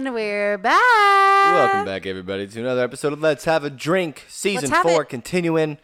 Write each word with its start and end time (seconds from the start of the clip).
And 0.00 0.14
we're 0.14 0.56
back. 0.56 0.80
Welcome 1.52 1.84
back, 1.84 2.06
everybody, 2.06 2.46
to 2.46 2.60
another 2.60 2.82
episode 2.82 3.12
of 3.12 3.20
Let's 3.20 3.44
Have 3.44 3.64
a 3.64 3.68
Drink, 3.68 4.24
season 4.30 4.70
have 4.70 4.82
four, 4.82 5.02
it. 5.02 5.10
continuing. 5.10 5.76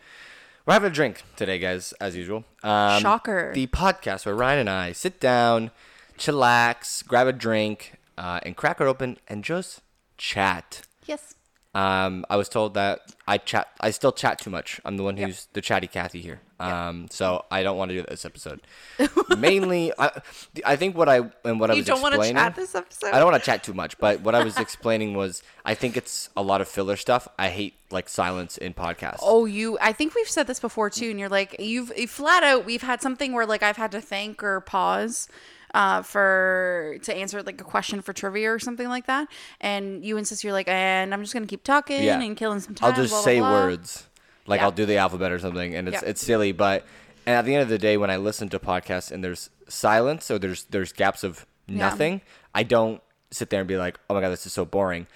We're 0.64 0.72
having 0.72 0.90
a 0.90 0.94
drink 0.94 1.22
today, 1.36 1.58
guys, 1.58 1.92
as 2.00 2.16
usual. 2.16 2.46
Um, 2.62 3.02
Shocker. 3.02 3.52
The 3.52 3.66
podcast 3.66 4.24
where 4.24 4.34
Ryan 4.34 4.60
and 4.60 4.70
I 4.70 4.92
sit 4.92 5.20
down, 5.20 5.70
chillax, 6.16 7.06
grab 7.06 7.26
a 7.26 7.32
drink, 7.34 7.98
uh, 8.16 8.40
and 8.42 8.56
crack 8.56 8.80
it 8.80 8.84
open 8.84 9.18
and 9.28 9.44
just 9.44 9.82
chat. 10.16 10.86
Yes. 11.04 11.34
Um, 11.76 12.24
I 12.30 12.36
was 12.36 12.48
told 12.48 12.72
that 12.72 13.12
I 13.28 13.36
chat. 13.36 13.68
I 13.78 13.90
still 13.90 14.10
chat 14.10 14.38
too 14.38 14.48
much. 14.48 14.80
I'm 14.86 14.96
the 14.96 15.02
one 15.02 15.18
who's 15.18 15.46
the 15.52 15.60
chatty 15.60 15.86
Cathy 15.86 16.22
here. 16.22 16.40
Um, 16.58 17.08
so 17.10 17.44
I 17.50 17.62
don't 17.62 17.76
want 17.76 17.90
to 17.90 17.96
do 17.98 18.06
this 18.08 18.24
episode. 18.24 18.62
Mainly, 19.36 19.92
I, 19.98 20.22
I 20.64 20.76
think 20.76 20.96
what 20.96 21.10
I 21.10 21.16
and 21.44 21.60
what 21.60 21.70
I 21.70 21.74
You 21.74 21.80
was 21.80 21.86
don't 21.86 22.00
want 22.00 22.14
to 22.14 22.20
explaining. 22.20 22.42
chat 22.42 22.56
this 22.56 22.74
episode? 22.74 23.08
I 23.12 23.18
don't 23.18 23.30
want 23.30 23.42
to 23.42 23.44
chat 23.44 23.62
too 23.62 23.74
much, 23.74 23.98
but 23.98 24.22
what 24.22 24.34
I 24.34 24.42
was 24.42 24.56
explaining 24.58 25.12
was 25.12 25.42
I 25.66 25.74
think 25.74 25.98
it's 25.98 26.30
a 26.34 26.40
lot 26.40 26.62
of 26.62 26.68
filler 26.68 26.96
stuff. 26.96 27.28
I 27.38 27.50
hate 27.50 27.74
like 27.90 28.08
silence 28.08 28.56
in 28.56 28.72
podcasts. 28.72 29.18
Oh, 29.20 29.44
you. 29.44 29.76
I 29.78 29.92
think 29.92 30.14
we've 30.14 30.30
said 30.30 30.46
this 30.46 30.58
before 30.58 30.88
too, 30.88 31.10
and 31.10 31.20
you're 31.20 31.28
like, 31.28 31.56
you've 31.58 31.90
flat 32.08 32.42
out. 32.42 32.64
We've 32.64 32.80
had 32.80 33.02
something 33.02 33.34
where 33.34 33.44
like 33.44 33.62
I've 33.62 33.76
had 33.76 33.92
to 33.92 34.00
thank 34.00 34.42
or 34.42 34.60
pause 34.62 35.28
uh, 35.74 36.02
for 36.02 36.96
to 37.02 37.14
answer 37.16 37.42
like 37.42 37.60
a 37.60 37.64
question 37.64 38.00
for 38.02 38.12
trivia 38.12 38.52
or 38.52 38.58
something 38.58 38.88
like 38.88 39.06
that, 39.06 39.28
and 39.60 40.04
you 40.04 40.16
insist 40.16 40.44
you're 40.44 40.52
like, 40.52 40.68
and 40.68 41.12
I'm 41.12 41.22
just 41.22 41.32
gonna 41.34 41.46
keep 41.46 41.64
talking 41.64 42.02
Yeah. 42.02 42.20
and 42.20 42.36
killing 42.36 42.60
some 42.60 42.74
time. 42.74 42.90
I'll 42.90 42.96
just 42.96 43.10
blah, 43.10 43.18
blah, 43.18 43.24
say 43.24 43.38
blah." 43.40 43.50
words. 43.52 44.06
Like 44.46 44.60
Yeah. 44.60 44.66
I'll 44.66 44.72
do 44.72 44.86
the 44.86 44.96
alphabet 44.96 45.32
or 45.32 45.38
something, 45.38 45.74
and 45.74 45.88
it's 45.88 46.02
Yeah. 46.02 46.08
it's 46.08 46.22
silly, 46.24 46.52
but 46.52 46.84
and 47.26 47.34
at 47.36 47.44
the 47.44 47.54
end 47.54 47.62
of 47.62 47.68
the 47.68 47.78
day, 47.78 47.96
when 47.96 48.10
I 48.10 48.16
listen 48.16 48.48
to 48.50 48.58
podcasts 48.58 49.10
and 49.10 49.22
there's 49.24 49.50
silence 49.68 50.30
or 50.30 50.38
there's 50.38 50.64
there's 50.64 50.92
gaps 50.92 51.24
of 51.24 51.44
nothing, 51.68 52.20
I 52.54 52.62
don't 52.62 53.02
sit 53.32 53.50
there 53.50 53.58
and 53.60 53.66
be 53.68 53.76
like, 53.76 53.98
oh 54.08 54.14
my 54.14 54.20
god, 54.20 54.30
this 54.30 54.46
is 54.46 54.52
so 54.52 54.64
boring. 54.64 55.06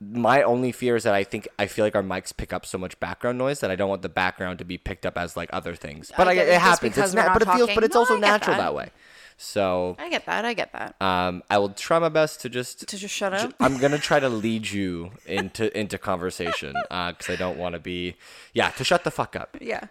My 0.00 0.42
only 0.42 0.70
fear 0.70 0.96
is 0.96 1.04
that 1.04 1.14
I 1.14 1.24
think 1.24 1.48
I 1.58 1.66
feel 1.66 1.82
like 1.84 1.94
our 1.94 2.02
mics 2.02 2.36
pick 2.36 2.52
up 2.52 2.66
so 2.66 2.76
much 2.76 3.00
background 3.00 3.38
noise 3.38 3.60
that 3.60 3.70
I 3.70 3.76
don't 3.76 3.88
want 3.88 4.02
the 4.02 4.10
background 4.10 4.58
to 4.58 4.64
be 4.66 4.76
picked 4.76 5.06
up 5.06 5.16
as 5.16 5.34
like 5.36 5.48
other 5.52 5.74
things. 5.74 6.12
But 6.14 6.28
I 6.28 6.32
I 6.32 6.34
get 6.34 6.46
it, 6.46 6.50
it, 6.50 6.52
just 6.54 6.64
happens. 6.64 6.94
because 6.94 7.10
It's 7.10 7.14
we're 7.16 7.22
not, 7.22 7.28
not 7.28 7.32
but 7.34 7.42
it 7.42 7.46
feels, 7.46 7.60
talking. 7.60 7.74
but 7.76 7.84
it's 7.84 7.94
No, 7.94 8.00
also 8.00 8.14
I 8.14 8.20
get 8.20 8.26
natural 8.26 8.56
that. 8.56 8.62
that 8.64 8.74
way. 8.74 8.90
So 9.36 9.96
I 9.98 10.08
get 10.08 10.26
that. 10.26 10.44
I 10.44 10.54
get 10.54 10.72
that. 10.72 10.94
um, 11.00 11.42
I 11.50 11.58
will 11.58 11.70
try 11.70 11.98
my 11.98 12.08
best 12.08 12.40
to 12.42 12.48
just 12.48 12.86
to 12.88 12.96
just 12.96 13.14
shut 13.14 13.32
up. 13.34 13.52
I'm 13.60 13.78
gonna 13.78 13.98
try 13.98 14.20
to 14.20 14.28
lead 14.28 14.70
you 14.70 15.10
into 15.26 15.76
into 15.78 15.98
conversation 15.98 16.74
because 16.88 17.28
I 17.30 17.36
don't 17.36 17.58
want 17.58 17.74
to 17.74 17.78
be 17.80 18.16
yeah 18.52 18.70
to 18.70 18.84
shut 18.84 19.04
the 19.04 19.10
fuck 19.10 19.36
up. 19.36 19.56
yeah. 19.60 19.86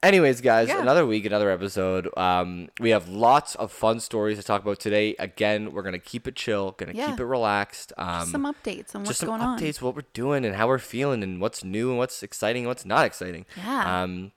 Anyways, 0.00 0.40
guys, 0.42 0.68
Yeah. 0.68 0.80
another 0.80 1.04
week, 1.04 1.24
another 1.26 1.50
episode. 1.50 2.08
Um, 2.16 2.68
we 2.78 2.90
have 2.90 3.08
lots 3.08 3.56
of 3.56 3.72
fun 3.72 3.98
stories 3.98 4.38
to 4.38 4.44
talk 4.44 4.62
about 4.62 4.78
today. 4.78 5.16
Again, 5.18 5.72
we're 5.72 5.82
gonna 5.82 5.98
keep 5.98 6.28
it 6.28 6.36
chill, 6.36 6.70
gonna 6.78 6.92
Yeah. 6.94 7.10
keep 7.10 7.18
it 7.18 7.24
relaxed. 7.24 7.92
Um, 7.98 8.28
some 8.28 8.44
updates 8.44 8.94
on 8.94 9.00
what's 9.00 9.08
just 9.10 9.20
some 9.20 9.30
going 9.30 9.40
on. 9.40 9.58
updates, 9.58 9.82
what 9.82 9.96
we're 9.96 10.02
doing, 10.12 10.44
and 10.44 10.54
how 10.54 10.68
we're 10.68 10.78
feeling, 10.78 11.24
and 11.24 11.40
what's 11.40 11.64
new, 11.64 11.88
and 11.90 11.98
what's 11.98 12.22
exciting, 12.22 12.62
and 12.62 12.68
what's 12.68 12.84
not 12.84 13.06
exciting. 13.06 13.44
Yeah. 13.56 14.02
Um, 14.02 14.30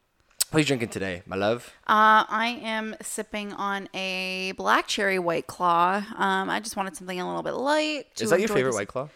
what 0.52 0.58
are 0.58 0.60
you 0.60 0.66
drinking 0.66 0.90
today, 0.90 1.24
my 1.26 1.36
love? 1.36 1.74
Uh, 1.88 2.24
I 2.30 2.60
am 2.62 2.96
sipping 3.02 3.54
on 3.54 3.88
a 3.94 4.54
black 4.58 4.88
cherry 4.88 5.18
white 5.20 5.48
claw. 5.48 6.04
Um, 6.18 6.50
I 6.50 6.60
just 6.60 6.76
wanted 6.76 6.96
something 6.96 7.20
a 7.20 7.26
little 7.28 7.42
bit 7.44 7.54
light. 7.54 8.14
to 8.18 8.24
Is 8.24 8.30
that 8.30 8.40
your 8.40 8.50
favorite 8.50 8.72
this- 8.72 8.76
White 8.76 8.88
Claw? 8.88 9.10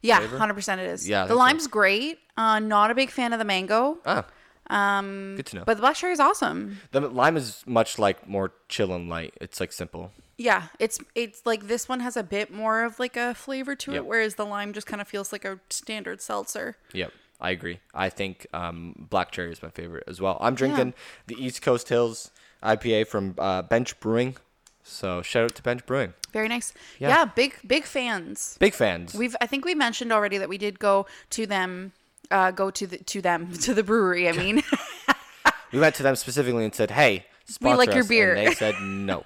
Yeah, 0.00 0.24
hundred 0.26 0.54
percent. 0.54 0.80
It 0.80 0.86
is. 0.88 1.08
Yeah, 1.08 1.24
the 1.24 1.30
so. 1.34 1.36
lime's 1.38 1.66
great. 1.66 2.20
Uh, 2.36 2.58
not 2.60 2.90
a 2.90 2.94
big 2.94 3.10
fan 3.10 3.32
of 3.32 3.38
the 3.40 3.44
mango, 3.44 3.98
Ah, 4.06 4.24
um, 4.70 5.34
good 5.36 5.46
to 5.46 5.56
know. 5.56 5.64
but 5.66 5.74
the 5.74 5.80
black 5.80 5.96
cherry 5.96 6.12
is 6.12 6.20
awesome. 6.20 6.78
the 6.92 7.00
lime 7.00 7.36
is 7.36 7.64
much 7.66 7.98
like 7.98 8.28
more 8.28 8.52
chill 8.68 8.92
and 8.94 9.08
light. 9.08 9.34
It's 9.40 9.58
like 9.60 9.72
simple. 9.72 10.12
Yeah, 10.36 10.68
it's 10.78 11.00
it's 11.16 11.44
like 11.44 11.66
this 11.66 11.88
one 11.88 11.98
has 11.98 12.16
a 12.16 12.22
bit 12.22 12.52
more 12.52 12.84
of 12.84 13.00
like 13.00 13.16
a 13.16 13.34
flavor 13.34 13.74
to 13.74 13.90
Yep. 13.92 13.98
it, 13.98 14.06
whereas 14.06 14.36
the 14.36 14.46
lime 14.46 14.72
just 14.72 14.86
kind 14.86 15.00
of 15.02 15.08
feels 15.08 15.32
like 15.32 15.44
a 15.44 15.58
standard 15.68 16.20
seltzer. 16.22 16.76
Yep, 16.92 17.12
I 17.40 17.50
agree. 17.50 17.80
I 17.94 18.08
think 18.08 18.46
um, 18.52 18.94
black 19.10 19.30
cherry 19.30 19.52
is 19.52 19.62
my 19.62 19.70
favorite 19.70 20.04
as 20.06 20.20
well. 20.20 20.38
I'm 20.40 20.54
drinking 20.54 20.94
the 21.26 21.36
East 21.42 21.62
Coast 21.62 21.88
Hills 21.88 22.30
IPA 22.62 23.06
from 23.06 23.34
uh, 23.38 23.62
Bench 23.62 23.98
Brewing. 24.00 24.36
So 24.82 25.22
shout 25.22 25.44
out 25.44 25.54
to 25.54 25.62
Bench 25.62 25.86
Brewing. 25.86 26.14
Very 26.32 26.48
nice. 26.48 26.72
Yeah. 26.98 27.08
Yeah, 27.08 27.24
big 27.26 27.54
big 27.66 27.84
fans. 27.84 28.56
Big 28.58 28.74
fans. 28.74 29.14
We've 29.14 29.36
I 29.40 29.46
think 29.46 29.64
we 29.64 29.74
mentioned 29.74 30.12
already 30.12 30.38
that 30.38 30.48
we 30.48 30.58
did 30.58 30.78
go 30.78 31.06
to 31.30 31.46
them, 31.46 31.92
uh, 32.30 32.50
go 32.50 32.70
to 32.70 32.86
the 32.86 32.98
to 32.98 33.20
them 33.20 33.52
to 33.62 33.74
the 33.74 33.82
brewery. 33.82 34.28
I 34.28 34.32
mean. 34.32 34.62
we 35.72 35.78
went 35.78 35.94
to 35.96 36.02
them 36.02 36.16
specifically 36.16 36.64
and 36.64 36.74
said, 36.74 36.90
"Hey, 36.90 37.26
sponsor 37.48 37.76
like 37.76 37.94
your 37.94 38.04
beer. 38.04 38.34
And 38.34 38.48
they 38.48 38.54
said 38.54 38.74
no. 38.80 39.24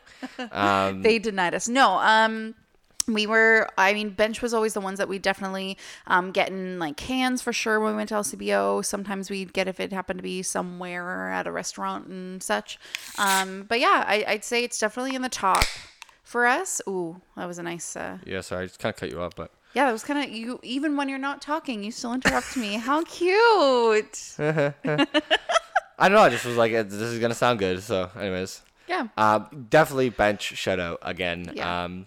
Um, 0.51 1.03
they 1.03 1.19
denied 1.19 1.55
us. 1.55 1.69
No, 1.69 1.99
um, 1.99 2.55
we 3.09 3.27
were. 3.27 3.69
I 3.77 3.93
mean, 3.95 4.11
bench 4.11 4.43
was 4.43 4.55
always 4.55 4.75
the 4.75 4.81
ones 4.81 4.99
that 4.99 5.09
we 5.09 5.19
definitely 5.19 5.77
um 6.07 6.31
get 6.33 6.49
in 6.51 6.79
like 6.79 6.97
cans 6.97 7.43
for 7.43 7.53
sure 7.53 7.81
when 7.81 7.93
we 7.93 7.97
went 7.97 8.09
to 8.11 8.15
LCBO. 8.17 8.85
Sometimes 8.85 9.31
we'd 9.31 9.53
get 9.53 9.69
if 9.69 9.81
it 9.81 9.93
happened 9.93 10.19
to 10.19 10.23
be 10.23 10.43
somewhere 10.43 11.31
at 11.31 11.47
a 11.47 11.53
restaurant 11.53 12.07
and 12.07 12.43
such. 12.43 12.79
Um, 13.19 13.65
but 13.69 13.81
yeah, 13.81 14.05
I, 14.07 14.25
I'd 14.29 14.45
say 14.45 14.65
it's 14.65 14.79
definitely 14.79 15.15
in 15.15 15.23
the 15.23 15.29
top 15.29 15.65
for 16.23 16.47
us. 16.47 16.81
Ooh, 16.89 17.21
that 17.37 17.47
was 17.47 17.59
a 17.59 17.63
nice. 17.63 17.97
Uh, 17.97 18.19
yeah, 18.25 18.41
sorry, 18.41 18.63
I 18.63 18.67
just 18.67 18.79
kind 18.79 18.93
of 18.95 18.99
cut 19.01 19.11
you 19.11 19.21
off, 19.21 19.35
but 19.37 19.51
yeah, 19.75 19.87
that 19.87 19.93
was 19.93 20.05
kind 20.05 20.23
of 20.23 20.31
you. 20.35 20.61
Even 20.63 20.97
when 20.97 21.09
you're 21.09 21.19
not 21.19 21.41
talking, 21.43 21.83
you 21.83 21.91
still 21.91 22.13
interrupt 22.13 22.57
me. 22.57 22.75
How 22.75 23.03
cute. 23.05 24.35
I 24.39 26.09
don't 26.09 26.13
know. 26.13 26.21
I 26.23 26.31
just 26.31 26.45
was 26.45 26.57
like, 26.57 26.73
"Uh, 26.73 26.83
this 26.83 26.95
is 26.95 27.19
gonna 27.19 27.35
sound 27.35 27.59
good. 27.59 27.83
So, 27.83 28.11
anyways, 28.19 28.63
Yeah. 28.89 29.09
um, 29.17 29.67
definitely 29.71 30.09
Bench 30.11 30.43
shout 30.43 30.81
out 30.81 30.99
again. 31.03 31.53
Yeah. 31.55 31.85
Um, 31.85 32.07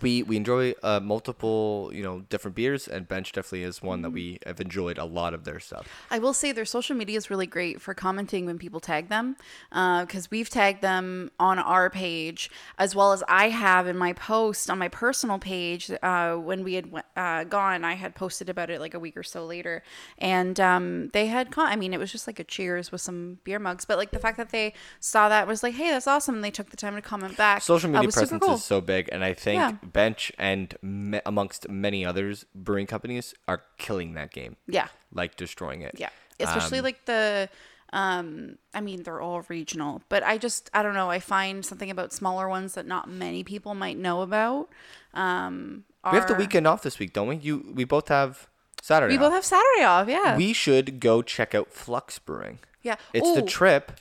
we 0.00 0.22
we 0.22 0.36
enjoy 0.36 0.74
uh, 0.82 1.00
multiple 1.00 1.90
you 1.92 2.02
know 2.02 2.20
different 2.28 2.54
beers, 2.54 2.86
and 2.88 3.06
Bench 3.08 3.32
definitely 3.32 3.64
is 3.64 3.82
one 3.82 3.98
Mm-hmm. 3.98 4.02
that 4.02 4.10
we 4.10 4.38
have 4.46 4.60
enjoyed 4.60 4.98
a 4.98 5.04
lot 5.04 5.34
of 5.34 5.44
their 5.44 5.58
stuff. 5.60 5.86
I 6.10 6.18
will 6.18 6.32
say 6.32 6.52
their 6.52 6.64
social 6.64 6.96
media 6.96 7.16
is 7.16 7.28
really 7.28 7.46
great 7.46 7.80
for 7.80 7.92
commenting 7.92 8.46
when 8.46 8.58
people 8.58 8.78
tag 8.80 9.08
them, 9.08 9.36
because 9.70 10.30
we've 10.30 10.48
tagged 10.48 10.80
them 10.80 11.30
on 11.38 11.58
our 11.58 11.90
page 11.90 12.50
as 12.78 12.94
well 12.94 13.12
as 13.12 13.22
I 13.28 13.48
have 13.48 13.86
in 13.88 13.96
my 13.96 14.12
post 14.12 14.70
on 14.70 14.78
my 14.78 14.88
personal 14.88 15.38
page. 15.38 15.90
Uh, 16.02 16.36
when 16.36 16.62
we 16.64 16.74
had 16.74 16.90
uh, 17.16 17.44
gone, 17.44 17.84
I 17.84 17.94
had 17.94 18.14
posted 18.14 18.48
about 18.48 18.70
it 18.70 18.80
like 18.80 18.94
a 18.94 18.98
week 18.98 19.16
or 19.16 19.22
so 19.22 19.44
later, 19.44 19.82
and 20.18 20.58
um, 20.60 21.08
they 21.12 21.26
had. 21.26 21.50
Con- 21.50 21.66
I 21.66 21.76
mean, 21.76 21.92
it 21.92 21.98
was 21.98 22.12
just 22.12 22.26
like 22.26 22.38
a 22.38 22.44
cheers 22.44 22.92
with 22.92 23.00
some 23.00 23.38
beer 23.44 23.58
mugs, 23.58 23.84
but 23.84 23.98
like 23.98 24.12
the 24.12 24.18
fact 24.18 24.36
that 24.36 24.50
they 24.50 24.72
saw 25.00 25.28
that 25.28 25.46
was 25.46 25.62
like, 25.62 25.74
hey, 25.74 25.90
that's 25.90 26.06
awesome, 26.06 26.36
and 26.36 26.44
they 26.44 26.50
took 26.50 26.70
the 26.70 26.76
time 26.76 26.94
to 26.94 27.02
comment 27.02 27.36
back. 27.36 27.62
Social 27.62 27.90
uh, 27.90 28.00
media 28.00 28.12
presence 28.12 28.44
cool. 28.44 28.54
is 28.54 28.64
so 28.64 28.80
big, 28.80 29.08
and 29.12 29.24
I 29.24 29.34
think 29.34 29.58
Yeah. 29.58 29.72
Bench 29.82 30.32
and 30.38 30.76
me- 30.82 31.20
amongst 31.26 31.68
many 31.68 32.04
others 32.04 32.44
brewing 32.54 32.86
companies 32.86 33.34
are 33.48 33.62
killing 33.78 34.14
that 34.14 34.32
game, 34.32 34.56
yeah. 34.66 34.88
like 35.12 35.36
destroying 35.36 35.82
it. 35.82 35.94
Yeah, 35.98 36.10
especially 36.38 36.78
Um, 36.78 36.84
like 36.84 37.04
the. 37.06 37.48
Um, 37.92 38.56
I 38.72 38.80
mean, 38.80 39.02
they're 39.02 39.20
all 39.20 39.42
regional, 39.48 40.02
but 40.08 40.22
I 40.22 40.38
just 40.38 40.70
I 40.72 40.84
don't 40.84 40.94
know. 40.94 41.10
I 41.10 41.18
find 41.18 41.64
something 41.64 41.90
about 41.90 42.12
smaller 42.12 42.48
ones 42.48 42.74
that 42.74 42.86
not 42.86 43.08
many 43.08 43.42
people 43.42 43.74
might 43.74 43.98
know 43.98 44.22
about. 44.22 44.68
Um, 45.12 45.84
we 46.04 46.16
have 46.16 46.28
the 46.28 46.34
weekend 46.34 46.68
off 46.68 46.82
this 46.82 46.98
week, 47.00 47.12
don't 47.12 47.26
we? 47.26 47.36
You 47.36 47.72
we 47.74 47.82
both 47.84 48.06
have 48.06 48.48
Saturday. 48.80 49.14
We 49.14 49.18
both 49.18 49.32
have 49.32 49.44
Saturday 49.44 49.82
off. 49.82 50.08
Yeah. 50.08 50.36
We 50.36 50.52
should 50.52 51.00
go 51.00 51.20
check 51.20 51.52
out 51.52 51.72
Flux 51.72 52.18
Brewing. 52.20 52.60
yeah. 52.82 52.94
It's 53.12 53.32
the 53.34 53.42
trip. 53.42 53.92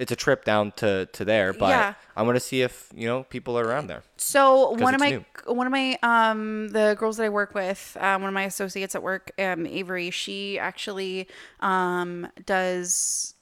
It's 0.00 0.10
a 0.10 0.16
trip 0.16 0.44
down 0.46 0.72
to 0.76 1.06
to 1.12 1.24
there, 1.26 1.52
but 1.52 1.68
Yeah. 1.68 1.94
I 2.16 2.22
want 2.22 2.36
to 2.36 2.40
see 2.40 2.62
if 2.62 2.88
you 2.94 3.06
know 3.06 3.24
people 3.24 3.58
are 3.58 3.64
around 3.64 3.86
there. 3.88 4.02
So 4.16 4.70
one 4.70 4.94
of 4.94 5.00
my 5.00 5.22
one 5.44 5.66
of 5.66 5.70
my 5.70 5.98
um 6.02 6.68
the 6.70 6.96
girls 6.98 7.18
that 7.18 7.24
I 7.24 7.28
work 7.28 7.54
with, 7.54 7.98
um, 8.00 8.22
one 8.22 8.28
of 8.28 8.34
my 8.34 8.44
associates 8.44 8.94
at 8.94 9.02
work, 9.02 9.30
um, 9.38 9.66
Avery, 9.66 10.10
she 10.10 10.58
actually 10.58 11.28
um 11.60 12.26
does 12.46 13.34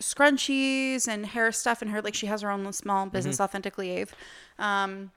scrunchies 0.00 1.08
and 1.08 1.26
hair 1.26 1.50
stuff 1.50 1.82
and 1.82 1.90
her 1.90 2.00
like 2.02 2.14
she 2.14 2.26
has 2.26 2.42
her 2.42 2.50
own 2.50 2.72
small 2.72 3.06
business 3.06 3.40
authentically 3.40 4.02
Ave. 4.02 4.12
Um 4.58 5.10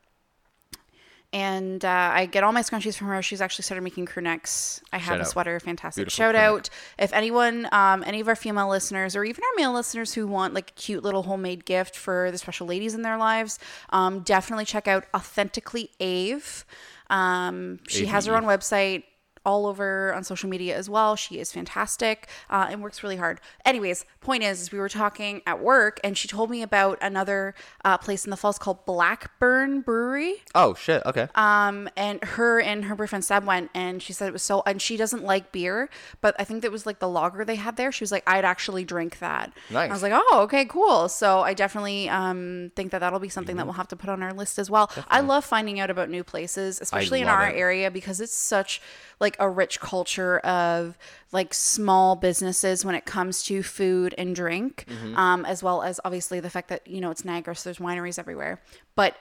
and 1.31 1.85
uh, 1.85 2.11
I 2.13 2.25
get 2.25 2.43
all 2.43 2.51
my 2.51 2.61
scrunchies 2.61 2.97
from 2.97 3.07
her. 3.07 3.21
She's 3.21 3.41
actually 3.41 3.63
started 3.63 3.83
making 3.83 4.07
crew 4.07 4.23
necks. 4.23 4.81
I 4.91 4.97
have 4.97 5.07
Shout 5.13 5.17
a 5.17 5.21
out. 5.21 5.27
sweater, 5.27 5.59
fantastic. 5.59 6.01
Beautiful 6.05 6.15
Shout 6.15 6.35
out 6.35 6.69
if 6.97 7.13
anyone, 7.13 7.67
um, 7.71 8.03
any 8.05 8.19
of 8.19 8.27
our 8.27 8.35
female 8.35 8.69
listeners 8.69 9.15
or 9.15 9.23
even 9.23 9.43
our 9.43 9.61
male 9.61 9.73
listeners 9.73 10.13
who 10.13 10.25
want 10.25 10.53
like 10.53 10.71
a 10.71 10.73
cute 10.73 11.03
little 11.03 11.23
homemade 11.23 11.65
gift 11.65 11.95
for 11.95 12.31
the 12.31 12.37
special 12.37 12.65
ladies 12.65 12.95
in 12.95 13.03
their 13.03 13.17
lives, 13.17 13.59
um, 13.91 14.21
definitely 14.21 14.65
check 14.65 14.87
out 14.87 15.05
Authentically 15.15 15.89
Ave. 16.01 16.63
Um, 17.09 17.79
she 17.87 18.07
has 18.07 18.25
her 18.25 18.35
own 18.35 18.43
website. 18.43 19.03
All 19.49 19.65
over 19.65 20.13
on 20.13 20.23
social 20.23 20.47
media 20.49 20.77
as 20.77 20.89
well. 20.89 21.15
She 21.15 21.39
is 21.39 21.51
fantastic 21.51 22.27
uh, 22.49 22.67
and 22.69 22.81
works 22.81 23.01
really 23.03 23.17
hard. 23.17 23.41
Anyways, 23.65 24.05
point 24.21 24.43
is, 24.43 24.61
is 24.61 24.71
we 24.71 24.79
were 24.79 24.89
talking 24.89 25.41
at 25.45 25.59
work 25.59 25.99
and 26.03 26.17
she 26.17 26.27
told 26.27 26.49
me 26.49 26.61
about 26.61 26.97
another 27.01 27.55
uh, 27.83 27.97
place 27.97 28.25
in 28.25 28.29
the 28.29 28.37
falls 28.37 28.59
called 28.59 28.85
Blackburn 28.85 29.81
Brewery. 29.81 30.35
Oh 30.55 30.73
shit. 30.75 31.01
Okay. 31.05 31.27
Um, 31.35 31.89
and 31.97 32.23
her 32.23 32.61
and 32.61 32.85
her 32.85 32.95
boyfriend 32.95 33.25
Seb 33.25 33.43
went, 33.45 33.69
and 33.73 34.01
she 34.01 34.13
said 34.13 34.27
it 34.27 34.33
was 34.33 34.43
so. 34.43 34.61
And 34.65 34.81
she 34.81 34.95
doesn't 34.97 35.23
like 35.23 35.51
beer, 35.51 35.89
but 36.21 36.35
I 36.39 36.43
think 36.43 36.61
that 36.61 36.71
was 36.71 36.85
like 36.85 36.99
the 36.99 37.07
lager 37.09 37.43
they 37.43 37.55
had 37.55 37.75
there. 37.75 37.91
She 37.91 38.03
was 38.03 38.11
like, 38.11 38.23
I'd 38.27 38.45
actually 38.45 38.85
drink 38.85 39.19
that. 39.19 39.51
Nice. 39.69 39.89
I 39.89 39.93
was 39.93 40.03
like, 40.03 40.13
oh, 40.15 40.41
okay, 40.43 40.65
cool. 40.65 41.09
So 41.09 41.41
I 41.41 41.53
definitely 41.53 42.07
um 42.09 42.71
think 42.75 42.91
that 42.91 42.99
that'll 42.99 43.19
be 43.19 43.27
something 43.29 43.49
Mm-hmm. 43.49 43.57
that 43.57 43.65
we'll 43.65 43.73
have 43.73 43.87
to 43.87 43.95
put 43.95 44.09
on 44.11 44.21
our 44.21 44.31
list 44.31 44.59
as 44.59 44.69
well. 44.69 44.91
I 45.07 45.21
love 45.21 45.43
finding 45.43 45.79
out 45.79 45.89
about 45.89 46.07
new 46.09 46.23
places, 46.23 46.79
especially 46.81 47.21
in 47.21 47.27
our 47.27 47.49
it. 47.49 47.55
area 47.57 47.89
because 47.89 48.21
it's 48.21 48.33
such 48.33 48.79
like 49.19 49.35
a 49.39 49.49
rich 49.49 49.79
culture 49.79 50.39
of 50.39 50.97
like 51.31 51.53
small 51.53 52.15
businesses 52.15 52.83
when 52.85 52.95
it 52.95 53.05
comes 53.05 53.43
to 53.43 53.63
food 53.63 54.13
and 54.17 54.35
drink, 54.35 54.85
Mm-hmm. 54.87 55.15
um, 55.17 55.45
as 55.45 55.61
well 55.63 55.81
as 55.83 55.99
obviously 56.05 56.39
the 56.39 56.49
fact 56.49 56.67
that 56.69 56.85
you 56.87 57.01
know 57.01 57.11
it's 57.11 57.23
Niagara, 57.25 57.55
so 57.55 57.69
there's 57.69 57.79
wineries 57.79 58.19
everywhere, 58.19 58.61
but. 58.95 59.15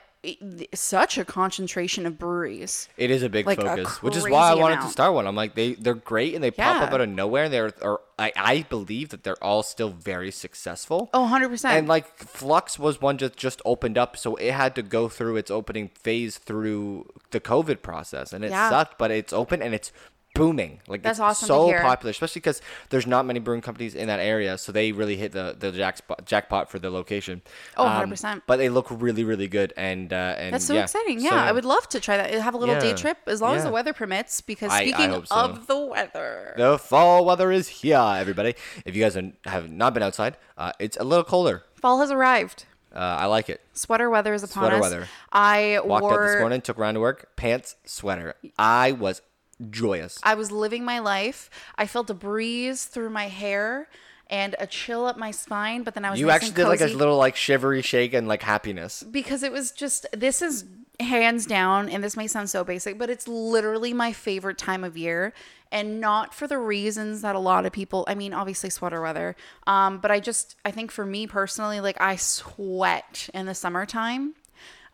Such 0.73 1.17
a 1.17 1.23
concentration 1.23 2.05
of 2.05 2.17
breweries. 2.17 2.89
It 2.97 3.09
is 3.09 3.23
a 3.23 3.29
big 3.29 3.45
Like 3.45 3.57
a 3.59 3.61
focus, 3.61 4.03
which 4.03 4.17
is 4.17 4.27
why 4.27 4.49
I 4.51 4.53
wanted 4.53 4.81
to 4.81 4.89
start 4.89 5.13
one. 5.13 5.25
I'm 5.25 5.35
like 5.35 5.55
they 5.55 5.75
they're 5.75 5.93
great 5.93 6.35
and 6.35 6.43
they 6.43 6.51
pop 6.51 6.81
up 6.81 6.91
out 6.91 6.99
of 6.99 7.07
nowhere. 7.07 7.45
And 7.45 7.53
they're 7.53 7.73
are 7.81 8.01
I 8.17 8.33
I 8.35 8.65
believe 8.69 9.09
that 9.09 9.23
they're 9.23 9.41
all 9.41 9.63
still 9.63 9.91
very 9.91 10.29
successful. 10.29 11.09
Oh, 11.13 11.29
100%. 11.31 11.63
And 11.69 11.87
like 11.87 12.17
Flux 12.17 12.77
was 12.77 13.01
one 13.01 13.15
that 13.17 13.37
just 13.37 13.61
opened 13.63 13.97
up, 13.97 14.17
so 14.17 14.35
it 14.35 14.51
had 14.51 14.75
to 14.75 14.81
go 14.81 15.07
through 15.07 15.37
its 15.37 15.49
opening 15.49 15.87
phase 15.87 16.37
through 16.37 17.09
the 17.31 17.39
COVID 17.39 17.81
process, 17.81 18.33
and 18.33 18.43
it 18.43 18.51
Yeah. 18.51 18.69
sucked. 18.69 18.97
But 18.97 19.11
it's 19.11 19.31
open 19.31 19.61
and 19.61 19.73
it's 19.73 19.93
booming. 20.35 20.79
Like 20.87 21.01
That's 21.03 21.17
it's 21.17 21.19
awesome 21.21 21.47
to 21.47 21.53
so 21.53 21.67
hear. 21.67 21.81
popular, 21.81 22.11
especially 22.11 22.39
because 22.39 22.61
there's 22.89 23.07
not 23.07 23.25
many 23.25 23.39
brewing 23.39 23.61
companies 23.61 23.95
in 23.95 24.07
that 24.07 24.19
area, 24.19 24.57
so 24.57 24.71
they 24.71 24.91
really 24.91 25.15
hit 25.17 25.31
the 25.31 25.55
the 25.57 25.71
jackpot 25.71 26.25
jackpot 26.25 26.69
for 26.69 26.79
the 26.79 26.89
location. 26.89 27.41
Oh, 27.77 27.85
Um, 27.87 28.09
100%. 28.11 28.43
But 28.47 28.57
they 28.57 28.69
look 28.69 28.87
really 28.89 29.23
really 29.23 29.47
good, 29.47 29.73
and 29.75 30.11
uh, 30.13 30.35
and 30.37 30.53
That's 30.53 30.65
so 30.65 30.75
yeah. 30.75 30.83
exciting. 30.83 31.19
So, 31.19 31.25
Yeah, 31.25 31.43
I 31.43 31.51
would 31.51 31.65
love 31.65 31.87
to 31.89 31.99
try 31.99 32.17
that. 32.17 32.31
Have 32.33 32.53
a 32.53 32.57
little 32.57 32.79
day 32.79 32.93
trip 32.93 33.17
as 33.27 33.41
long 33.41 33.55
as 33.55 33.63
the 33.63 33.71
weather 33.71 33.93
permits. 33.93 34.41
Because 34.41 34.71
I- 34.71 34.79
I 34.79 34.83
speaking 34.87 35.09
hope 35.09 35.27
so. 35.27 35.35
of 35.35 35.67
the 35.67 35.77
weather, 35.77 36.53
The 36.57 36.77
fall 36.79 37.25
weather 37.25 37.51
is 37.51 37.67
here, 37.67 37.97
everybody. 38.17 38.55
If 38.85 38.95
you 38.95 39.03
guys 39.03 39.17
have 39.45 39.69
not 39.69 39.93
been 39.93 40.03
outside, 40.03 40.37
uh, 40.57 40.71
it's 40.79 40.97
a 40.97 41.03
little 41.03 41.23
colder. 41.25 41.63
fall 41.75 41.99
has 42.01 42.11
arrived. 42.11 42.65
Uh, 42.95 42.97
I 42.99 43.25
like 43.27 43.49
it. 43.49 43.61
Sweater 43.73 44.09
weather 44.09 44.33
is 44.33 44.41
upon 44.43 44.63
Sweater 44.63 44.75
us. 44.77 44.81
weather. 44.81 45.07
I 45.31 45.79
Walked 45.83 46.01
wore. 46.01 46.23
out 46.23 46.27
this 46.27 46.39
morning, 46.39 46.61
took 46.61 46.79
around 46.79 46.95
to 46.95 46.99
work, 46.99 47.35
pants, 47.35 47.75
sweater. 47.85 48.33
I 48.57 48.93
was 48.93 49.21
joyous. 49.69 50.17
I 50.23 50.35
was 50.35 50.51
living 50.51 50.85
my 50.85 50.99
life. 50.99 51.49
I 51.77 51.85
felt 51.87 52.09
a 52.09 52.13
breeze 52.13 52.85
through 52.85 53.09
my 53.09 53.27
hair 53.27 53.89
and 54.29 54.55
a 54.59 54.67
chill 54.67 55.05
up 55.05 55.17
my 55.17 55.31
spine. 55.31 55.83
But 55.83 55.95
then 55.95 56.05
I 56.05 56.11
was 56.11 56.19
You 56.19 56.27
nice 56.27 56.35
actually 56.35 56.51
did 56.53 56.67
like 56.67 56.81
a 56.81 56.85
little 56.87 57.17
like 57.17 57.35
shivery 57.35 57.81
shake 57.81 58.13
and 58.13 58.27
like 58.27 58.43
happiness. 58.43 59.03
because 59.03 59.43
it 59.43 59.51
was 59.51 59.71
just 59.71 60.05
this 60.13 60.41
is 60.41 60.65
hands 61.01 61.45
down 61.45 61.87
and 61.87 62.03
this 62.03 62.17
may 62.17 62.27
sound 62.27 62.49
so 62.49 62.61
basic 62.61 62.97
but 62.97 63.09
it's 63.09 63.25
literally 63.25 63.93
my 63.93 64.11
favorite 64.11 64.57
time 64.57 64.83
of 64.83 64.97
year 64.97 65.31
and 65.71 66.01
not 66.01 66.33
for 66.33 66.45
the 66.45 66.57
reasons 66.57 67.21
that 67.21 67.37
a 67.37 67.39
lot 67.39 67.65
of 67.65 67.71
people 67.71 68.03
i 68.09 68.13
mean 68.13 68.33
obviously 68.33 68.69
sweater 68.69 68.99
weather 68.99 69.33
um 69.65 69.99
but 69.99 70.11
i 70.11 70.19
just 70.19 70.57
i 70.65 70.71
think 70.71 70.91
for 70.91 71.05
me 71.05 71.25
personally 71.25 71.79
like 71.79 71.95
i 72.01 72.17
sweat 72.17 73.29
in 73.33 73.45
the 73.45 73.55
summertime 73.55 74.33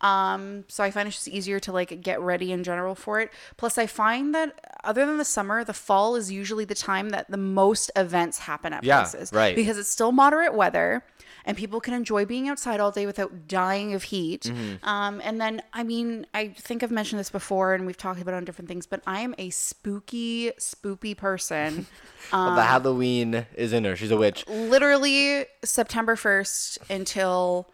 um 0.02 0.64
so 0.68 0.84
i 0.84 0.92
find 0.92 1.08
it's 1.08 1.18
just 1.18 1.28
easier 1.28 1.60
to 1.60 1.72
like 1.72 2.02
get 2.02 2.20
ready 2.20 2.52
in 2.52 2.64
general 2.64 2.96
for 2.96 3.20
it 3.20 3.32
plus 3.58 3.78
i 3.78 3.86
find 3.86 4.36
that 4.36 4.60
other 4.84 5.06
than 5.06 5.18
the 5.18 5.26
summer 5.26 5.64
the 5.64 5.74
fall 5.74 6.16
is 6.16 6.32
usually 6.32 6.66
the 6.66 6.76
time 6.76 7.10
that 7.10 7.30
the 7.30 7.38
most 7.38 7.92
events 7.96 8.40
happen 8.40 8.74
at 8.74 8.84
Yeah, 8.84 9.04
places 9.04 9.32
right. 9.32 9.56
because 9.56 9.78
it's 9.78 9.90
still 9.90 10.12
moderate 10.12 10.54
weather 10.54 11.04
and 11.46 11.56
people 11.56 11.80
can 11.80 11.94
enjoy 11.94 12.26
being 12.26 12.50
outside 12.50 12.80
all 12.80 12.92
day 12.92 13.06
without 13.06 13.48
dying 13.48 13.94
of 13.94 14.04
heat. 14.04 14.44
Mm-hmm. 14.44 14.84
Um, 14.84 15.22
and 15.24 15.40
then, 15.40 15.62
I 15.74 15.84
mean, 15.84 16.26
I 16.34 16.48
think 16.50 16.82
I've 16.82 16.92
mentioned 16.92 17.20
this 17.20 17.30
before 17.30 17.76
and 17.76 17.86
we've 17.86 17.98
talked 17.98 18.20
about 18.20 18.34
it 18.34 18.38
on 18.38 18.46
different 18.46 18.68
things, 18.68 18.88
but 18.88 19.02
I 19.06 19.22
am 19.22 19.36
a 19.38 19.52
spooky, 19.52 20.52
spoopy 20.60 21.16
person. 21.16 21.86
the 22.32 22.64
Halloween 22.64 23.46
is 23.56 23.74
in 23.74 23.84
her. 23.86 23.96
She's 23.96 24.12
a 24.12 24.18
witch. 24.18 24.48
Literally 24.48 25.46
September 25.64 26.16
1st 26.16 26.90
until 26.90 27.70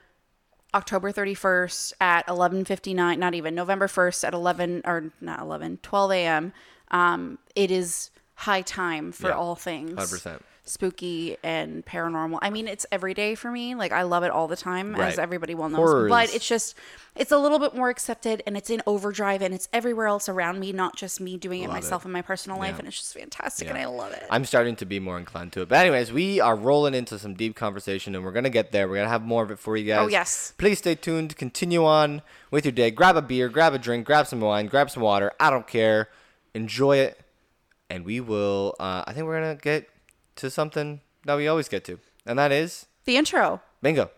October 0.74 1.12
31st 1.12 1.94
at 2.00 2.26
11:59, 2.28 3.18
not 3.18 3.34
even 3.34 3.54
November 3.56 3.88
1st 3.88 4.24
at 4.24 4.34
11 4.34 4.82
or 4.86 5.12
not 5.20 5.40
11, 5.40 5.80
12 5.82 6.12
a.m. 6.12 6.54
Um, 6.92 7.40
it 7.56 7.72
is 7.72 8.10
high 8.36 8.62
time 8.62 9.12
for 9.12 9.30
Yeah, 9.30 9.36
all 9.38 9.56
things 9.56 9.94
100%. 9.94 10.42
Spooky 10.64 11.38
and 11.44 11.86
paranormal. 11.86 12.40
I 12.42 12.50
mean, 12.50 12.68
it's 12.68 12.86
every 12.92 13.14
day 13.14 13.36
for 13.36 13.52
me. 13.52 13.76
Like 13.76 13.92
I 13.92 14.04
love 14.04 14.24
it 14.24 14.32
all 14.32 14.48
the 14.48 14.56
time, 14.56 14.94
Right. 14.96 15.08
as 15.12 15.20
everybody 15.20 15.56
well 15.56 15.70
knows. 15.70 15.78
Horror 15.78 16.08
But 16.10 16.34
it's 16.34 16.48
just 16.48 16.76
it's 17.16 17.32
a 17.32 17.38
little 17.38 17.60
bit 17.60 17.76
more 17.76 17.90
accepted, 17.90 18.42
and 18.48 18.56
it's 18.56 18.70
in 18.70 18.82
overdrive, 18.88 19.42
and 19.42 19.54
it's 19.54 19.68
everywhere 19.74 20.08
else 20.08 20.30
around 20.30 20.60
me, 20.60 20.72
not 20.72 20.96
just 20.96 21.20
me 21.20 21.36
doing 21.36 21.62
it 21.62 21.68
Love 21.68 21.76
myself 21.78 22.06
it. 22.06 22.08
in 22.08 22.12
my 22.14 22.22
personal 22.22 22.58
life, 22.58 22.74
Yeah. 22.76 22.80
and 22.80 22.88
it's 22.88 22.98
just 22.98 23.14
fantastic, 23.14 23.68
and 23.68 23.78
I 23.78 23.86
love 23.86 24.14
it. 24.14 24.24
I'm 24.30 24.46
starting 24.46 24.76
to 24.78 24.86
be 24.86 25.00
more 25.00 25.18
inclined 25.18 25.52
to 25.54 25.62
it. 25.62 25.68
But 25.70 25.80
anyways, 25.80 26.14
we 26.14 26.40
are 26.40 26.56
rolling 26.56 26.94
into 26.94 27.20
some 27.20 27.34
deep 27.34 27.56
conversation 27.56 28.16
and 28.16 28.24
we're 28.24 28.32
gonna 28.32 28.50
get 28.50 28.72
there. 28.72 28.88
We're 28.88 28.96
gonna 28.98 29.10
have 29.10 29.24
more 29.26 29.44
of 29.44 29.52
it 29.52 29.60
for 29.60 29.76
you 29.76 29.86
guys. 29.88 30.00
Oh, 30.06 30.08
yes. 30.08 30.54
Please 30.58 30.78
stay 30.78 30.96
tuned. 30.96 31.36
Continue 31.36 31.84
on 31.86 32.22
with 32.50 32.64
your 32.66 32.72
day. 32.72 32.92
Grab 32.92 33.18
a 33.18 33.22
beer, 33.22 33.50
grab 33.50 33.74
a 33.74 33.80
drink, 33.80 34.06
grab 34.06 34.28
some 34.28 34.40
wine, 34.40 34.68
grab 34.68 34.90
some 34.90 35.04
water. 35.04 35.32
I 35.40 35.50
don't 35.50 35.68
care. 35.68 36.08
Enjoy 36.54 36.98
it. 36.98 37.20
And 37.90 38.06
we 38.06 38.22
will 38.22 38.76
uh, 38.80 39.04
I 39.06 39.12
think 39.12 39.26
we're 39.28 39.42
gonna 39.42 39.56
get 39.56 39.90
to 40.38 40.50
something 40.50 41.02
that 41.26 41.36
we 41.36 41.48
always 41.48 41.70
get 41.70 41.84
to. 41.86 42.00
And 42.26 42.38
that 42.40 42.52
is 42.52 42.88
the 43.06 43.18
intro. 43.18 43.62
bingo. 43.82 44.10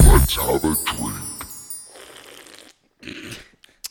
Let's 0.02 0.37
have 0.37 0.64
a 0.64 0.75
drink. 0.85 1.17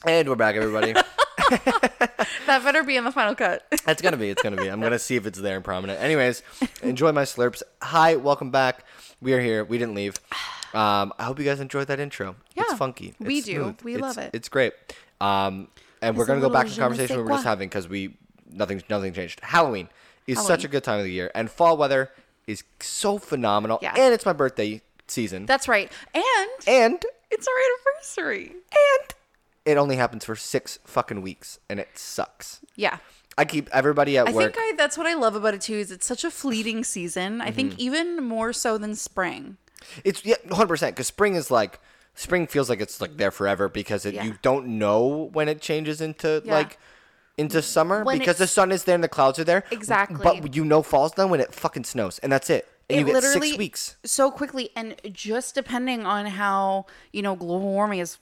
And 0.06 0.30
we're 0.30 0.36
back, 0.36 0.56
everybody. 0.56 0.94
That 2.50 2.63
better 2.63 2.81
be 2.81 2.98
in 2.98 3.04
the 3.04 3.12
final 3.12 3.36
cut. 3.36 3.63
It's 3.88 4.01
gonna 4.01 4.18
be. 4.18 4.31
It's 4.31 4.42
gonna 4.42 4.56
be. 4.57 4.69
I'm 4.69 4.81
gonna 4.81 4.98
see 4.98 5.16
if 5.16 5.28
it's 5.28 5.38
there 5.40 5.56
and 5.56 5.63
prominent. 5.63 6.01
Anyways, 6.01 6.42
enjoy 6.81 7.12
my 7.12 7.22
slurps. 7.22 7.62
Hi, 7.84 8.16
welcome 8.16 8.50
back. 8.50 8.84
We 9.22 9.34
are 9.34 9.40
here. 9.40 9.63
We 9.63 9.78
didn't 9.78 9.94
leave. 9.94 10.16
Um, 10.74 11.13
I 11.19 11.25
hope 11.25 11.38
you 11.38 11.46
guys 11.46 11.60
enjoyed 11.60 11.86
that 11.90 12.00
intro. 12.00 12.36
Yeah, 12.56 12.63
It's 12.63 12.74
funky. 12.74 13.13
we 13.19 13.38
It's 13.38 13.46
do. 13.46 13.54
smooth. 13.54 13.81
We 13.84 13.94
It's- 13.96 14.01
love 14.18 14.18
it. 14.24 14.31
It's 14.34 14.50
great. 14.50 14.74
Um, 15.22 15.68
and 16.01 16.18
we're 16.18 16.25
gonna 16.25 16.42
go 16.42 16.50
back 16.50 16.66
to 16.66 16.72
the 16.72 16.75
je 16.75 16.81
ne 16.81 16.88
sais 16.96 17.07
conversation 17.07 17.18
we 17.18 17.24
were 17.24 17.30
just 17.30 17.44
having 17.44 17.69
because 17.69 17.88
we 17.88 18.18
nothing 18.51 18.81
nothing 18.90 19.13
changed. 19.13 19.42
Halloween 19.44 19.88
is 20.25 20.44
such 20.44 20.63
a 20.63 20.68
good 20.68 20.84
time 20.84 20.98
of 20.98 21.06
the 21.06 21.12
year, 21.12 21.30
and 21.36 21.51
fall 21.51 21.78
weather 21.78 22.10
is 22.48 22.63
so 22.80 23.19
phenomenal. 23.19 23.78
Yeah. 23.84 23.94
And 23.96 24.12
it's 24.12 24.25
my 24.25 24.34
birthday 24.34 24.81
season. 25.07 25.46
That's 25.46 25.68
right, 25.68 25.92
and 26.16 26.50
and 26.66 27.06
it's 27.30 27.48
our 27.48 27.54
anniversary. 27.94 28.56
and 28.72 29.13
it 29.66 29.78
only 29.78 29.96
happens 29.98 30.25
for 30.25 30.36
six 30.36 30.80
fucking 30.86 31.22
weeks, 31.22 31.60
and 31.70 31.80
it 31.80 31.89
sucks. 31.96 32.60
Yeah. 32.75 32.98
I 33.38 33.46
keep 33.46 33.70
everybody 33.72 34.18
at 34.18 34.28
I 34.28 34.32
work. 34.32 34.54
think 34.54 34.58
I, 34.58 34.74
that's 34.75 34.98
what 34.98 35.08
I 35.08 35.13
love 35.13 35.36
about 35.36 35.54
it 35.54 35.62
too. 35.62 35.75
Is 35.75 35.92
it's 35.92 36.06
such 36.06 36.24
a 36.25 36.32
fleeting 36.32 36.84
season. 36.84 37.39
I 37.42 37.46
Mm-hmm. 37.48 37.56
think 37.56 37.80
even 37.80 38.24
more 38.24 38.51
so 38.51 38.78
than 38.78 38.96
spring. 38.96 39.58
It's 40.04 40.25
yeah, 40.25 40.36
hundred 40.51 40.68
percent. 40.68 40.96
Because 40.96 41.08
spring 41.08 41.36
is 41.36 41.50
like 41.50 41.80
spring 42.16 42.48
feels 42.48 42.70
like 42.70 42.82
it's 42.82 43.00
like 43.00 43.16
there 43.16 43.32
forever 43.32 43.70
because 43.70 44.06
it, 44.06 44.13
Yeah. 44.16 44.25
you 44.25 44.36
don't 44.42 44.68
know 44.78 45.30
when 45.32 45.48
it 45.48 45.62
changes 45.62 46.01
into 46.01 46.42
Yeah. 46.44 46.54
like 46.54 46.78
into 47.38 47.62
summer 47.62 48.04
When 48.04 48.20
because 48.20 48.38
the 48.39 48.48
sun 48.48 48.74
is 48.74 48.84
there 48.84 48.96
and 48.96 49.04
the 49.04 49.08
clouds 49.08 49.39
are 49.39 49.46
there. 49.46 49.63
Exactly. 49.72 50.20
But 50.22 50.54
you 50.54 50.66
know 50.66 50.84
fall's 50.84 51.13
done 51.13 51.30
when 51.30 51.39
it 51.39 51.54
fucking 51.54 51.86
snows 51.86 52.20
and 52.20 52.30
that's 52.32 52.50
it. 52.50 52.68
And 52.89 52.98
it 52.98 53.00
you 53.00 53.06
get 53.06 53.13
literally 53.24 53.50
six 53.50 53.58
weeks. 53.58 53.96
so 54.04 54.32
quickly 54.32 54.72
and 54.75 54.96
just 55.13 55.56
depending 55.56 56.06
on 56.06 56.25
how 56.25 56.88
you 57.13 57.22
know 57.22 57.36
global 57.38 57.70
warming 57.72 58.00
is 58.00 58.18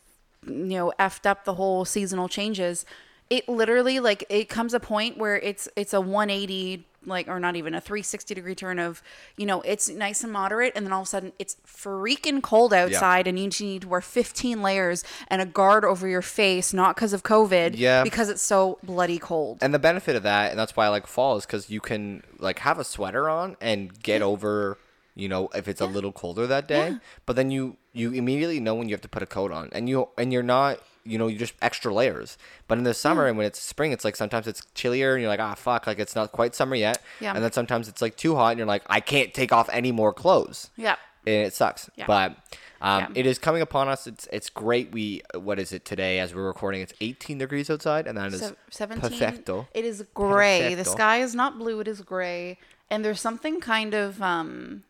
you 0.46 0.54
know 0.54 0.94
effed 1.00 1.26
up 1.26 1.46
the 1.46 1.56
whole 1.56 1.86
seasonal 1.86 2.28
changes 2.28 2.86
it 3.30 3.48
literally 3.50 4.00
like 4.00 4.24
it 4.30 4.48
comes 4.48 4.74
a 4.74 4.80
point 4.80 5.18
where 5.18 5.38
it's 5.38 5.68
it's 5.76 5.94
a 5.94 6.00
180 6.00 6.86
like 7.06 7.28
or 7.30 7.40
not 7.40 7.56
even 7.56 7.74
a 7.74 7.80
360 7.82 8.34
degree 8.36 8.56
turn 8.56 8.80
of 8.80 9.02
you 9.38 9.46
know 9.46 9.62
it's 9.62 9.88
nice 9.90 10.24
and 10.24 10.32
moderate 10.34 10.74
and 10.76 10.86
then 10.86 10.92
all 10.94 11.02
of 11.02 11.08
a 11.08 11.10
sudden 11.10 11.32
it's 11.40 11.56
freaking 11.66 12.42
cold 12.42 12.74
outside 12.74 13.28
and 13.28 13.40
you 13.40 13.50
need 13.60 13.82
to 13.82 13.88
wear 13.88 14.02
15 14.02 14.62
layers 14.62 15.04
and 15.30 15.42
a 15.42 15.46
guard 15.46 15.86
over 15.86 16.08
your 16.08 16.22
face 16.22 16.74
not 16.74 16.96
because 16.96 17.14
of 17.14 17.24
covid 17.24 17.78
Yeah. 17.78 18.04
because 18.04 18.30
it's 18.30 18.42
so 18.42 18.78
bloody 18.84 19.20
cold. 19.20 19.60
And 19.62 19.74
the 19.74 19.80
benefit 19.80 20.16
of 20.18 20.24
that, 20.24 20.52
and 20.52 20.60
that's 20.60 20.76
why 20.76 20.86
I 20.86 20.90
like 20.90 21.08
fall, 21.08 21.38
is 21.38 21.46
because 21.46 21.70
you 21.70 21.80
can 21.80 22.24
like 22.40 22.60
have 22.60 22.78
a 22.78 22.84
sweater 22.84 23.30
on 23.30 23.56
and 23.62 23.98
get 24.02 24.22
over 24.22 24.78
you 25.18 25.28
know, 25.28 25.50
if 25.54 25.68
it's 25.68 25.82
a 25.82 25.86
little 25.86 26.12
colder 26.12 26.48
that 26.48 26.68
day. 26.68 26.98
But 27.26 27.36
then 27.36 27.52
you 27.52 27.78
you 27.94 28.12
immediately 28.14 28.60
know 28.60 28.76
when 28.76 28.88
you 28.88 28.94
have 28.94 29.02
to 29.02 29.10
put 29.10 29.24
a 29.24 29.26
coat 29.26 29.52
on, 29.52 29.70
and 29.74 29.90
you 29.90 30.08
and 30.18 30.32
you're 30.32 30.44
not, 30.44 30.80
you 31.04 31.18
know, 31.18 31.28
you 31.28 31.38
just 31.38 31.56
extra 31.62 31.94
layers. 31.94 32.38
But 32.68 32.78
in 32.78 32.84
the 32.84 32.94
summer 32.94 33.26
and 33.28 33.38
when 33.38 33.48
it's 33.48 33.60
spring, 33.60 33.92
it's 33.92 34.06
like 34.06 34.16
sometimes 34.16 34.48
it's 34.48 34.62
chillier, 34.76 35.14
and 35.16 35.22
you're 35.22 35.30
like, 35.32 35.40
ah, 35.40 35.56
fuck, 35.56 35.88
like 35.88 36.00
it's 36.00 36.16
not 36.16 36.32
quite 36.32 36.54
summer 36.56 36.76
yet. 36.76 37.00
Yeah. 37.20 37.34
And 37.34 37.44
then 37.44 37.52
sometimes 37.52 37.88
it's 37.88 38.02
like 38.02 38.16
too 38.16 38.36
hot, 38.36 38.50
and 38.52 38.58
you're 38.60 38.68
like, 38.68 38.84
I 38.88 39.00
can't 39.00 39.34
take 39.34 39.52
off 39.52 39.68
any 39.74 39.92
more 39.92 40.14
clothes 40.14 40.70
Yeah. 40.78 40.96
and 41.26 41.46
it 41.48 41.54
sucks. 41.54 41.90
Yeah. 41.96 42.06
But 42.08 42.38
um, 42.80 43.00
Yeah. 43.02 43.08
it 43.16 43.26
is 43.26 43.40
coming 43.40 43.64
upon 43.64 43.88
us. 43.90 44.06
It's 44.06 44.28
it's 44.32 44.52
great. 44.52 44.92
We 44.92 45.24
what 45.34 45.58
is 45.58 45.72
it 45.74 45.84
today 45.84 46.20
as 46.20 46.36
we're 46.36 46.46
recording? 46.46 46.82
It's 46.82 46.94
18 47.02 47.40
degrees 47.40 47.72
outside, 47.72 48.06
and 48.06 48.16
that 48.20 48.32
is 48.34 48.42
Se- 48.42 48.56
17 48.70 49.02
perfecto. 49.10 49.68
it 49.74 49.84
is 49.84 50.04
gray 50.14 50.76
the 50.76 50.86
sky 50.86 51.18
is 51.18 51.34
not 51.34 51.58
blue 51.58 51.80
it 51.80 51.88
is 51.88 52.02
gray 52.02 52.60
and 52.92 53.04
there's 53.04 53.20
something 53.20 53.60
kind 53.60 53.94
of 53.96 54.22
um 54.22 54.84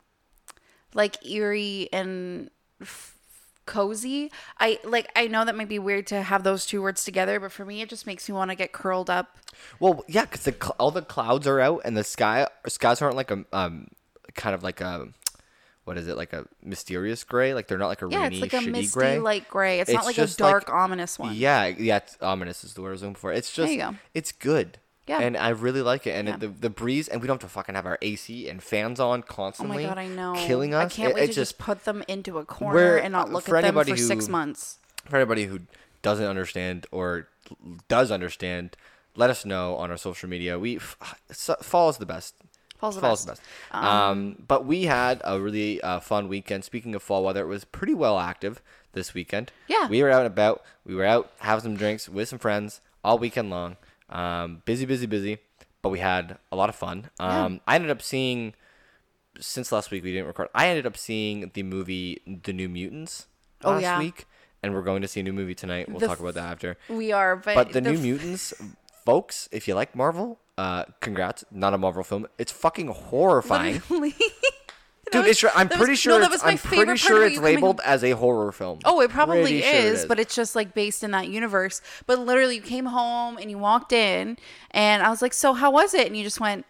like 0.97 1.25
eerie 1.25 1.87
and 1.93 2.49
f- 2.81 3.13
cozy 3.65 4.31
i 4.59 4.79
like 4.85 5.09
i 5.15 5.27
know 5.27 5.43
that 5.43 5.53
might 5.55 5.67
be 5.67 5.77
weird 5.77 6.07
to 6.07 6.21
have 6.21 6.43
those 6.43 6.65
two 6.65 6.81
words 6.81 7.03
together 7.03 7.37
but 7.37 7.51
for 7.51 7.65
me 7.65 7.81
it 7.81 7.89
just 7.89 8.05
makes 8.07 8.29
me 8.29 8.33
want 8.33 8.49
to 8.49 8.55
get 8.55 8.71
curled 8.71 9.09
up 9.09 9.37
Well, 9.79 10.03
yeah, 10.07 10.21
because 10.21 10.43
the 10.43 10.53
cl- 10.53 10.75
all 10.79 10.91
the 10.91 11.01
clouds 11.01 11.47
are 11.47 11.59
out, 11.59 11.81
and 11.83 11.95
the 11.97 12.03
sky 12.03 12.47
skies 12.67 13.01
aren't 13.01 13.15
like 13.15 13.31
a 13.31 13.43
um 13.53 13.87
kind 14.35 14.53
of 14.55 14.63
like 14.63 14.79
a 14.81 15.07
what 15.83 15.97
is 15.97 16.07
it 16.07 16.15
like 16.17 16.33
a 16.33 16.45
mysterious 16.61 17.23
gray? 17.23 17.53
Like 17.53 17.67
they're 17.67 17.77
not 17.77 17.87
like 17.87 18.01
a 18.01 18.07
yeah 18.11 18.23
rainy, 18.23 18.39
it's 18.41 18.53
like 18.53 18.61
a 18.61 18.69
misty 18.69 18.93
gray. 18.99 19.19
light 19.19 19.47
gray 19.49 19.79
it's, 19.79 19.89
It's 19.89 19.95
not 19.95 20.05
like 20.05 20.17
a 20.17 20.21
just 20.21 20.39
like- 20.39 20.51
dark 20.51 20.69
ominous 20.69 21.17
one 21.19 21.33
Yeah, 21.35 21.65
yeah, 21.67 21.97
it's 21.97 22.17
ominous 22.21 22.63
is 22.63 22.73
the 22.73 22.81
word 22.81 22.89
I 22.89 22.91
was 22.91 23.01
looking 23.03 23.15
for. 23.15 23.31
It's 23.33 23.51
just 23.53 23.71
it's 24.13 24.31
good. 24.31 24.79
Yeah. 25.07 25.19
And 25.19 25.37
I 25.37 25.49
really 25.49 25.81
like 25.81 26.05
it. 26.05 26.11
And 26.11 26.27
Yeah. 26.27 26.33
it, 26.35 26.39
the 26.41 26.47
the 26.49 26.69
breeze, 26.69 27.07
and 27.07 27.21
we 27.21 27.27
don't 27.27 27.41
have 27.41 27.49
to 27.49 27.53
fucking 27.53 27.75
have 27.75 27.85
our 27.85 27.97
AC 28.01 28.49
and 28.49 28.61
fans 28.61 28.99
on 28.99 29.23
constantly. 29.23 29.85
Oh 29.85 29.89
my 29.89 29.95
god, 29.95 29.97
I 29.99 30.07
know. 30.07 30.33
Killing 30.35 30.73
us. 30.73 30.91
I 30.91 30.95
can't 30.95 31.11
It- 31.11 31.15
wait 31.15 31.23
it 31.23 31.27
to 31.27 31.33
just, 31.33 31.57
put 31.57 31.85
them 31.85 32.03
into 32.07 32.37
a 32.39 32.45
corner 32.45 32.97
and 32.97 33.11
not 33.13 33.31
look 33.31 33.45
for 33.45 33.55
at 33.57 33.61
them 33.61 33.69
anybody 33.77 33.91
for 33.91 33.97
six 33.97 34.27
months. 34.27 34.79
for 35.05 35.15
anybody 35.15 35.45
who 35.45 35.61
doesn't 36.01 36.25
understand 36.25 36.85
or 36.91 37.27
does 37.87 38.11
understand, 38.11 38.75
let 39.15 39.29
us 39.29 39.45
know 39.45 39.75
on 39.77 39.89
our 39.91 39.97
social 39.97 40.27
media. 40.29 40.59
We 40.59 40.77
fall 41.31 41.89
is 41.89 41.97
the 41.97 42.05
best. 42.05 42.35
Fall's 42.77 42.93
the 42.95 43.01
Fall's 43.01 43.25
best. 43.25 43.41
the 43.71 43.77
best. 43.77 43.83
Um, 43.85 44.43
but 44.47 44.65
we 44.65 44.83
had 44.83 45.19
a 45.23 45.39
really 45.39 45.81
uh, 45.81 45.99
fun 45.99 46.27
weekend. 46.27 46.63
Speaking 46.63 46.93
of 46.93 47.01
fall 47.01 47.23
weather, 47.23 47.41
it 47.41 47.47
was 47.47 47.65
pretty 47.65 47.95
well 47.95 48.19
active 48.19 48.61
this 48.93 49.13
weekend. 49.15 49.51
Yeah. 49.67 49.87
we 49.87 50.03
were 50.03 50.11
out 50.11 50.19
and 50.25 50.27
about. 50.27 50.63
We 50.85 50.93
were 50.93 51.05
out 51.05 51.31
having 51.39 51.63
some 51.63 51.75
drinks 51.77 52.07
with 52.07 52.29
some 52.29 52.37
friends 52.39 52.81
all 53.03 53.17
weekend 53.17 53.49
long. 53.49 53.77
Um, 54.09 54.61
busy, 54.65 54.85
busy, 54.85 55.05
busy. 55.05 55.37
But 55.81 55.89
we 55.89 55.99
had 55.99 56.37
a 56.51 56.55
lot 56.55 56.69
of 56.69 56.75
fun. 56.75 57.09
Um, 57.19 57.61
I 57.67 57.75
ended 57.75 57.91
up 57.91 58.01
seeing 58.01 58.53
since 59.39 59.71
last 59.71 59.91
week 59.91 60.03
we 60.03 60.11
didn't 60.11 60.27
record. 60.27 60.49
I 60.55 60.67
ended 60.67 60.85
up 60.85 60.97
seeing 60.97 61.51
the 61.53 61.63
movie 61.63 62.21
The 62.43 62.51
New 62.53 62.67
Mutants 62.69 63.27
Oh, 63.63 63.71
last 63.71 63.81
yeah. 63.81 63.99
week, 63.99 64.25
and 64.63 64.73
we're 64.73 64.81
going 64.81 65.01
to 65.01 65.07
see 65.07 65.19
a 65.19 65.23
new 65.23 65.33
movie 65.33 65.55
tonight. 65.55 65.87
We'll 65.89 65.99
The 65.99 66.07
talk 66.07 66.19
about 66.19 66.33
that 66.35 66.51
after. 66.51 66.77
We 66.89 67.11
are, 67.11 67.35
but, 67.35 67.55
But 67.55 67.71
the, 67.73 67.81
New 67.81 67.93
f- 67.93 67.99
Mutants, 68.01 68.53
folks, 69.05 69.47
if 69.51 69.67
you 69.67 69.75
like 69.75 69.95
Marvel, 69.95 70.39
uh, 70.57 70.85
congrats. 70.99 71.43
Not 71.51 71.73
a 71.73 71.77
Marvel 71.77 72.03
film. 72.03 72.27
It's 72.37 72.51
fucking 72.51 72.87
horrifying. 72.87 73.75
Literally. 73.89 74.15
Dude, 75.11 75.25
was- 75.25 75.43
it's, 75.43 75.55
I'm 75.55 75.67
that 75.67 75.69
was- 75.69 75.77
pretty 75.77 75.91
no, 75.91 75.95
sure 75.95 76.19
that 76.19 76.25
it's, 76.25 76.31
was 76.33 76.43
my 76.43 76.51
I'm 76.51 76.57
favorite 76.57 76.85
pretty 76.85 76.97
sure 76.99 77.25
it's 77.25 77.37
labeled 77.39 77.81
as 77.85 78.03
a 78.03 78.11
horror 78.11 78.51
film. 78.51 78.79
Oh, 78.85 79.01
it 79.01 79.09
probably 79.11 79.59
is, 79.59 79.63
sure 79.65 79.73
it 79.73 79.85
is, 79.85 80.05
but 80.05 80.19
it's 80.19 80.35
just 80.35 80.55
like 80.55 80.73
based 80.73 81.03
in 81.03 81.11
that 81.11 81.27
universe. 81.29 81.81
But 82.05 82.19
literally, 82.19 82.55
you 82.55 82.61
came 82.61 82.85
home 82.85 83.37
and 83.37 83.49
you 83.49 83.57
walked 83.57 83.91
in, 83.91 84.37
and 84.71 85.03
I 85.03 85.09
was 85.09 85.21
like, 85.21 85.33
"So 85.33 85.53
how 85.53 85.71
was 85.71 85.93
it?" 85.93 86.07
And 86.07 86.15
you 86.17 86.23
just 86.23 86.39
went, 86.39 86.65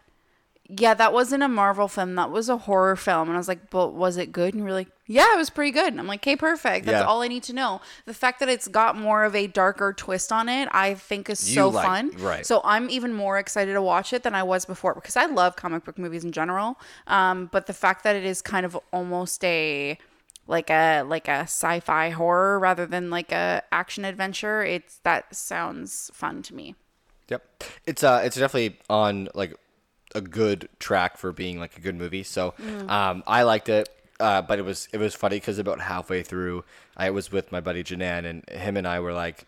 "Yeah, 0.69 0.93
that 0.93 1.13
wasn't 1.13 1.43
a 1.43 1.47
Marvel 1.47 1.87
film. 1.87 2.15
That 2.15 2.31
was 2.31 2.49
a 2.49 2.57
horror 2.57 2.95
film." 2.95 3.27
And 3.29 3.35
I 3.35 3.39
was 3.39 3.47
like, 3.47 3.69
"But 3.69 3.93
was 3.93 4.17
it 4.17 4.31
good?" 4.31 4.53
And 4.53 4.61
you 4.61 4.65
were 4.65 4.73
like, 4.73 4.89
"Yeah, 5.07 5.33
it 5.33 5.37
was 5.37 5.49
pretty 5.49 5.71
good." 5.71 5.87
And 5.87 5.99
I'm 5.99 6.07
like, 6.07 6.19
"Okay, 6.21 6.35
perfect. 6.35 6.85
That's 6.85 7.01
Yeah. 7.01 7.07
all 7.07 7.21
I 7.23 7.27
need 7.27 7.43
to 7.43 7.53
know." 7.53 7.81
The 8.05 8.13
fact 8.13 8.39
that 8.41 8.49
it's 8.49 8.67
got 8.67 8.95
more 8.97 9.23
of 9.23 9.35
a 9.35 9.47
darker 9.47 9.93
twist 9.93 10.31
on 10.31 10.47
it, 10.49 10.67
I 10.71 10.93
think, 10.93 11.29
is 11.29 11.49
You 11.49 11.55
so 11.55 11.69
like- 11.69 11.85
fun. 11.85 12.11
right. 12.17 12.45
So 12.45 12.61
I'm 12.63 12.89
even 12.89 13.13
more 13.13 13.37
excited 13.39 13.73
to 13.73 13.81
watch 13.81 14.13
it 14.13 14.23
than 14.23 14.35
I 14.35 14.43
was 14.43 14.65
before 14.65 14.93
because 14.93 15.15
I 15.17 15.25
love 15.25 15.55
comic 15.55 15.83
book 15.85 15.97
movies 15.97 16.23
in 16.23 16.31
general. 16.31 16.79
Um, 17.07 17.47
but 17.51 17.65
the 17.65 17.73
fact 17.73 18.03
that 18.03 18.15
it 18.15 18.25
is 18.25 18.41
kind 18.41 18.65
of 18.65 18.77
almost 18.93 19.43
a 19.43 19.97
like 20.49 20.69
a 20.69 21.01
like 21.01 21.27
a 21.27 21.41
sci-fi 21.41 22.09
horror 22.09 22.57
rather 22.57 22.85
than 22.85 23.09
like 23.09 23.31
a 23.33 23.63
action 23.71 24.05
adventure, 24.05 24.63
it's 24.63 24.99
that 25.03 25.35
sounds 25.35 26.09
fun 26.13 26.41
to 26.43 26.55
me. 26.55 26.75
Yep. 27.29 27.63
It's 27.85 28.03
uh 28.03 28.21
it's 28.23 28.37
definitely 28.37 28.79
on 28.89 29.27
like 29.33 29.53
a 30.15 30.21
good 30.21 30.69
track 30.79 31.17
for 31.17 31.33
being 31.33 31.59
like 31.59 31.77
a 31.77 31.81
good 31.81 31.95
movie. 31.97 32.23
So 32.23 32.53
Mm. 32.61 32.89
um 32.89 33.23
I 33.27 33.43
liked 33.43 33.67
it. 33.67 33.89
Uh, 34.19 34.41
but 34.41 34.57
it 34.59 34.63
was 34.63 34.87
it 34.91 34.97
was 34.97 35.13
funny 35.13 35.37
because 35.37 35.59
about 35.59 35.81
halfway 35.81 36.23
through, 36.23 36.63
I 36.95 37.09
was 37.11 37.31
with 37.31 37.51
my 37.51 37.59
buddy 37.61 37.83
Janan, 37.83 38.25
and 38.25 38.49
him 38.49 38.75
and 38.77 38.87
I 38.87 38.99
were 38.99 39.13
like, 39.13 39.45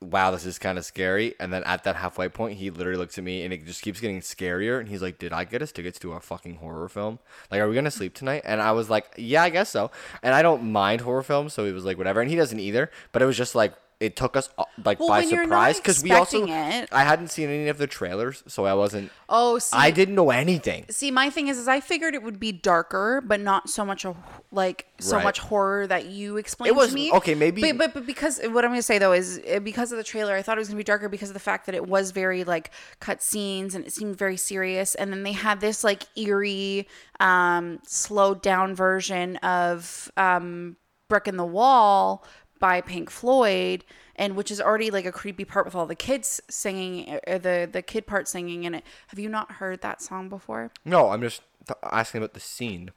"Wow, 0.00 0.30
this 0.30 0.46
is 0.46 0.58
kind 0.58 0.78
of 0.78 0.84
scary." 0.86 1.34
And 1.38 1.52
then 1.52 1.62
at 1.64 1.84
that 1.84 1.96
halfway 1.96 2.28
point, 2.30 2.58
he 2.58 2.70
literally 2.70 2.98
looks 2.98 3.18
at 3.18 3.24
me, 3.24 3.42
and 3.44 3.52
it 3.52 3.66
just 3.66 3.82
keeps 3.82 4.00
getting 4.00 4.20
scarier. 4.20 4.80
And 4.80 4.88
he's 4.88 5.02
like, 5.02 5.18
"Did 5.18 5.32
I 5.34 5.44
get 5.44 5.60
us 5.62 5.72
tickets 5.72 5.98
to 6.00 6.12
a 6.12 6.20
fucking 6.20 6.56
horror 6.56 6.88
film? 6.88 7.18
Like, 7.50 7.60
are 7.60 7.68
we 7.68 7.74
gonna 7.74 7.90
sleep 7.90 8.14
tonight?" 8.14 8.42
And 8.46 8.62
I 8.62 8.72
was 8.72 8.88
like, 8.88 9.06
"Yeah, 9.18 9.42
I 9.42 9.50
guess 9.50 9.70
so." 9.70 9.90
And 10.22 10.34
I 10.34 10.40
don't 10.42 10.72
mind 10.72 11.02
horror 11.02 11.22
films, 11.22 11.52
so 11.52 11.66
he 11.66 11.72
was 11.72 11.84
like, 11.84 11.98
"Whatever." 11.98 12.20
And 12.22 12.30
he 12.30 12.36
doesn't 12.36 12.58
either. 12.60 12.90
But 13.12 13.20
it 13.22 13.26
was 13.26 13.36
just 13.36 13.54
like 13.54 13.74
it 14.04 14.16
took 14.16 14.36
us 14.36 14.48
uh, 14.58 14.64
like 14.84 15.00
Well, 15.00 15.08
by 15.08 15.24
surprise 15.24 15.78
because 15.78 16.02
we 16.02 16.12
also 16.12 16.46
it- 16.46 16.88
I 16.92 17.04
hadn't 17.04 17.28
seen 17.28 17.48
any 17.48 17.68
of 17.68 17.78
the 17.78 17.86
trailers, 17.86 18.42
so 18.46 18.64
I 18.66 18.74
wasn't. 18.74 19.10
Oh, 19.28 19.58
see, 19.58 19.76
I 19.76 19.90
didn't 19.90 20.14
know 20.14 20.30
anything. 20.30 20.84
See, 20.90 21.10
my 21.10 21.30
thing 21.30 21.48
is, 21.48 21.58
is 21.58 21.66
I 21.68 21.80
figured 21.80 22.14
it 22.14 22.22
would 22.22 22.38
be 22.38 22.52
darker, 22.52 23.22
but 23.24 23.40
not 23.40 23.68
so 23.68 23.84
much 23.84 24.04
a 24.04 24.14
like 24.52 24.86
so 25.00 25.16
Right. 25.16 25.24
much 25.24 25.38
horror 25.40 25.86
that 25.86 26.06
you 26.06 26.36
explained 26.36 26.68
It 26.68 26.76
was- 26.76 26.90
to 26.90 26.94
me. 26.94 27.10
okay, 27.12 27.34
maybe- 27.34 27.60
but, 27.62 27.76
but 27.78 27.94
but 27.94 28.06
because 28.06 28.40
what 28.44 28.64
I'm 28.64 28.70
gonna 28.70 28.82
say 28.82 28.98
though 28.98 29.12
is 29.12 29.40
uh, 29.52 29.58
because 29.60 29.90
of 29.92 29.98
the 29.98 30.04
trailer, 30.04 30.34
I 30.36 30.42
thought 30.42 30.56
it 30.58 30.60
was 30.60 30.68
gonna 30.68 30.78
be 30.78 30.84
darker 30.84 31.08
because 31.08 31.30
of 31.30 31.34
the 31.34 31.40
fact 31.40 31.66
that 31.66 31.74
it 31.74 31.86
was 31.88 32.10
very 32.10 32.44
like 32.44 32.70
cut 33.00 33.22
scenes 33.22 33.74
and 33.74 33.84
it 33.86 33.92
seemed 33.92 34.16
very 34.16 34.36
serious, 34.36 34.94
and 34.94 35.12
then 35.12 35.22
they 35.22 35.32
had 35.32 35.60
this 35.60 35.82
like 35.82 36.04
eerie, 36.16 36.86
um, 37.20 37.80
slowed 37.86 38.42
down 38.42 38.74
version 38.74 39.36
of 39.38 40.10
um, 40.16 40.76
"Brick 41.08 41.26
in 41.28 41.36
the 41.36 41.44
Wall" 41.46 42.24
by 42.64 42.80
Pink 42.80 43.10
Floyd. 43.10 43.84
And 44.16 44.36
which 44.36 44.50
is 44.50 44.58
already 44.58 44.90
like 44.90 45.04
a 45.04 45.12
creepy 45.12 45.44
part 45.44 45.66
with 45.66 45.74
all 45.74 45.84
the 45.84 45.94
kids 45.94 46.40
singing, 46.48 47.18
uh, 47.26 47.36
the 47.36 47.68
the 47.70 47.82
kid 47.82 48.06
part 48.06 48.26
singing 48.26 48.64
in 48.64 48.74
it. 48.74 48.84
Have 49.08 49.18
you 49.18 49.28
not 49.28 49.52
heard 49.52 49.82
that 49.82 50.00
song 50.00 50.30
before? 50.30 50.70
No, 50.82 51.10
I'm 51.10 51.20
just 51.20 51.42
th- 51.66 51.76
asking 51.82 52.18
about 52.22 52.32
the 52.32 52.40
scene. 52.40 52.92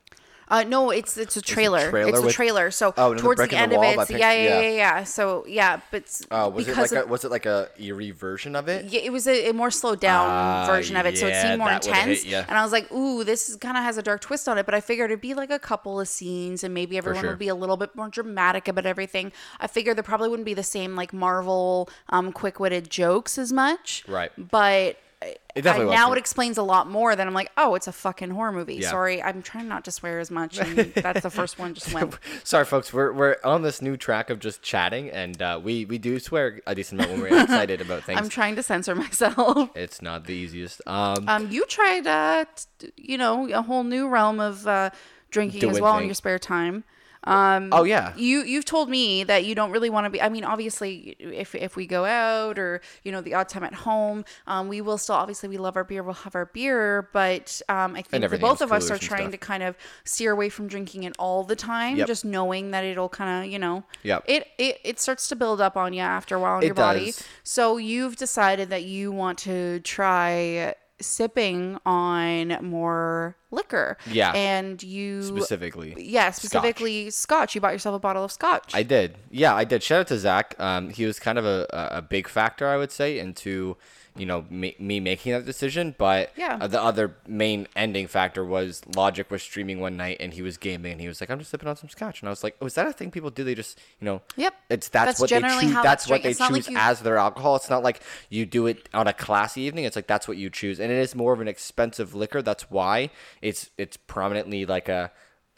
Uh, 0.50 0.64
no, 0.64 0.92
it's 0.92 1.18
it's 1.18 1.36
a 1.36 1.42
trailer. 1.42 1.90
trailer 1.90 2.10
it's 2.10 2.20
a 2.20 2.32
trailer. 2.32 2.72
So 2.72 2.94
Oh, 2.98 3.12
and 3.12 3.20
the 3.20 3.24
towards 3.24 3.42
the 3.42 3.54
end 3.56 3.72
the 3.74 3.78
of 3.78 3.84
it, 3.84 3.88
it's- 4.00 4.10
yeah, 4.10 4.32
yeah, 4.32 4.44
yeah. 4.44 4.60
yeah, 4.62 4.70
yeah. 4.70 5.04
So 5.04 5.46
yeah, 5.48 5.82
but 5.92 5.98
it's 6.04 6.26
Oh, 6.32 6.50
was 6.50 6.68
it 6.68 6.78
like 6.78 6.92
of, 6.94 7.06
a, 7.06 7.08
was 7.08 7.26
it 7.26 7.32
like 7.32 7.46
a 7.46 7.70
eerie 7.78 8.12
version 8.12 8.56
of 8.56 8.68
it? 8.70 8.86
yeah, 8.86 9.02
it 9.02 9.12
was 9.12 9.28
a, 9.28 9.50
a 9.50 9.54
more 9.54 9.70
slowed 9.72 10.00
down 10.00 10.28
Ah, 10.30 10.66
version 10.68 10.96
of 10.96 11.06
it, 11.06 11.18
so 11.18 11.28
it 11.28 11.36
seemed 11.42 11.60
more 11.60 11.72
intense. 11.72 12.24
hit 12.24 12.32
ya. 12.32 12.44
And 12.48 12.58
I 12.58 12.64
was 12.64 12.72
like, 12.72 12.92
ooh, 12.92 13.24
this 13.24 13.56
kind 13.58 13.76
of 13.78 13.84
has 13.84 13.98
a 13.98 14.02
dark 14.02 14.22
twist 14.22 14.48
on 14.48 14.58
it. 14.58 14.66
But 14.66 14.74
I 14.74 14.80
figured 14.82 15.12
it'd 15.12 15.22
be 15.22 15.34
like 15.34 15.52
a 15.52 15.60
couple 15.60 16.00
of 16.00 16.08
scenes, 16.08 16.64
and 16.64 16.74
maybe 16.74 16.98
everyone 16.98 17.22
sure. 17.22 17.30
would 17.32 17.40
be 17.40 17.50
a 17.50 17.56
little 17.56 17.78
bit 17.78 17.96
more 17.96 18.08
dramatic 18.10 18.68
about 18.68 18.86
everything. 18.86 19.32
I 19.60 19.68
figured 19.68 19.98
there 19.98 20.04
probably 20.04 20.30
wouldn't 20.30 20.46
be 20.46 20.54
the 20.54 20.64
same 20.64 20.96
like 20.96 21.12
Marvel 21.14 21.90
um, 22.10 22.32
quick 22.32 22.60
witted 22.60 22.90
jokes 22.90 23.38
as 23.38 23.52
much. 23.52 24.04
Right. 24.08 24.32
But. 24.38 24.98
It 25.20 25.64
definitely 25.64 25.94
I, 25.94 25.98
now 25.98 26.12
it 26.12 26.20
explains 26.20 26.60
a 26.60 26.64
lot 26.64 26.88
more 26.88 27.16
than 27.16 27.28
I'm 27.28 27.34
like, 27.34 27.52
oh, 27.58 27.74
it's 27.74 27.88
a 27.88 27.92
fucking 27.92 28.30
horror 28.30 28.52
movie. 28.52 28.76
Yeah. 28.76 28.92
Sorry, 28.92 29.22
I'm 29.24 29.42
trying 29.42 29.68
not 29.68 29.84
to 29.86 29.92
swear 29.92 30.20
as 30.20 30.30
much, 30.30 30.60
and 30.60 30.78
that's 30.96 31.22
the 31.22 31.32
first 31.32 31.58
one 31.58 31.74
just 31.74 31.92
went. 31.92 32.16
Sorry, 32.44 32.66
folks. 32.66 32.94
We're 32.94 33.12
we're 33.12 33.38
on 33.44 33.64
this 33.64 33.82
new 33.82 33.98
track 33.98 34.30
of 34.30 34.40
just 34.40 34.62
chatting, 34.62 35.10
and 35.10 35.42
uh, 35.42 35.60
we 35.64 35.86
we 35.86 35.98
do 35.98 36.20
swear 36.20 36.62
a 36.68 36.76
decent 36.76 37.02
amount 37.02 37.20
when 37.20 37.32
we're 37.32 37.42
excited 37.44 37.82
about 37.82 38.04
things. 38.04 38.20
I'm 38.20 38.30
trying 38.30 38.56
to 38.58 38.64
censor 38.64 38.94
myself. 38.94 39.72
it's 39.76 40.04
not 40.04 40.26
the 40.26 40.34
easiest. 40.36 40.82
Um, 40.86 41.28
Um, 41.28 41.50
you 41.50 41.66
tried, 41.66 42.06
uh, 42.06 42.46
t- 42.78 42.92
you 42.96 43.18
know, 43.18 43.50
a 43.52 43.64
whole 43.64 43.84
new 43.84 44.08
realm 44.08 44.40
of 44.40 44.68
uh, 44.68 44.92
drinking 45.32 45.68
as 45.72 45.82
well 45.82 45.98
in 45.98 46.06
your 46.06 46.14
spare 46.14 46.38
time. 46.38 46.84
Um, 47.28 47.70
oh 47.72 47.84
yeah. 47.84 48.14
You 48.16 48.44
you've 48.44 48.66
told 48.66 48.90
me 48.90 49.24
that 49.26 49.46
you 49.46 49.54
don't 49.54 49.72
really 49.72 49.90
want 49.90 50.06
to 50.06 50.10
be. 50.10 50.22
I 50.22 50.30
mean, 50.30 50.44
obviously, 50.44 51.16
if 51.20 51.54
if 51.56 51.76
we 51.76 51.86
go 51.86 52.06
out 52.06 52.58
or 52.58 52.82
you 53.04 53.12
know 53.12 53.22
the 53.22 53.34
odd 53.34 53.50
time 53.50 53.64
at 53.64 53.74
home, 53.74 54.24
um, 54.48 54.68
we 54.70 54.80
will 54.82 54.98
still 54.98 55.16
obviously 55.16 55.50
we 55.50 55.58
love 55.58 55.76
our 55.76 55.84
beer. 55.84 56.04
We'll 56.04 56.14
have 56.14 56.36
our 56.36 56.46
beer, 56.46 57.10
but 57.12 57.62
um, 57.68 57.96
I 57.96 58.02
think 58.02 58.22
that 58.30 58.40
both 58.42 58.62
of 58.62 58.72
us 58.72 58.90
are 58.90 58.98
trying 58.98 59.24
stuff. 59.24 59.32
to 59.32 59.38
kind 59.38 59.64
of 59.64 59.76
steer 60.06 60.32
away 60.32 60.50
from 60.50 60.68
drinking 60.68 61.04
it 61.04 61.16
all 61.20 61.44
the 61.44 61.56
time. 61.56 61.98
Yep. 61.98 62.08
Just 62.08 62.24
knowing 62.26 62.72
that 62.72 62.84
it'll 62.86 63.10
kind 63.10 63.46
of 63.46 63.52
you 63.52 63.60
know, 63.60 63.84
Yep. 64.04 64.24
it, 64.28 64.48
it 64.58 64.80
it 64.84 65.00
starts 65.00 65.28
to 65.30 65.36
build 65.36 65.60
up 65.60 65.76
on 65.76 65.94
you 65.94 66.02
after 66.02 66.36
a 66.36 66.40
while 66.40 66.58
in 66.60 66.64
It 66.64 66.68
your 66.68 66.76
body. 66.76 67.14
So 67.44 67.78
you've 67.78 68.16
decided 68.16 68.70
that 68.70 68.84
you 68.86 69.12
want 69.12 69.38
to 69.40 69.80
try 69.82 70.76
sipping 71.00 71.78
on 71.86 72.58
more 72.62 73.36
liquor. 73.52 73.98
Yeah. 74.10 74.32
And 74.32 74.82
you 74.82 75.24
Specifically. 75.24 75.96
Yeah, 75.98 76.32
specifically 76.32 77.10
scotch. 77.10 77.56
You 77.56 77.62
bought 77.62 77.74
yourself 77.74 77.96
a 77.96 78.00
bottle 78.00 78.24
of 78.24 78.32
scotch. 78.32 78.74
I 78.74 78.84
did. 78.84 79.16
Yeah, 79.30 79.56
I 79.56 79.64
did. 79.64 79.84
Shout 79.84 80.02
out 80.02 80.08
to 80.08 80.18
Zach. 80.18 80.56
Um, 80.60 80.90
he 80.90 81.06
was 81.06 81.20
kind 81.20 81.38
of 81.38 81.46
a, 81.46 81.68
a 81.72 81.98
a 81.98 82.02
big 82.02 82.28
factor, 82.28 82.68
I 82.68 82.78
would 82.78 82.92
say, 82.92 83.20
into 83.20 83.78
you 84.18 84.26
know 84.26 84.46
me, 84.50 84.76
me 84.80 85.00
making 85.00 85.32
that 85.34 85.46
decision 85.46 85.96
but 85.98 86.32
Yeah. 86.36 86.58
uh, 86.62 86.68
the 86.68 86.82
other 86.82 87.16
main 87.28 87.68
ending 87.76 88.08
factor 88.08 88.44
was 88.44 88.82
logic 88.96 89.30
was 89.32 89.42
streaming 89.44 89.80
one 89.80 89.96
night 89.98 90.18
and 90.20 90.34
he 90.34 90.42
was 90.42 90.58
gaming 90.58 90.94
and 90.94 91.02
he 91.02 91.08
was 91.08 91.22
like 91.22 91.30
i'm 91.30 91.40
just 91.40 91.52
sipping 91.52 91.68
on 91.68 91.76
some 91.76 91.90
scotch. 91.90 92.22
And 92.22 92.30
i 92.30 92.32
was 92.32 92.44
like 92.44 92.56
oh 92.62 92.66
is 92.66 92.74
that 92.76 92.88
a 92.88 92.94
thing 92.94 93.12
people 93.12 93.30
do? 93.30 93.44
They 93.44 93.56
just 93.56 93.80
you 94.00 94.06
know 94.06 94.22
Yep. 94.36 94.54
it's 94.70 94.90
that's, 94.90 95.20
That's 95.20 95.20
what 95.20 95.30
they 95.30 95.42
choose 95.68 95.74
that's 95.84 96.08
what 96.08 96.24
they 96.24 96.34
not 96.34 96.52
like 96.52 96.64
choose 96.66 96.70
you- 96.70 96.78
as 96.78 97.02
their 97.02 97.18
alcohol. 97.18 97.56
It's 97.56 97.70
not 97.70 97.84
like 97.84 98.02
you 98.30 98.46
do 98.46 98.68
it 98.68 98.90
on 98.94 99.08
a 99.08 99.14
classy 99.14 99.62
evening. 99.62 99.86
It's 99.86 99.96
like 99.96 100.08
that's 100.08 100.28
what 100.28 100.38
you 100.38 100.50
choose. 100.50 100.80
And 100.80 100.92
it 100.92 100.98
is 100.98 101.16
more 101.16 101.34
of 101.34 101.42
an 101.42 101.48
expensive 101.48 102.16
liquor. 102.16 102.42
That's 102.42 102.70
why 102.72 103.10
it's 103.42 103.70
it's 103.78 103.98
prominently 103.98 104.66
like 104.66 104.90
a 104.90 105.12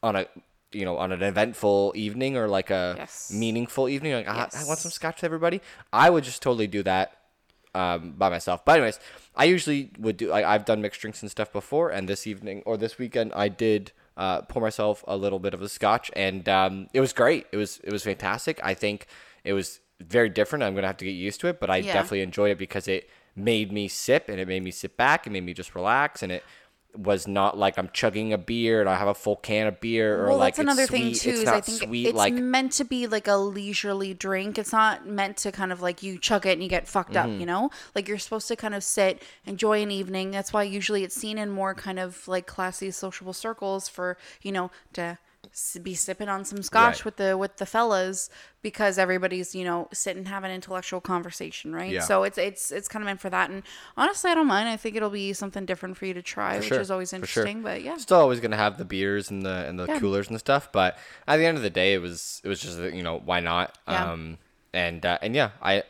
on 0.04 0.16
a 0.16 0.26
you 0.72 0.86
know 0.86 0.98
on 0.98 1.12
an 1.12 1.24
eventful 1.24 1.94
evening 1.96 2.38
or 2.38 2.48
like 2.48 2.70
a 2.70 2.96
Yes. 2.98 3.32
meaningful 3.34 3.90
evening. 3.90 4.14
Like 4.14 4.28
I, 4.28 4.50
I 4.54 4.64
want 4.66 4.80
some 4.80 4.92
scotch 4.92 5.24
everybody. 5.24 5.62
I 5.92 6.10
would 6.10 6.24
just 6.24 6.42
totally 6.42 6.68
do 6.68 6.84
that 6.84 7.14
um, 7.76 8.12
by 8.18 8.30
myself. 8.30 8.64
But 8.66 8.74
anyways 8.78 9.00
i 9.36 9.44
usually 9.46 9.92
would 10.00 10.18
do 10.18 10.32
I, 10.32 10.54
i've 10.54 10.66
done 10.66 10.82
mixed 10.82 11.00
drinks 11.02 11.22
and 11.22 11.30
stuff 11.32 11.54
before 11.54 11.92
and 11.92 12.10
this 12.10 12.26
evening 12.28 12.62
or 12.66 12.76
this 12.78 12.98
weekend 12.98 13.32
i 13.36 13.48
did 13.48 13.92
uh, 14.18 14.42
pour 14.42 14.62
myself 14.62 15.04
a 15.08 15.16
little 15.16 15.40
bit 15.40 15.54
of 15.54 15.62
a 15.62 15.70
scotch 15.70 16.12
and 16.14 16.50
um, 16.50 16.88
it 16.94 17.00
was 17.00 17.14
great. 17.14 17.46
It 17.54 17.58
was 17.58 17.80
it 17.86 17.92
was 17.94 18.04
fantastic. 18.04 18.60
I 18.62 18.74
think 18.74 19.06
it 19.46 19.54
was 19.54 19.80
very 20.02 20.28
different. 20.28 20.64
I'm 20.64 20.76
gonna 20.76 20.88
have 20.88 20.98
to 20.98 21.06
get 21.06 21.12
used 21.12 21.40
to 21.42 21.48
it 21.48 21.60
but 21.62 21.70
i 21.70 21.78
Yeah. 21.78 21.94
definitely 21.94 22.22
enjoyed 22.22 22.52
it 22.52 22.58
because 22.58 22.88
it 22.90 23.10
made 23.36 23.72
me 23.72 23.88
sip 23.88 24.28
and 24.28 24.38
it 24.38 24.48
made 24.48 24.64
me 24.64 24.72
sit 24.72 24.98
back 24.98 25.26
and 25.26 25.32
made 25.34 25.46
me 25.46 25.54
just 25.54 25.74
relax 25.74 26.22
and 26.24 26.32
it 26.34 26.44
was 26.96 27.28
not 27.28 27.58
like 27.58 27.78
I'm 27.78 27.90
chugging 27.94 28.34
a 28.34 28.38
beer 28.38 28.82
and 28.82 28.90
I 28.90 28.96
have 28.96 29.08
a 29.08 29.14
full 29.14 29.36
can 29.36 29.68
of 29.68 29.80
beer 29.80 30.22
or 30.24 30.28
well, 30.30 30.38
like 30.38 30.56
that's 30.56 30.60
another 30.64 30.82
it's 30.84 30.92
thing 30.92 31.14
sweet. 31.14 31.22
too. 31.22 31.30
It's 31.30 31.40
is 31.40 31.46
not 31.46 31.54
I 31.56 31.62
think 31.62 31.84
sweet 31.84 32.08
it's 32.08 32.16
like 32.16 32.34
meant 32.34 32.72
to 32.74 32.84
be 32.84 33.06
like 33.08 33.28
a 33.28 33.36
leisurely 33.38 34.14
drink. 34.14 34.58
It's 34.58 34.72
not 34.74 35.08
meant 35.08 35.38
to 35.38 35.52
kind 35.52 35.72
of 35.72 35.82
like 35.82 36.02
you 36.04 36.18
chug 36.18 36.46
it 36.46 36.54
and 36.54 36.64
you 36.64 36.70
get 36.70 36.88
fucked 36.88 37.14
Mm-hmm. 37.14 37.34
up. 37.36 37.40
You 37.40 37.46
know, 37.46 37.70
like 37.96 38.08
you're 38.08 38.18
supposed 38.18 38.48
to 38.50 38.56
kind 38.56 38.74
of 38.76 38.84
sit, 38.84 39.22
enjoy 39.46 39.82
an 39.84 39.92
evening. 39.92 40.32
That's 40.32 40.52
why 40.52 40.64
usually 40.64 41.04
it's 41.04 41.16
seen 41.16 41.38
in 41.38 41.50
more 41.50 41.74
kind 41.76 42.00
of 42.00 42.28
like 42.28 42.48
classy 42.48 42.92
sociable 42.92 43.34
circles 43.34 43.88
for 43.88 44.18
you 44.42 44.52
know 44.52 44.72
to 44.94 45.18
be 45.82 45.94
sipping 45.96 46.30
on 46.30 46.46
some 46.46 46.62
scotch 46.64 46.98
Right. 47.00 47.06
with 47.06 47.16
the 47.18 47.38
with 47.38 47.58
the 47.58 47.66
fellas 47.66 48.30
because 48.62 48.98
everybody's 48.98 49.56
you 49.56 49.64
know 49.64 49.88
sitting 49.94 50.26
having 50.26 50.52
intellectual 50.52 51.02
conversation, 51.02 51.74
right? 51.74 51.92
Yeah. 51.92 52.02
So 52.02 52.24
it's 52.24 52.38
it's 52.38 52.72
it's 52.72 52.88
kind 52.88 53.04
of 53.04 53.08
meant 53.08 53.20
for 53.22 53.30
that. 53.30 53.50
And 53.50 53.64
honestly, 53.98 54.30
I 54.32 54.36
don't 54.36 54.48
mind. 54.48 54.70
I 54.70 54.78
think 54.78 54.96
it'll 54.96 55.10
be 55.10 55.34
something 55.34 55.66
different 55.66 55.98
for 55.98 56.06
you 56.06 56.14
to 56.14 56.22
try, 56.22 56.58
which 56.60 56.68
sure, 56.68 56.80
is 56.80 56.92
always 56.92 57.10
for 57.12 57.16
sure. 57.26 57.44
interesting. 57.44 57.62
But 57.62 57.82
yeah. 57.84 57.98
still 57.98 58.20
always 58.20 58.40
gonna 58.40 58.58
have 58.58 58.78
the 58.78 58.86
beers 58.86 59.30
and 59.32 59.42
the 59.44 59.66
and 59.68 59.80
the 59.80 59.86
Yeah. 59.88 60.00
coolers 60.00 60.30
and 60.30 60.40
stuff. 60.40 60.72
But 60.72 60.98
at 61.28 61.38
the 61.38 61.46
end 61.46 61.58
of 61.58 61.64
the 61.64 61.70
day, 61.70 61.94
it 61.94 62.02
was 62.02 62.42
it 62.44 62.48
was 62.48 62.60
just 62.60 62.78
you 62.80 63.04
know 63.04 63.20
why 63.24 63.40
not? 63.40 63.78
Yeah. 63.88 64.12
Um, 64.12 64.38
and 64.74 65.06
uh, 65.06 65.18
and 65.22 65.36
yeah, 65.36 65.50
I 65.62 65.84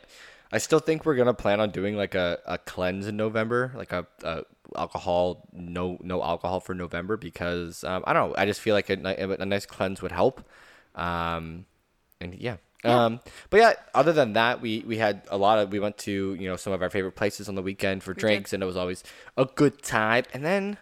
I 0.52 0.58
still 0.58 0.80
think 0.80 1.04
we're 1.04 1.16
gonna 1.16 1.34
plan 1.34 1.60
on 1.60 1.70
doing 1.70 1.96
like 1.96 2.14
a, 2.14 2.38
a 2.46 2.58
cleanse 2.58 3.06
in 3.06 3.16
November, 3.16 3.72
like 3.76 3.92
a, 3.92 4.06
a 4.24 4.42
alcohol 4.76 5.48
no 5.52 5.98
no 6.02 6.22
alcohol 6.22 6.60
for 6.60 6.74
November 6.74 7.16
because 7.16 7.84
um, 7.84 8.04
I 8.06 8.12
don't 8.12 8.30
know. 8.30 8.34
I 8.36 8.46
just 8.46 8.60
feel 8.60 8.74
like 8.74 8.90
a, 8.90 8.94
a 9.40 9.46
nice 9.46 9.66
cleanse 9.66 10.02
would 10.02 10.12
help. 10.12 10.46
Um, 10.94 11.66
and 12.20 12.34
yeah. 12.34 12.56
Um, 12.82 13.20
but 13.50 13.60
yeah, 13.60 13.72
other 13.94 14.12
than 14.12 14.32
that, 14.34 14.62
we, 14.62 14.84
we 14.86 14.96
had 14.96 15.22
a 15.28 15.36
lot 15.36 15.58
of, 15.58 15.70
we 15.70 15.78
went 15.78 15.98
to, 15.98 16.34
you 16.34 16.48
know, 16.48 16.56
some 16.56 16.72
of 16.72 16.80
our 16.80 16.88
favorite 16.88 17.12
places 17.12 17.46
on 17.46 17.54
the 17.54 17.62
weekend 17.62 18.02
for 18.02 18.14
drinks 18.14 18.54
and 18.54 18.62
it 18.62 18.66
was 18.66 18.76
always 18.76 19.04
a 19.36 19.44
good 19.44 19.82
time. 19.82 20.24
And 20.32 20.44
then 20.44 20.78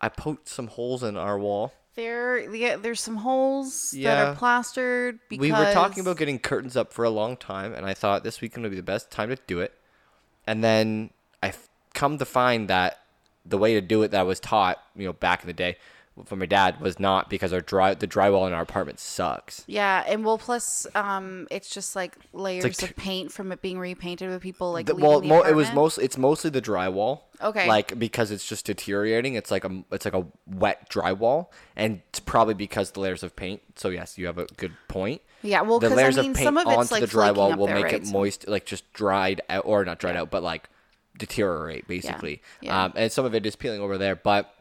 I 0.00 0.08
poked 0.08 0.48
some 0.48 0.68
holes 0.68 1.02
in 1.02 1.16
our 1.16 1.38
wall. 1.38 1.74
There, 1.94 2.38
yeah, 2.54 2.76
there's 2.76 3.00
some 3.00 3.16
holes 3.16 3.90
that 3.90 4.28
are 4.28 4.34
plastered 4.34 5.18
because 5.28 5.42
We 5.42 5.52
were 5.52 5.72
talking 5.74 6.00
about 6.00 6.16
getting 6.16 6.38
curtains 6.38 6.76
up 6.76 6.92
for 6.92 7.04
a 7.04 7.10
long 7.10 7.36
time, 7.36 7.74
and 7.74 7.84
I 7.84 7.94
thought 7.94 8.22
this 8.22 8.40
weekend 8.40 8.62
would 8.62 8.70
be 8.70 8.76
the 8.76 8.82
best 8.82 9.10
time 9.10 9.28
to 9.28 9.36
do 9.46 9.60
it. 9.60 9.74
And 10.46 10.64
then 10.64 11.10
I 11.42 11.48
f- 11.48 11.68
come 11.92 12.16
to 12.18 12.24
find 12.24 12.68
that 12.68 12.99
the 13.50 13.58
way 13.58 13.74
to 13.74 13.80
do 13.80 14.02
it 14.02 14.10
that 14.12 14.20
I 14.20 14.24
was 14.24 14.40
taught, 14.40 14.78
you 14.96 15.06
know, 15.06 15.12
back 15.12 15.42
in 15.42 15.46
the 15.46 15.52
day 15.52 15.76
from 16.26 16.40
my 16.40 16.44
dad 16.46 16.80
was 16.82 16.98
not 16.98 17.30
because 17.30 17.50
our 17.52 17.60
dry 17.62 17.94
the 17.94 18.06
drywall 18.06 18.46
in 18.46 18.52
our 18.52 18.60
apartment 18.60 18.98
sucks. 18.98 19.64
Yeah, 19.66 20.04
and 20.06 20.22
well, 20.24 20.36
plus, 20.36 20.86
um, 20.94 21.46
it's 21.50 21.70
just 21.70 21.96
like 21.96 22.14
layers 22.34 22.76
t- 22.76 22.84
of 22.86 22.96
paint 22.96 23.32
from 23.32 23.52
it 23.52 23.62
being 23.62 23.78
repainted 23.78 24.28
with 24.28 24.42
people 24.42 24.70
like 24.72 24.84
The- 24.86 24.96
well, 24.96 25.22
mo- 25.22 25.42
it 25.42 25.54
was 25.54 25.72
mostly 25.72 26.04
it's 26.04 26.18
mostly 26.18 26.50
the 26.50 26.60
drywall. 26.60 27.20
Okay. 27.42 27.66
Like 27.66 27.98
because 27.98 28.30
it's 28.30 28.46
just 28.46 28.66
deteriorating. 28.66 29.34
It's 29.34 29.50
like 29.50 29.64
a 29.64 29.82
it's 29.92 30.04
like 30.04 30.12
a 30.14 30.26
wet 30.46 30.90
drywall, 30.90 31.46
and 31.74 32.02
it's 32.10 32.20
probably 32.20 32.54
because 32.54 32.90
the 32.90 33.00
layers 33.00 33.22
of 33.22 33.34
paint. 33.34 33.62
So 33.76 33.88
yes, 33.88 34.18
you 34.18 34.26
have 34.26 34.36
a 34.36 34.44
good 34.56 34.72
point. 34.88 35.22
Yeah, 35.42 35.62
well, 35.62 35.78
the 35.78 35.88
'cause, 35.88 35.96
I 35.96 36.02
layers 36.02 36.16
mean, 36.18 36.30
of 36.32 36.36
paint 36.36 36.44
some 36.44 36.58
of 36.58 36.66
it's, 36.66 36.76
onto 36.76 36.92
like, 36.94 37.00
the 37.00 37.06
drywall 37.06 37.56
will 37.56 37.64
there, 37.66 37.76
make 37.76 37.84
right? 37.84 37.94
it 37.94 38.06
moist, 38.08 38.46
like 38.46 38.66
just 38.66 38.92
dried 38.92 39.40
out, 39.48 39.62
or 39.64 39.82
not 39.86 39.98
dried 39.98 40.16
out, 40.16 40.30
but 40.30 40.42
like 40.42 40.68
deteriorate 41.20 41.86
basically. 41.86 42.42
Yeah. 42.60 42.84
Um, 42.86 42.92
and 42.96 43.12
some 43.12 43.24
of 43.24 43.34
it 43.34 43.46
is 43.46 43.54
peeling 43.56 43.80
over 43.80 43.96
there, 43.98 44.16
but. 44.16 44.52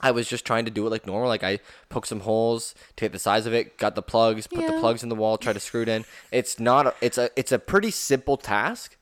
I 0.00 0.12
was 0.12 0.28
just 0.28 0.44
trying 0.44 0.64
to 0.64 0.70
do 0.70 0.86
it 0.86 0.90
like 0.90 1.08
normal. 1.08 1.26
Like 1.28 1.42
I 1.42 1.58
poked 1.88 2.06
some 2.06 2.20
holes 2.20 2.72
to 2.94 3.04
get 3.06 3.10
the 3.10 3.18
size 3.18 3.46
of 3.46 3.52
it, 3.52 3.78
got 3.78 3.96
the 3.96 4.00
plugs, 4.02 4.46
put 4.46 4.64
the 4.64 4.78
plugs 4.78 5.02
in 5.02 5.08
the 5.08 5.16
wall, 5.16 5.36
tried 5.38 5.54
to 5.54 5.58
screw 5.60 5.82
it 5.82 5.88
in. 5.88 6.04
It's 6.30 6.60
not. 6.60 6.86
A, 6.86 6.94
it's 7.00 7.18
a. 7.18 7.30
It's 7.34 7.50
a 7.50 7.58
pretty 7.58 7.90
simple 7.90 8.36
task. 8.36 8.96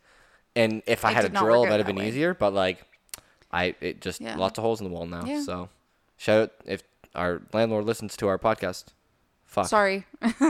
And 0.54 0.82
if 0.86 1.04
I 1.04 1.10
It 1.10 1.14
had 1.16 1.24
a 1.26 1.28
drill, 1.28 1.64
that'd 1.64 1.80
have 1.80 1.86
that 1.86 1.92
been 1.92 1.96
way. 2.02 2.08
easier. 2.08 2.32
But 2.32 2.54
like, 2.54 2.82
I 3.52 3.74
it 3.82 4.00
just 4.00 4.22
Yeah. 4.22 4.36
lots 4.38 4.56
of 4.58 4.62
holes 4.64 4.80
in 4.80 4.86
the 4.88 4.90
wall 4.90 5.04
now. 5.06 5.22
Yeah. 5.26 5.42
So 5.42 5.68
shout 6.16 6.44
out 6.44 6.52
if 6.64 6.82
our 7.14 7.42
landlord 7.52 7.84
listens 7.84 8.16
to 8.16 8.28
our 8.28 8.38
podcast. 8.38 8.84
Fuck. 9.44 9.66
Sorry, 9.66 10.06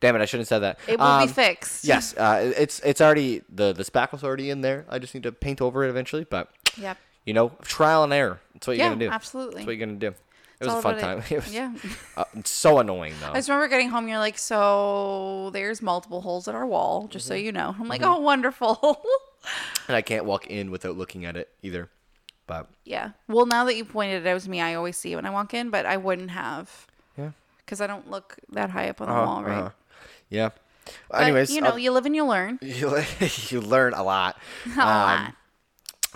Damn 0.00 0.16
it! 0.16 0.22
I 0.22 0.24
shouldn't 0.24 0.48
have 0.48 0.48
said 0.48 0.58
that. 0.60 0.78
it 0.88 0.98
will 0.98 1.06
Um, 1.06 1.26
be 1.26 1.32
fixed. 1.32 1.84
Yes, 1.84 2.16
uh, 2.16 2.52
it's 2.56 2.80
it's 2.80 3.00
already 3.00 3.42
the 3.48 3.72
the 3.72 3.84
spackle's 3.84 4.24
already 4.24 4.48
in 4.50 4.60
there. 4.62 4.86
I 4.88 4.98
just 4.98 5.14
need 5.14 5.24
to 5.24 5.32
paint 5.32 5.60
over 5.60 5.84
it 5.84 5.90
eventually. 5.90 6.24
But 6.24 6.48
Yep. 6.78 6.96
you 7.26 7.34
know, 7.34 7.50
trial 7.62 8.04
and 8.04 8.12
error. 8.12 8.40
That's 8.54 8.66
what 8.66 8.76
you're 8.76 8.86
Yeah, 8.86 8.90
gonna 8.94 9.04
do. 9.06 9.10
absolutely. 9.10 9.56
That's 9.56 9.66
what 9.66 9.76
you're 9.76 9.86
gonna 9.86 9.98
do. 9.98 10.14
It 10.60 10.64
was 10.66 10.74
a 10.74 10.82
fun 10.82 10.98
time. 10.98 11.18
it. 11.20 11.30
It 11.32 11.36
was 11.44 11.54
Yeah. 11.54 11.72
uh, 12.16 12.24
so 12.44 12.78
annoying 12.78 13.14
though. 13.20 13.30
I 13.32 13.34
just 13.34 13.48
remember 13.48 13.68
getting 13.68 13.88
home. 13.90 14.08
You're 14.08 14.18
like, 14.18 14.36
so 14.38 15.50
there's 15.52 15.80
multiple 15.82 16.20
holes 16.22 16.48
in 16.48 16.54
our 16.54 16.66
wall, 16.66 17.06
just 17.08 17.26
Mm-hmm. 17.26 17.32
so 17.32 17.34
you 17.36 17.52
know. 17.52 17.74
I'm 17.78 17.88
like, 17.88 18.02
oh, 18.02 18.18
wonderful. 18.20 19.02
and 19.88 19.96
I 19.96 20.02
can't 20.02 20.24
walk 20.24 20.46
in 20.48 20.70
without 20.70 20.96
looking 20.96 21.24
at 21.24 21.36
it 21.36 21.48
either. 21.62 21.88
But 22.46 22.68
yeah. 22.84 23.10
Well, 23.28 23.46
now 23.46 23.64
that 23.64 23.76
you 23.76 23.84
pointed 23.84 24.26
it 24.26 24.28
out 24.28 24.40
to 24.40 24.50
me, 24.50 24.60
I 24.60 24.74
always 24.74 24.96
see 24.96 25.12
it 25.12 25.16
when 25.16 25.26
I 25.26 25.30
walk 25.30 25.54
in, 25.54 25.70
but 25.70 25.86
I 25.86 25.96
wouldn't 25.96 26.30
have 26.32 26.86
yeah. 27.16 27.30
because 27.58 27.80
I 27.80 27.86
don't 27.86 28.10
look 28.10 28.36
that 28.52 28.70
high 28.70 28.88
up 28.88 29.00
on 29.00 29.08
the 29.08 29.14
Uh-huh, 29.14 29.24
wall, 29.26 29.44
right? 29.44 29.58
uh-huh. 29.60 29.70
Yeah. 30.30 30.50
But, 31.10 31.22
Anyways, 31.22 31.52
you 31.52 31.60
know, 31.60 31.72
uh, 31.72 31.76
you 31.76 31.92
live 31.92 32.06
and 32.06 32.16
you 32.16 32.24
learn. 32.24 32.58
you, 32.62 32.96
you 33.50 33.60
learn 33.60 33.92
a 33.94 34.02
lot. 34.02 34.36
A 34.76 34.78
lot. 34.78 35.34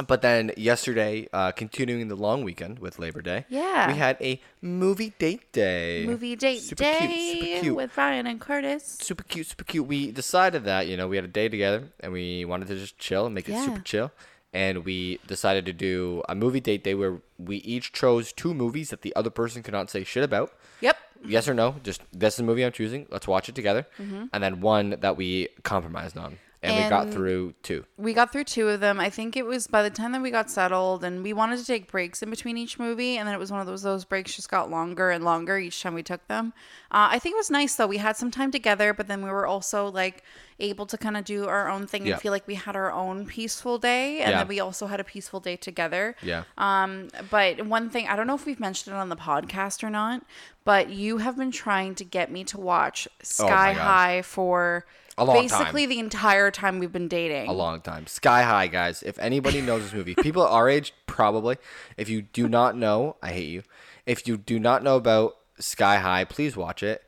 But 0.08 0.22
then 0.22 0.50
yesterday, 0.56 1.28
uh, 1.32 1.52
continuing 1.52 2.08
the 2.08 2.16
long 2.16 2.42
weekend 2.42 2.80
with 2.80 2.98
Labor 2.98 3.22
Day, 3.22 3.44
Yeah. 3.48 3.86
we 3.86 3.96
had 3.96 4.16
a 4.20 4.40
movie 4.60 5.12
date 5.20 5.52
day. 5.52 6.04
Movie 6.04 6.34
date 6.34 6.62
super 6.62 6.82
day 6.82 6.98
cute, 7.06 7.42
super 7.52 7.62
cute. 7.62 7.76
with 7.76 7.96
Ryan 7.96 8.26
and 8.26 8.40
Curtis. 8.40 8.98
super 9.00 9.22
cute, 9.22 9.46
super 9.46 9.62
cute. 9.62 9.86
We 9.86 10.10
decided 10.10 10.64
that 10.64 10.88
you 10.88 10.96
know 10.96 11.06
we 11.06 11.14
had 11.14 11.24
a 11.24 11.28
day 11.28 11.48
together 11.48 11.92
and 12.00 12.12
we 12.12 12.44
wanted 12.44 12.66
to 12.68 12.74
just 12.76 12.98
chill 12.98 13.26
and 13.26 13.34
make 13.36 13.48
it 13.48 13.56
super 13.62 13.80
chill. 13.82 14.10
And 14.52 14.84
we 14.84 15.20
decided 15.28 15.64
to 15.66 15.72
do 15.72 16.22
a 16.28 16.34
movie 16.34 16.60
date 16.60 16.82
day 16.82 16.94
where 16.94 17.20
we 17.38 17.56
each 17.58 17.92
chose 17.92 18.32
two 18.32 18.52
movies 18.52 18.90
that 18.90 19.02
the 19.02 19.14
other 19.14 19.30
person 19.30 19.62
could 19.62 19.74
not 19.74 19.90
say 19.90 20.02
shit 20.02 20.24
about. 20.24 20.52
Yep. 20.80 20.96
Yes 21.26 21.48
or 21.48 21.54
no? 21.54 21.76
Just 21.82 22.02
this 22.12 22.34
is 22.34 22.38
the 22.38 22.42
movie 22.42 22.64
I'm 22.64 22.72
choosing. 22.72 23.06
Let's 23.10 23.26
watch 23.26 23.48
it 23.48 23.54
together. 23.54 23.86
Mm-hmm. 23.98 24.24
And 24.32 24.42
then 24.42 24.60
one 24.60 24.96
that 25.00 25.16
we 25.16 25.48
compromised 25.62 26.16
on, 26.16 26.38
and, 26.64 26.84
we 26.84 26.88
got 26.90 27.10
through 27.12 27.54
two. 27.62 27.84
We 27.96 28.12
got 28.14 28.32
through 28.32 28.44
two 28.44 28.68
of 28.68 28.80
them. 28.80 28.98
I 29.00 29.10
think 29.10 29.36
it 29.36 29.44
was 29.44 29.66
by 29.66 29.82
the 29.82 29.90
time 29.90 30.12
that 30.12 30.22
we 30.22 30.30
got 30.30 30.50
settled 30.50 31.04
and 31.04 31.22
we 31.22 31.32
wanted 31.32 31.58
to 31.58 31.64
take 31.64 31.90
breaks 31.90 32.22
in 32.22 32.30
between 32.30 32.56
each 32.56 32.78
movie. 32.78 33.16
And 33.18 33.26
then 33.26 33.34
it 33.34 33.38
was 33.38 33.50
one 33.50 33.60
of 33.60 33.66
those, 33.66 33.82
those 33.82 34.04
breaks 34.04 34.34
just 34.36 34.48
got 34.50 34.70
longer 34.70 35.10
and 35.10 35.24
longer 35.24 35.58
each 35.58 35.82
time 35.82 35.94
we 35.94 36.02
took 36.02 36.26
them. 36.28 36.52
Uh, 36.90 37.08
I 37.10 37.18
think 37.18 37.34
it 37.34 37.36
was 37.38 37.50
nice 37.50 37.74
though. 37.76 37.86
We 37.86 37.98
had 37.98 38.16
some 38.16 38.30
time 38.30 38.50
together, 38.50 38.92
but 38.94 39.06
then 39.08 39.22
we 39.24 39.30
were 39.30 39.46
also 39.46 39.90
like 39.90 40.22
able 40.60 40.86
to 40.86 40.96
kind 40.96 41.16
of 41.16 41.24
do 41.24 41.46
our 41.46 41.68
own 41.68 41.86
thing 41.86 42.06
Yeah. 42.06 42.12
and 42.12 42.22
feel 42.22 42.30
like 42.30 42.46
we 42.46 42.54
had 42.54 42.76
our 42.76 42.92
own 42.92 43.26
peaceful 43.26 43.78
day. 43.78 44.20
And 44.20 44.30
Yeah. 44.30 44.38
then 44.38 44.48
we 44.48 44.60
also 44.60 44.86
had 44.86 45.00
a 45.00 45.04
peaceful 45.04 45.40
day 45.40 45.56
together. 45.56 46.14
Yeah. 46.22 46.44
Um, 46.56 47.08
but 47.30 47.66
one 47.66 47.90
thing, 47.90 48.06
I 48.06 48.14
don't 48.16 48.26
know 48.28 48.36
if 48.36 48.46
we've 48.46 48.60
mentioned 48.60 48.94
it 48.94 48.98
on 48.98 49.08
the 49.08 49.16
podcast 49.16 49.82
or 49.82 49.90
not, 49.90 50.22
but 50.64 50.90
you 50.90 51.18
have 51.18 51.36
been 51.36 51.50
trying 51.50 51.94
to 51.96 52.04
get 52.04 52.30
me 52.30 52.44
to 52.44 52.58
watch 52.58 53.08
Sky 53.22 53.72
Oh 53.72 53.74
High 53.74 54.22
for 54.22 54.86
A 55.16 55.24
long 55.24 55.40
basically 55.40 55.86
the 55.86 55.98
entire 55.98 56.50
time 56.50 56.78
we've 56.78 56.92
been 56.92 57.08
dating. 57.08 57.48
a 57.48 57.52
long 57.52 57.80
time. 57.80 58.06
Sky 58.06 58.42
High, 58.42 58.66
guys. 58.66 59.02
If 59.02 59.18
anybody 59.18 59.60
knows 59.60 59.82
this 59.84 59.92
movie, 59.92 60.14
people 60.14 60.42
our 60.46 60.68
age 60.68 60.92
probably. 61.06 61.56
If 61.96 62.08
you 62.08 62.22
do 62.22 62.48
not 62.48 62.76
know, 62.76 63.16
I 63.22 63.30
hate 63.32 63.48
you. 63.48 63.62
If 64.06 64.26
you 64.26 64.36
do 64.36 64.58
not 64.58 64.82
know 64.82 64.96
about 64.96 65.36
Sky 65.58 65.96
High, 65.98 66.24
please 66.24 66.56
watch 66.56 66.82
it. 66.82 67.04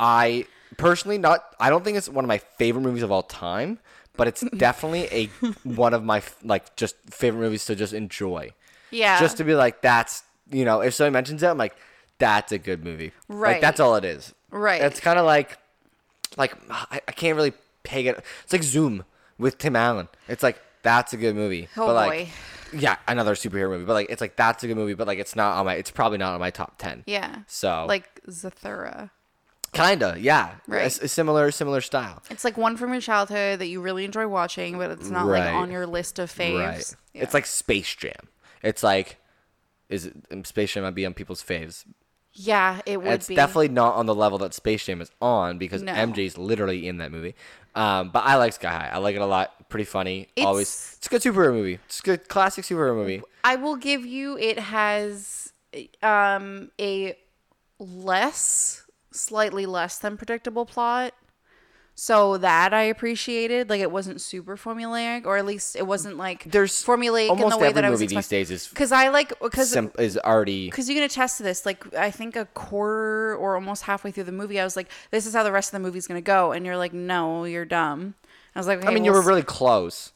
I 0.00 0.46
personally 0.76 1.18
not. 1.18 1.44
I 1.60 1.70
don't 1.70 1.84
think 1.84 1.96
it's 1.98 2.08
one 2.08 2.24
of 2.24 2.28
my 2.28 2.38
favorite 2.38 2.82
movies 2.82 3.02
of 3.02 3.12
all 3.12 3.22
time, 3.22 3.78
but 4.16 4.28
it's 4.28 4.40
definitely 4.56 5.04
a 5.12 5.26
one 5.64 5.94
of 5.94 6.02
my 6.04 6.22
like 6.42 6.76
just 6.76 6.96
favorite 7.10 7.40
movies 7.40 7.64
to 7.66 7.74
just 7.76 7.92
enjoy. 7.92 8.50
Yeah. 8.90 9.18
Just 9.20 9.36
to 9.38 9.44
be 9.44 9.54
like, 9.54 9.82
that's 9.82 10.22
you 10.50 10.64
know, 10.64 10.80
if 10.80 10.94
somebody 10.94 11.12
mentions 11.12 11.42
it, 11.42 11.48
I'm 11.48 11.58
like, 11.58 11.76
that's 12.18 12.52
a 12.52 12.58
good 12.58 12.84
movie. 12.84 13.12
Like 13.28 13.38
Right. 13.40 13.60
that's 13.60 13.80
all 13.80 13.94
it 13.96 14.04
is. 14.04 14.32
Right. 14.50 14.80
It's 14.80 15.00
kind 15.00 15.18
of 15.18 15.26
like, 15.26 15.58
like 16.36 16.54
I, 16.70 17.00
I 17.08 17.12
can't 17.12 17.36
really 17.36 17.52
peg 17.82 18.06
it. 18.06 18.22
It's 18.44 18.52
like 18.52 18.62
Zoom 18.62 19.04
with 19.38 19.58
Tim 19.58 19.76
Allen. 19.76 20.08
It's 20.28 20.42
like 20.42 20.60
that's 20.82 21.12
a 21.12 21.16
good 21.16 21.34
movie. 21.34 21.68
Oh 21.76 21.86
but 21.86 21.94
like, 21.94 22.10
boy. 22.10 22.78
yeah, 22.78 22.96
another 23.08 23.34
superhero 23.34 23.70
movie. 23.70 23.84
But 23.84 23.94
like, 23.94 24.10
it's 24.10 24.20
like 24.20 24.36
that's 24.36 24.62
a 24.64 24.66
good 24.68 24.76
movie. 24.76 24.94
But 24.94 25.06
like, 25.06 25.18
it's 25.18 25.34
not 25.36 25.56
on 25.56 25.66
my. 25.66 25.74
It's 25.74 25.90
probably 25.90 26.18
not 26.18 26.34
on 26.34 26.40
my 26.40 26.50
top 26.50 26.78
ten. 26.78 27.02
Yeah. 27.06 27.40
So 27.46 27.86
Like 27.88 28.20
Zathura. 28.28 29.10
kinda, 29.72 30.16
yeah, 30.18 30.54
Right. 30.66 30.82
A, 31.00 31.04
a 31.04 31.08
similar 31.08 31.50
similar 31.50 31.80
style. 31.80 32.22
It's 32.30 32.44
like 32.44 32.56
one 32.56 32.76
from 32.76 32.92
your 32.92 33.00
childhood 33.00 33.58
that 33.58 33.66
you 33.66 33.80
really 33.80 34.04
enjoy 34.04 34.26
watching, 34.28 34.78
but 34.78 34.90
it's 34.90 35.10
not 35.10 35.26
like 35.26 35.52
on 35.52 35.70
your 35.70 35.86
list 35.86 36.18
of 36.18 36.32
faves. 36.32 36.58
Right. 36.58 36.94
Yeah. 37.14 37.22
It's 37.24 37.34
like 37.34 37.46
Space 37.46 37.94
Jam. 37.94 38.28
It's 38.62 38.82
like, 38.82 39.18
is 39.88 40.06
it 40.06 40.14
um, 40.30 40.44
Space 40.44 40.72
Jam 40.72 40.82
might 40.84 40.94
be 40.94 41.04
on 41.06 41.14
people's 41.14 41.42
faves. 41.42 41.84
Yeah, 42.36 42.80
it 42.86 42.98
would 42.98 43.08
It's 43.12 43.28
be. 43.28 43.34
definitely 43.34 43.68
not 43.68 43.94
on 43.96 44.06
the 44.06 44.14
level 44.14 44.38
that 44.38 44.54
Space 44.54 44.84
Jam 44.86 45.00
is 45.00 45.10
on 45.20 45.58
because 45.58 45.82
No. 45.82 45.92
MJ's 45.92 46.36
literally 46.38 46.86
in 46.86 46.98
that 46.98 47.10
movie. 47.10 47.34
Um, 47.74 48.10
but 48.10 48.24
I 48.24 48.36
like 48.36 48.52
Sky 48.54 48.70
High. 48.70 48.90
I 48.92 48.98
like 48.98 49.16
it 49.16 49.20
a 49.22 49.26
lot. 49.26 49.68
Pretty 49.68 49.84
funny. 49.84 50.28
Always. 50.38 50.68
It's- 50.68 50.94
It's 50.98 51.06
a 51.08 51.10
good 51.10 51.22
superhero 51.22 51.52
movie. 51.52 51.78
It's 51.86 52.00
a 52.00 52.02
good 52.02 52.28
classic 52.28 52.64
superhero 52.64 52.94
movie. 52.94 53.22
I 53.44 53.56
will 53.56 53.76
give 53.76 54.06
you 54.06 54.38
it 54.38 54.58
has 54.58 55.52
um 56.02 56.70
a 56.80 57.16
less 57.78 58.82
slightly 59.12 59.66
less 59.66 59.98
than 59.98 60.16
predictable 60.16 60.66
plot. 60.66 61.12
So 61.98 62.36
that 62.36 62.74
I 62.74 62.82
appreciated. 62.82 63.70
Like 63.70 63.80
it 63.80 63.90
wasn't 63.90 64.20
super 64.20 64.56
formulaic, 64.58 65.24
or 65.24 65.38
at 65.38 65.46
least 65.46 65.76
it 65.76 65.86
wasn't 65.86 66.18
like 66.18 66.44
There's 66.44 66.84
formulaic 66.84 67.30
in 67.30 67.38
the 67.48 67.56
way 67.56 67.68
every 67.68 67.72
that 67.72 67.84
I 67.86 67.90
was 67.90 68.00
movie 68.00 68.08
these 68.08 68.18
expecting. 68.18 68.38
days 68.40 68.50
is 68.50 68.68
Because 68.68 68.92
I 68.92 69.08
like 69.08 69.32
because 69.40 69.70
sim- 69.70 69.90
is 69.98 70.18
already 70.18 70.66
because 70.66 70.90
you 70.90 70.94
can 70.94 71.04
attest 71.04 71.38
to 71.38 71.42
this. 71.42 71.64
Like 71.64 71.94
I 71.96 72.10
think 72.10 72.36
a 72.36 72.44
quarter 72.52 73.34
or 73.36 73.54
almost 73.54 73.84
halfway 73.84 74.10
through 74.10 74.24
the 74.24 74.32
movie, 74.32 74.60
I 74.60 74.64
was 74.64 74.76
like, 74.76 74.90
"This 75.10 75.24
is 75.24 75.32
how 75.32 75.42
the 75.42 75.50
rest 75.52 75.68
of 75.72 75.80
the 75.80 75.86
movie's 75.86 76.06
gonna 76.06 76.20
go," 76.20 76.52
and 76.52 76.66
you're 76.66 76.76
like, 76.76 76.92
"No, 76.92 77.44
you're 77.44 77.64
dumb." 77.64 78.14
I 78.54 78.58
was 78.60 78.66
like, 78.66 78.80
I 78.80 78.82
okay, 78.88 78.94
mean, 78.94 79.04
you 79.04 79.12
well, 79.12 79.22
were 79.22 79.26
really 79.26 79.42
close. 79.42 80.12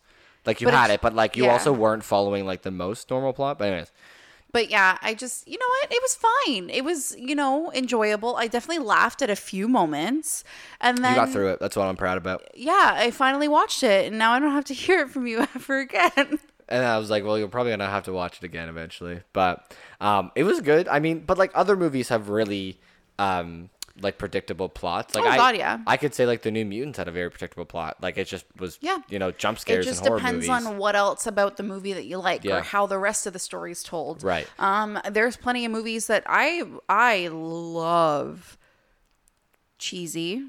Like 0.46 0.60
you 0.60 0.66
But 0.66 0.74
had 0.74 0.84
it's- 0.84 0.94
it, 0.96 1.00
but 1.00 1.14
like 1.14 1.34
you 1.36 1.44
yeah. 1.44 1.52
also 1.52 1.72
weren't 1.72 2.04
following 2.04 2.44
like 2.44 2.60
the 2.62 2.70
most 2.70 3.08
normal 3.10 3.32
plot. 3.32 3.58
But 3.58 3.68
anyways, 3.68 3.90
But 4.52 4.70
yeah, 4.70 4.98
I 5.02 5.14
just, 5.14 5.46
you 5.46 5.58
know 5.58 5.66
what? 5.66 5.92
It 5.92 6.02
was 6.02 6.14
fine. 6.16 6.70
It 6.70 6.84
was, 6.84 7.16
you 7.18 7.34
know, 7.34 7.70
enjoyable. 7.72 8.36
I 8.36 8.46
definitely 8.46 8.84
laughed 8.84 9.22
at 9.22 9.30
a 9.30 9.36
few 9.36 9.68
moments. 9.68 10.44
And 10.80 10.98
then 10.98 11.10
you 11.10 11.16
got 11.16 11.30
through 11.30 11.50
it. 11.50 11.60
That's 11.60 11.76
what 11.76 11.86
I'm 11.86 11.96
proud 11.96 12.18
about. 12.18 12.48
Yeah, 12.54 12.94
I 12.96 13.10
finally 13.10 13.48
watched 13.48 13.82
it 13.82 14.06
and 14.06 14.18
now 14.18 14.32
I 14.32 14.38
don't 14.38 14.52
have 14.52 14.64
to 14.66 14.74
hear 14.84 15.02
it 15.02 15.10
from 15.10 15.26
you 15.26 15.40
ever 15.54 15.78
again. 15.80 16.38
And 16.68 16.84
I 16.84 16.98
was 16.98 17.10
like, 17.10 17.24
well, 17.24 17.38
you're 17.38 17.48
probably 17.48 17.72
gonna 17.72 17.88
have 17.90 18.04
to 18.04 18.12
watch 18.12 18.38
it 18.38 18.44
again 18.44 18.68
eventually. 18.68 19.22
But 19.32 19.74
um, 20.00 20.30
it 20.36 20.44
was 20.44 20.60
good. 20.60 20.86
I 20.86 21.00
mean, 21.00 21.20
but 21.20 21.36
like 21.36 21.50
other 21.54 21.76
movies 21.76 22.08
have 22.08 22.28
really 22.28 22.78
um 23.18 23.68
like 24.02 24.18
predictable 24.18 24.68
plots. 24.68 25.14
Like 25.14 25.24
Oh, 25.24 25.28
I, 25.28 25.36
God, 25.36 25.56
yeah. 25.56 25.78
I 25.86 25.96
could 25.96 26.14
say 26.14 26.26
like 26.26 26.42
the 26.42 26.50
New 26.50 26.64
Mutants 26.64 26.98
had 26.98 27.08
a 27.08 27.12
very 27.12 27.30
predictable 27.30 27.64
plot. 27.64 27.96
Like 28.00 28.18
it 28.18 28.26
just 28.26 28.44
was, 28.58 28.78
Yeah. 28.80 28.98
you 29.08 29.18
know, 29.18 29.30
jump 29.30 29.58
scares. 29.58 29.86
It 29.86 29.88
just 29.90 30.00
and 30.00 30.08
horror 30.08 30.18
depends 30.20 30.48
movies. 30.48 30.66
on 30.66 30.78
what 30.78 30.96
else 30.96 31.26
about 31.26 31.56
the 31.56 31.62
movie 31.62 31.92
that 31.92 32.06
you 32.06 32.18
like 32.18 32.44
Yeah. 32.44 32.58
or 32.58 32.60
how 32.62 32.86
the 32.86 32.98
rest 32.98 33.26
of 33.26 33.32
the 33.32 33.38
story 33.38 33.72
is 33.72 33.82
told. 33.82 34.22
Right. 34.22 34.46
Um 34.58 34.98
there's 35.10 35.36
plenty 35.36 35.64
of 35.64 35.72
movies 35.72 36.06
that 36.08 36.24
I 36.26 36.62
I 36.88 37.28
love 37.30 38.56
cheesy 39.78 40.44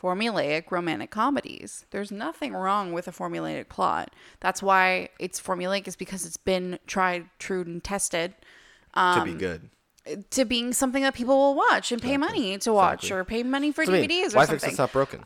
formulaic 0.00 0.70
romantic 0.70 1.10
comedies. 1.10 1.86
There's 1.90 2.10
nothing 2.10 2.54
wrong 2.54 2.92
with 2.92 3.06
a 3.06 3.12
formulaic 3.12 3.68
plot. 3.68 4.12
That's 4.40 4.60
why 4.62 5.10
it's 5.20 5.40
formulaic 5.40 5.86
is 5.86 5.94
because 5.96 6.26
it's 6.26 6.36
been 6.36 6.78
tried, 6.88 7.26
true 7.38 7.60
and 7.62 7.82
tested 7.82 8.34
to 8.94 9.00
um, 9.00 9.24
be 9.32 9.38
good. 9.38 9.70
To 10.30 10.44
being 10.44 10.72
something 10.72 11.02
that 11.02 11.14
people 11.14 11.36
will 11.36 11.54
watch 11.54 11.92
and 11.92 12.02
pay 12.02 12.16
money 12.16 12.58
to 12.58 12.72
watch 12.72 13.04
Exactly. 13.04 13.18
or 13.20 13.24
pay 13.24 13.42
money 13.42 13.70
for 13.72 13.84
So, 13.84 13.92
I 13.94 14.00
mean, 14.00 14.10
DVDs 14.10 14.34
why 14.34 14.44
or 14.44 14.46
fix 14.46 14.62
something. 14.62 14.68
what's 14.70 14.78
not 14.78 14.92
broken? 14.92 15.24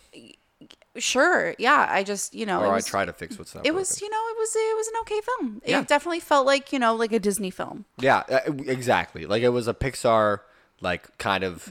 Sure, 0.98 1.54
yeah. 1.58 1.86
I 1.90 2.02
just 2.04 2.34
you 2.34 2.46
know 2.46 2.60
Or 2.64 2.74
it 2.74 2.78
I 2.78 2.80
try 2.80 3.04
to 3.04 3.12
fix 3.12 3.38
what's 3.38 3.54
not 3.54 3.60
it 3.60 3.64
broken. 3.64 3.76
was 3.80 4.00
you 4.00 4.08
know 4.08 4.16
it 4.30 4.36
was 4.38 4.56
it 4.56 4.76
was 4.76 4.88
an 4.88 4.94
okay 5.02 5.20
film. 5.20 5.62
Yeah. 5.66 5.80
It 5.80 5.88
definitely 5.88 6.20
felt 6.20 6.46
like 6.46 6.72
you 6.72 6.78
know 6.78 6.94
like 6.94 7.12
a 7.12 7.18
Disney 7.18 7.50
film. 7.50 7.84
Yeah, 7.98 8.22
exactly. 8.46 9.26
Like 9.26 9.42
it 9.42 9.50
was 9.50 9.68
a 9.68 9.74
Pixar 9.74 10.40
like 10.80 11.16
kind 11.18 11.44
of 11.44 11.70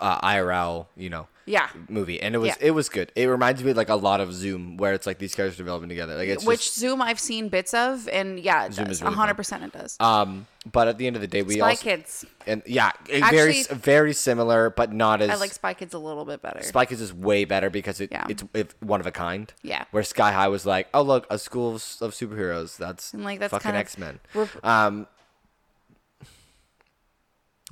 uh, 0.00 0.20
IRL, 0.20 0.86
you 0.96 1.10
know, 1.10 1.26
Yeah. 1.46 1.68
movie, 1.88 2.20
and 2.20 2.34
it 2.34 2.38
was 2.38 2.48
Yeah. 2.48 2.54
it 2.60 2.70
was 2.70 2.88
good. 2.88 3.10
It 3.16 3.26
reminds 3.26 3.62
me 3.64 3.72
like 3.72 3.88
a 3.88 3.96
lot 3.96 4.20
of 4.20 4.32
Zoom, 4.32 4.76
where 4.76 4.92
it's 4.92 5.06
like 5.06 5.18
these 5.18 5.34
characters 5.34 5.56
developing 5.56 5.88
together. 5.88 6.14
Like 6.16 6.28
it's 6.28 6.44
Which 6.44 6.60
just, 6.66 6.78
Zoom 6.78 7.02
I've 7.02 7.18
seen 7.20 7.48
bits 7.48 7.74
of, 7.74 8.08
and 8.08 8.38
yeah, 8.38 8.66
it 8.66 8.74
Zoom 8.74 8.86
does. 8.86 9.02
is 9.02 9.08
hundred 9.08 9.34
percent 9.34 9.64
it 9.64 9.72
does. 9.72 9.96
um, 10.00 10.46
but 10.70 10.86
at 10.86 10.98
the 10.98 11.06
end 11.08 11.16
of 11.16 11.22
the 11.22 11.26
day, 11.28 11.42
we 11.42 11.54
Spy 11.56 11.70
also 11.70 11.82
Kids. 11.82 12.24
and 12.46 12.62
yeah, 12.66 12.92
it 13.08 13.24
very 13.30 13.62
very 13.64 14.12
similar, 14.12 14.70
but 14.70 14.92
not 14.92 15.20
as 15.20 15.30
I 15.30 15.34
like 15.34 15.52
Spy 15.52 15.74
Kids 15.74 15.94
a 15.94 15.98
little 15.98 16.24
bit 16.24 16.40
better. 16.42 16.62
Spy 16.62 16.86
Kids 16.86 17.00
is 17.00 17.12
way 17.12 17.44
better 17.44 17.68
because 17.70 18.00
it, 18.00 18.10
Yeah. 18.12 18.26
it's 18.28 18.44
it's 18.54 18.74
one 18.80 19.00
of 19.00 19.06
a 19.06 19.12
kind. 19.12 19.52
Yeah. 19.62 19.84
Where 19.90 20.04
Sky 20.04 20.30
High 20.32 20.48
was 20.48 20.64
like, 20.64 20.88
oh 20.94 21.02
look, 21.02 21.26
a 21.28 21.38
school 21.38 21.70
of, 21.70 21.74
of 22.00 22.12
superheroes. 22.14 22.76
That's 22.76 23.12
And, 23.12 23.24
like, 23.24 23.40
that's 23.40 23.50
fucking 23.50 23.72
X 23.74 23.98
Men. 23.98 24.20
Um. 24.62 25.06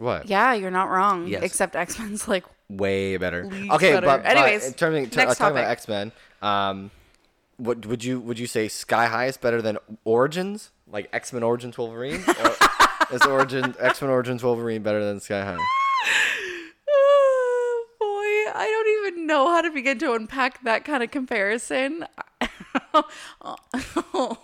What? 0.01 0.29
yeah, 0.29 0.55
you're 0.55 0.71
not 0.71 0.89
wrong. 0.89 1.27
Yes. 1.27 1.43
Except 1.43 1.77
X 1.77 1.99
Men's 1.99 2.27
like 2.27 2.45
way 2.69 3.17
better. 3.19 3.45
Okay, 3.45 3.93
better. 3.93 4.07
but, 4.07 4.23
but 4.23 4.27
Anyways, 4.27 4.67
in 4.67 4.73
terms, 4.75 4.97
in 4.97 5.11
ter- 5.11 5.25
next 5.27 5.39
talking 5.39 5.57
about 5.57 5.63
topic. 5.65 5.73
X 5.73 5.89
Men, 5.89 6.13
um, 6.41 6.91
what 7.59 7.85
would 7.85 8.03
you 8.03 8.19
would 8.21 8.39
you 8.39 8.47
say 8.47 8.69
Sky 8.69 9.07
High 9.07 9.27
is 9.27 9.37
better 9.37 9.61
than 9.61 9.77
Origins, 10.05 10.71
like 10.91 11.09
X 11.13 11.33
Men 11.33 11.43
Origins 11.43 11.77
Wolverine? 11.77 12.23
or 12.29 12.57
is 13.13 13.23
Origin 13.23 13.75
X 13.79 14.01
Men 14.01 14.11
Origins 14.11 14.43
Wolverine 14.43 14.83
better 14.83 15.05
than 15.05 15.21
Sky 15.21 15.45
High? 15.45 15.59
Oh, 16.93 17.87
boy, 17.99 18.59
I 18.59 18.67
don't 18.67 19.07
even 19.15 19.27
know 19.27 19.49
how 19.49 19.61
to 19.61 19.71
begin 19.71 19.99
to 20.01 20.13
unpack 20.15 20.63
that 20.65 20.85
kind 20.85 21.03
of 21.03 21.11
comparison. 21.11 22.05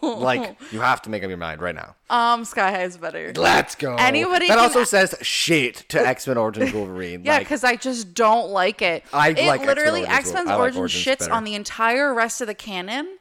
Like 0.02 0.56
you 0.72 0.80
have 0.80 1.02
to 1.02 1.11
make 1.11 1.22
up 1.22 1.28
your 1.28 1.38
mind 1.38 1.61
right 1.61 1.74
now. 1.74 1.94
um, 2.11 2.44
Sky 2.44 2.70
High 2.70 2.82
is 2.85 2.96
better. 2.96 3.32
Let's 3.35 3.74
go. 3.74 3.96
Anybody 3.96 4.48
that 4.48 4.59
also 4.59 4.85
says 4.85 5.14
shit 5.22 5.85
to 5.88 6.06
X 6.06 6.26
Men 6.26 6.37
Origins 6.38 6.72
Wolverine. 6.72 7.22
Yeah, 7.24 7.35
like, 7.35 7.42
because 7.42 7.64
I 7.64 7.76
just 7.76 8.14
don't 8.14 8.50
like 8.50 8.82
it. 8.82 9.04
I 9.12 9.30
it 9.30 9.46
like 9.46 9.61
literally 9.64 10.00
Origins 10.02 10.18
X 10.18 10.32
Men's 10.35 10.48
I 10.48 10.52
like 10.52 10.61
Origins 10.61 10.80
Origins 10.80 11.04
shits 11.04 11.18
better. 11.20 11.32
on 11.32 11.44
the 11.44 11.54
entire 11.54 12.14
rest 12.14 12.40
of 12.40 12.46
the 12.46 12.54
canon, 12.54 13.18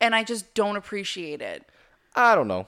and 0.00 0.14
I 0.14 0.24
just 0.24 0.54
don't 0.54 0.76
appreciate 0.76 1.40
it 1.42 1.64
I 2.14 2.34
don't 2.34 2.48
know. 2.48 2.66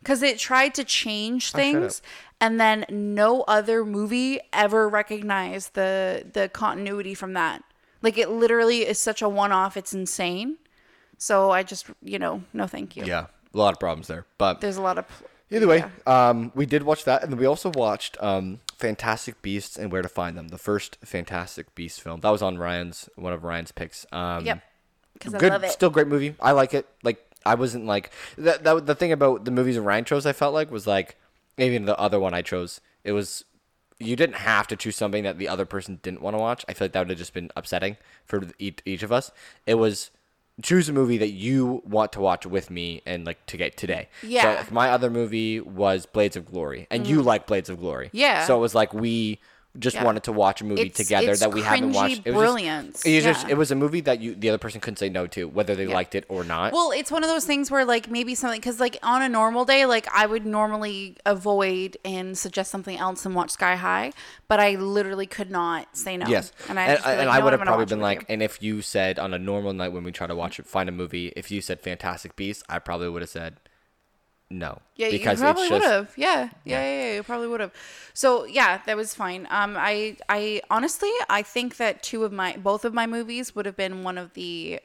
because 0.00 0.22
it 0.22 0.38
tried 0.38 0.74
to 0.74 0.84
change 0.84 1.52
things, 1.52 2.02
and 2.40 2.60
then 2.60 2.84
no 2.88 3.42
other 3.42 3.84
movie 3.84 4.40
ever 4.52 4.88
recognized 4.88 5.74
the 5.74 6.24
the 6.32 6.48
continuity 6.48 7.14
from 7.14 7.32
that. 7.34 7.62
Like 8.02 8.16
it 8.16 8.28
literally 8.30 8.86
is 8.86 8.98
such 8.98 9.22
a 9.22 9.28
one 9.28 9.50
off. 9.52 9.76
It's 9.76 9.92
insane. 9.92 10.58
So 11.18 11.50
I 11.50 11.62
just 11.62 11.86
you 12.02 12.18
know 12.18 12.42
no 12.52 12.66
thank 12.66 12.96
you. 12.96 13.04
Yeah, 13.04 13.26
a 13.52 13.58
lot 13.58 13.74
of 13.74 13.80
problems 13.80 14.06
there, 14.08 14.24
but 14.38 14.60
There's 14.60 14.76
a 14.76 14.82
lot 14.82 14.98
of 14.98 15.04
Either 15.50 15.66
way, 15.66 15.84
um, 16.06 16.52
we 16.54 16.66
did 16.66 16.82
watch 16.82 17.04
that, 17.04 17.22
and 17.22 17.32
then 17.32 17.38
we 17.38 17.46
also 17.46 17.70
watched 17.70 18.22
um, 18.22 18.60
Fantastic 18.76 19.40
Beasts 19.40 19.78
and 19.78 19.90
Where 19.90 20.02
to 20.02 20.08
Find 20.08 20.36
Them, 20.36 20.48
the 20.48 20.58
first 20.58 20.98
Fantastic 21.02 21.74
Beast 21.74 22.02
film. 22.02 22.20
That 22.20 22.28
was 22.30 22.42
on 22.42 22.58
Ryan's 22.58 23.08
one 23.16 23.32
of 23.32 23.44
Ryan's 23.44 23.72
picks. 23.72 24.04
Um, 24.12 24.44
yep. 24.44 24.62
Because 25.14 25.34
I 25.34 25.38
good, 25.38 25.52
love 25.52 25.64
it. 25.64 25.70
still 25.70 25.88
great 25.88 26.06
movie. 26.06 26.34
I 26.38 26.52
like 26.52 26.74
it. 26.74 26.86
Like 27.02 27.24
I 27.46 27.54
wasn't 27.54 27.86
like 27.86 28.10
that. 28.36 28.62
that 28.64 28.86
the 28.86 28.94
thing 28.94 29.10
about 29.10 29.46
the 29.46 29.50
movies 29.50 29.76
that 29.76 29.82
Ryan 29.82 30.04
chose, 30.04 30.26
I 30.26 30.32
felt 30.32 30.52
like 30.52 30.70
was 30.70 30.86
like 30.86 31.16
even 31.56 31.86
the 31.86 31.98
other 31.98 32.20
one 32.20 32.34
I 32.34 32.42
chose. 32.42 32.80
It 33.02 33.12
was 33.12 33.44
you 33.98 34.16
didn't 34.16 34.36
have 34.36 34.66
to 34.68 34.76
choose 34.76 34.96
something 34.96 35.24
that 35.24 35.38
the 35.38 35.48
other 35.48 35.64
person 35.64 35.98
didn't 36.02 36.20
want 36.20 36.34
to 36.34 36.38
watch. 36.38 36.64
I 36.68 36.74
feel 36.74 36.84
like 36.84 36.92
that 36.92 37.00
would 37.00 37.08
have 37.08 37.18
just 37.18 37.34
been 37.34 37.50
upsetting 37.56 37.96
for 38.26 38.42
each, 38.58 38.78
each 38.84 39.02
of 39.02 39.10
us. 39.10 39.32
It 39.66 39.74
was 39.74 40.10
choose 40.62 40.88
a 40.88 40.92
movie 40.92 41.18
that 41.18 41.30
you 41.30 41.82
want 41.84 42.12
to 42.12 42.20
watch 42.20 42.46
with 42.46 42.70
me 42.70 43.02
and 43.06 43.24
like 43.26 43.44
to 43.46 43.56
get 43.56 43.76
today. 43.76 44.08
Yeah. 44.22 44.42
So 44.42 44.48
like, 44.60 44.72
my 44.72 44.90
other 44.90 45.10
movie 45.10 45.60
was 45.60 46.06
Blades 46.06 46.36
of 46.36 46.46
Glory, 46.46 46.86
and 46.90 47.06
you 47.06 47.20
mm. 47.20 47.24
like 47.24 47.46
Blades 47.46 47.70
of 47.70 47.80
Glory. 47.80 48.10
Yeah. 48.12 48.46
So 48.46 48.56
it 48.56 48.60
was 48.60 48.74
like 48.74 48.92
we 48.92 49.40
just 49.78 49.96
Yeah. 49.96 50.04
wanted 50.04 50.24
to 50.24 50.32
watch 50.32 50.60
a 50.60 50.64
movie 50.64 50.82
It's- 50.82 50.96
together 50.96 51.30
it's 51.30 51.40
that 51.40 51.52
we 51.52 51.62
haven't 51.62 51.92
watched. 51.92 52.22
It 52.24 52.32
was 52.32 52.40
brilliance. 52.42 53.02
Just, 53.02 53.06
it 53.06 53.14
was 53.14 53.24
just 53.24 53.48
it 53.48 53.54
was 53.56 53.70
a 53.70 53.74
movie 53.74 54.00
that 54.02 54.20
you 54.20 54.34
the 54.34 54.48
other 54.48 54.58
person 54.58 54.80
couldn't 54.80 54.98
say 54.98 55.08
no 55.08 55.26
to, 55.28 55.48
whether 55.48 55.74
they 55.74 55.86
liked 55.86 56.14
it 56.14 56.24
or 56.28 56.44
not. 56.44 56.72
Well, 56.72 56.90
it's 56.90 57.10
one 57.10 57.22
of 57.22 57.30
those 57.30 57.44
things 57.44 57.70
where 57.70 57.84
like 57.84 58.10
maybe 58.10 58.34
something 58.34 58.58
because 58.60 58.80
like 58.80 58.98
on 59.02 59.22
a 59.22 59.28
normal 59.28 59.64
day, 59.64 59.86
like 59.86 60.06
I 60.14 60.26
would 60.26 60.44
normally 60.46 61.16
avoid 61.26 61.96
and 62.04 62.36
suggest 62.36 62.70
something 62.70 62.98
else 62.98 63.24
and 63.24 63.34
watch 63.34 63.50
Sky 63.50 63.76
High, 63.76 64.12
but 64.48 64.60
I 64.60 64.74
literally 64.74 65.26
could 65.26 65.50
not 65.50 65.96
say 65.96 66.16
no. 66.16 66.26
Yes, 66.26 66.52
and 66.68 66.78
I 66.78 66.84
and, 66.84 66.98
be 66.98 67.08
and 67.10 67.26
like, 67.28 67.40
I 67.40 67.44
would 67.44 67.52
have 67.52 67.62
probably 67.62 67.86
been 67.86 68.00
like, 68.00 68.24
and 68.28 68.42
if 68.42 68.62
you 68.62 68.82
said 68.82 69.18
on 69.18 69.32
a 69.34 69.38
normal 69.38 69.72
night 69.72 69.88
when 69.92 70.04
we 70.04 70.12
try 70.12 70.26
to 70.26 70.34
watch 70.34 70.58
it, 70.58 70.66
find 70.66 70.88
a 70.88 70.92
movie, 70.92 71.32
if 71.36 71.50
you 71.50 71.60
said 71.60 71.80
Fantastic 71.80 72.36
Beasts, 72.36 72.62
I 72.68 72.78
probably 72.78 73.08
would 73.08 73.22
have 73.22 73.30
said 73.30 73.56
no. 74.50 74.78
Yeah, 74.96 75.10
because 75.10 75.38
you 75.38 75.44
probably 75.44 75.70
would 75.70 75.82
have. 75.82 76.12
Yeah. 76.16 76.50
Yeah, 76.64 76.82
yeah, 76.82 77.04
yeah, 77.04 77.14
you 77.16 77.22
probably 77.22 77.48
would 77.48 77.60
have. 77.60 77.72
So 78.14 78.44
yeah, 78.44 78.80
that 78.86 78.96
was 78.96 79.14
fine. 79.14 79.46
Um, 79.50 79.76
I, 79.78 80.16
I 80.28 80.62
honestly, 80.70 81.10
I 81.28 81.42
think 81.42 81.76
that 81.76 82.02
two 82.02 82.24
of 82.24 82.32
my, 82.32 82.56
both 82.56 82.84
of 82.84 82.94
my 82.94 83.06
movies 83.06 83.54
would 83.54 83.66
have 83.66 83.76
been 83.76 84.02
one 84.04 84.18
of 84.18 84.34
the, 84.34 84.80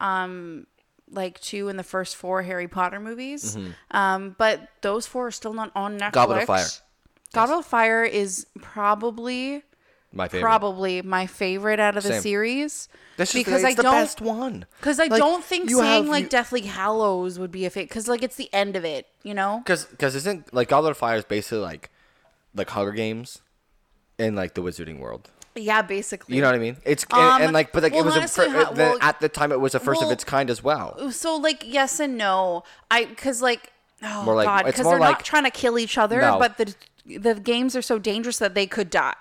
um, 0.00 0.66
like 1.10 1.40
two 1.40 1.68
in 1.68 1.76
the 1.76 1.82
first 1.82 2.14
four 2.14 2.42
Harry 2.42 2.68
Potter 2.68 3.00
movies. 3.00 3.58
Um, 3.90 4.36
but 4.38 4.68
those 4.80 5.06
four 5.06 5.26
are 5.26 5.32
still 5.32 5.54
not 5.54 5.72
on 5.74 5.98
Netflix. 5.98 6.00
Mm-hmm. 6.00 6.12
Goblet 6.12 6.38
of 6.42 6.46
Fire. 6.46 6.66
Goblet 7.32 7.58
of 7.58 7.66
Fire 7.66 8.04
is 8.04 8.46
probably 8.60 9.62
my 10.12 10.28
favorite. 10.28 10.42
probably 10.48 11.02
my 11.02 11.26
favorite 11.26 11.78
out 11.80 11.96
of 11.96 12.02
the 12.02 12.10
Same. 12.14 12.22
series 12.22 12.88
That's 13.16 13.32
just 13.32 13.44
because 13.44 13.62
it's 13.62 13.72
I 13.72 13.74
the 13.74 13.82
don't 13.82 13.92
best 13.94 14.20
one. 14.20 14.66
because 14.80 14.98
I 14.98 15.04
Like, 15.06 15.18
don't 15.20 15.44
think 15.44 15.70
you 15.70 15.78
saying 15.78 16.04
have- 16.04 16.10
like 16.10 16.24
you- 16.24 16.28
Deathly 16.30 16.62
Hallows 16.62 17.38
would 17.38 17.50
be 17.52 17.64
a 17.66 17.70
fit 17.70 17.88
because 17.88 18.08
like 18.08 18.22
it's 18.22 18.36
the 18.36 18.52
end 18.52 18.74
of 18.76 18.84
it, 18.84 19.06
you 19.22 19.34
know. 19.34 19.60
Because 19.64 19.84
because 19.84 20.14
isn't 20.16 20.52
like 20.52 20.68
Goblet 20.68 20.90
of 20.92 20.96
Fire 20.98 21.16
is 21.16 21.24
basically 21.24 21.58
like 21.58 21.90
like 22.54 22.70
Hunger 22.70 22.92
Games 22.92 23.40
in 24.18 24.34
like 24.34 24.54
the 24.54 24.62
Wizarding 24.62 24.98
world. 24.98 25.30
Yeah, 25.56 25.82
basically. 25.82 26.36
You 26.36 26.42
know 26.42 26.48
what 26.48 26.54
I 26.54 26.58
mean? 26.58 26.76
It's 26.84 27.04
and, 27.12 27.20
Um, 27.20 27.42
and 27.42 27.52
like 27.52 27.72
but 27.72 27.82
like 27.82 27.92
well, 27.92 28.02
it 28.02 28.06
was 28.06 28.16
a 28.16 28.28
fir- 28.28 28.48
how- 28.48 28.72
then 28.72 28.90
well- 28.90 28.98
at 29.00 29.20
the 29.20 29.28
time 29.28 29.52
it 29.52 29.60
was 29.60 29.74
a 29.74 29.80
first 29.80 30.00
well- 30.00 30.10
of 30.10 30.12
its 30.12 30.24
kind 30.24 30.48
as 30.50 30.62
well. 30.62 31.10
so 31.12 31.36
like 31.36 31.62
yes 31.66 32.00
and 32.00 32.16
no. 32.16 32.64
I 32.90 33.04
because 33.04 33.42
like 33.42 33.72
oh 34.02 34.22
More 34.24 34.34
like- 34.34 34.46
god 34.46 34.60
it's 34.66 34.72
because 34.76 34.84
more 34.84 34.92
they're 34.94 35.00
like- 35.00 35.18
not 35.18 35.24
trying 35.24 35.44
to 35.44 35.50
kill 35.50 35.78
each 35.78 35.96
other, 35.98 36.20
No. 36.20 36.38
but 36.38 36.56
the 36.56 36.74
the 37.18 37.34
games 37.34 37.74
are 37.74 37.82
so 37.82 37.98
dangerous 37.98 38.38
that 38.38 38.54
they 38.54 38.66
could 38.66 38.90
die. 38.90 39.14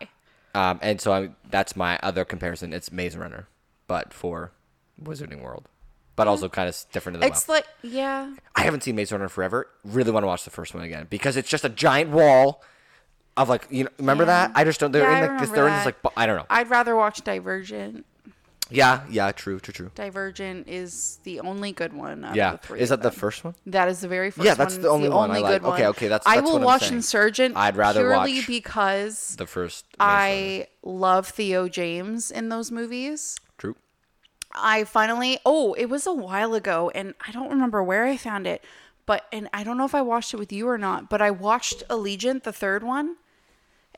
Um, 0.55 0.79
and 0.81 0.99
so 0.99 1.12
I, 1.13 1.29
that's 1.49 1.75
my 1.75 1.99
other 2.01 2.25
comparison. 2.25 2.73
It's 2.73 2.91
Maze 2.91 3.15
Runner, 3.15 3.47
but 3.88 4.13
for 4.13 4.51
Wizarding 5.01 5.41
World, 5.41 5.67
but 6.15 6.27
also 6.27 6.49
kind 6.49 6.67
of 6.67 6.75
different 6.91 7.17
as 7.17 7.21
well. 7.21 7.29
It's 7.31 7.49
like 7.49 7.65
yeah. 7.81 8.33
I 8.55 8.63
haven't 8.63 8.83
seen 8.83 8.95
Maze 8.95 9.12
Runner 9.12 9.29
forever. 9.29 9.67
Really 9.83 10.12
want 10.12 10.23
to 10.23 10.27
watch 10.27 10.43
the 10.43 10.49
first 10.49 10.73
one 10.73 10.83
again 10.83 11.07
because 11.09 11.38
it's 11.38 11.49
just 11.49 11.63
a 11.65 11.69
giant 11.69 12.09
wall 12.09 12.63
of 13.38 13.47
like 13.49 13.67
you 13.69 13.83
know 13.85 13.89
remember 13.99 14.23
Yeah. 14.23 14.47
that? 14.47 14.51
I 14.55 14.63
just 14.63 14.79
don't. 14.79 14.91
They're 14.91 15.03
Yeah, 15.09 15.23
in 15.25 15.31
like 15.31 15.39
this. 15.41 15.49
They're 15.51 15.67
in 15.67 15.73
this 15.75 15.85
like 15.85 15.95
I 16.17 16.25
don't 16.25 16.35
know. 16.38 16.45
I'd 16.49 16.69
rather 16.69 16.95
watch 16.95 17.21
Divergent. 17.23 18.05
Yeah, 18.69 19.01
yeah, 19.10 19.32
true, 19.32 19.60
true, 19.60 19.73
true. 19.73 19.91
Divergent 19.95 20.67
is 20.67 21.19
the 21.23 21.39
only 21.39 21.71
good 21.71 21.93
one. 21.93 22.23
Out 22.23 22.36
Yeah, 22.36 22.53
of 22.53 22.62
the 22.62 22.67
three 22.67 22.79
is 22.79 22.89
that 22.89 23.01
the 23.01 23.12
first 23.12 23.43
one? 23.43 23.55
That 23.65 23.88
is 23.89 24.01
the 24.01 24.08
very 24.08 24.29
first 24.32 24.45
Yeah, 24.45 24.53
that's 24.53 24.75
one. 24.75 24.82
the 24.84 24.89
only 24.89 25.10
one 25.10 25.32
I 25.32 25.39
like. 25.39 25.62
good 25.62 25.67
Okay, 25.69 25.82
one. 25.84 25.89
okay, 25.91 26.08
that's- 26.08 26.27
I 26.32 26.36
that's 26.36 26.45
will 26.51 26.60
watch. 26.60 26.91
Insurgent. 26.91 27.58
I'd 27.58 27.75
rather 27.75 28.01
purely 28.01 28.36
watch 28.38 28.47
because 28.47 29.36
The 29.38 29.47
first. 29.47 29.86
I 29.99 30.67
love 30.84 31.27
Theo 31.27 31.67
James 31.67 32.29
in 32.32 32.49
those 32.49 32.71
movies. 32.71 33.38
true. 33.58 33.75
I 34.53 34.84
finally 34.84 35.39
oh, 35.45 35.73
it 35.73 35.86
was 35.86 36.05
a 36.08 36.13
while 36.13 36.53
ago 36.53 36.91
and 36.95 37.13
I 37.27 37.32
don't 37.32 37.49
remember 37.49 37.84
where 37.84 38.05
I 38.05 38.17
found 38.17 38.47
it, 38.47 38.63
but 39.05 39.25
and 39.32 39.47
I 39.53 39.63
don't 39.63 39.77
know 39.77 39.86
if 39.86 39.95
I 39.95 40.01
watched 40.01 40.34
it 40.34 40.38
with 40.38 40.51
you 40.51 40.67
or 40.67 40.77
not, 40.77 41.10
but 41.10 41.21
I 41.21 41.32
watched 41.32 41.84
Allegiant, 41.89 42.43
the 42.43 42.53
third 42.53 42.84
one. 42.84 43.15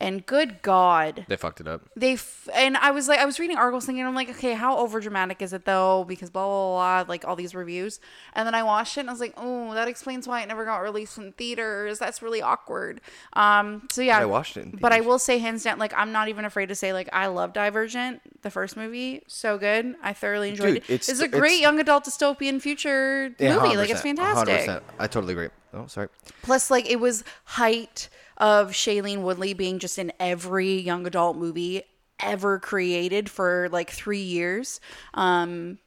And 0.02 0.26
good 0.26 0.62
God, 0.64 1.26
They 1.30 1.36
fucked 1.38 1.62
it 1.62 1.68
up. 1.68 1.84
they 1.96 2.14
f- 2.14 2.50
and 2.54 2.76
I 2.78 2.90
was 2.92 3.08
like, 3.08 3.20
I 3.20 3.26
was 3.26 3.40
reading 3.40 3.56
articles 3.56 3.86
thinking, 3.86 4.06
I'm 4.06 4.16
like, 4.16 4.30
okay, 4.32 4.54
how 4.54 4.78
over 4.78 5.00
dramatic 5.00 5.42
is 5.42 5.54
it 5.54 5.66
though? 5.66 6.04
Because 6.08 6.30
blah 6.32 6.44
blah 6.46 7.04
blah, 7.04 7.10
like 7.10 7.24
all 7.26 7.36
these 7.36 7.54
reviews. 7.54 8.00
And 8.34 8.48
then 8.48 8.56
I 8.56 8.64
watched 8.64 8.98
it 8.98 9.02
and 9.02 9.10
I 9.10 9.14
was 9.14 9.20
like, 9.20 9.34
oh, 9.38 9.74
that 9.76 9.88
explains 9.88 10.28
why 10.28 10.42
it 10.42 10.48
never 10.48 10.66
got 10.66 10.78
released 10.80 11.18
in 11.20 11.34
theaters. 11.34 12.00
That's 12.00 12.22
really 12.22 12.42
awkward. 12.42 13.00
Um, 13.34 13.88
so 13.92 14.02
yeah, 14.02 14.18
I 14.18 14.26
watched 14.26 14.58
it 14.58 14.80
but 14.82 14.92
I 14.92 15.02
will 15.02 15.20
say 15.20 15.38
hands 15.38 15.64
down, 15.64 15.78
like 15.80 15.94
I'm 15.96 16.12
not 16.12 16.28
even 16.30 16.46
afraid 16.46 16.70
to 16.70 16.76
say, 16.76 16.94
like 16.94 17.10
I 17.14 17.28
love 17.28 17.54
Divergent, 17.54 18.22
the 18.42 18.50
first 18.50 18.76
movie, 18.76 19.22
so 19.28 19.58
good. 19.58 19.96
I 20.02 20.14
thoroughly 20.14 20.50
enjoyed 20.50 20.68
Dude, 20.74 20.78
it. 20.78 20.84
it's- 20.90 21.10
It's, 21.10 21.20
a 21.22 21.26
it's- 21.26 21.40
great 21.40 21.62
young 21.62 21.80
adult 21.80 22.06
dystopian 22.06 22.60
future 22.62 23.34
Yeah, 23.38 23.56
movie. 23.60 23.78
Like 23.78 23.90
it's 23.92 24.02
fantastic. 24.02 24.68
100%. 24.68 24.82
I 24.98 25.08
totally 25.08 25.34
agree. 25.34 25.50
Oh, 25.74 25.86
sorry. 25.88 26.08
Plus, 26.42 26.70
like 26.72 26.90
it 26.90 27.00
was 27.00 27.24
height 27.46 28.10
of 28.42 28.72
Shailene 28.72 29.22
Woodley 29.22 29.54
being 29.54 29.80
just 29.80 29.98
in 29.98 30.12
every 30.20 30.80
young 30.80 31.06
adult 31.08 31.38
movie 31.38 31.84
ever 32.20 32.60
created 32.60 33.30
for 33.30 33.70
like 33.72 33.90
three 33.92 34.22
years. 34.22 34.82
Um, 35.14 35.78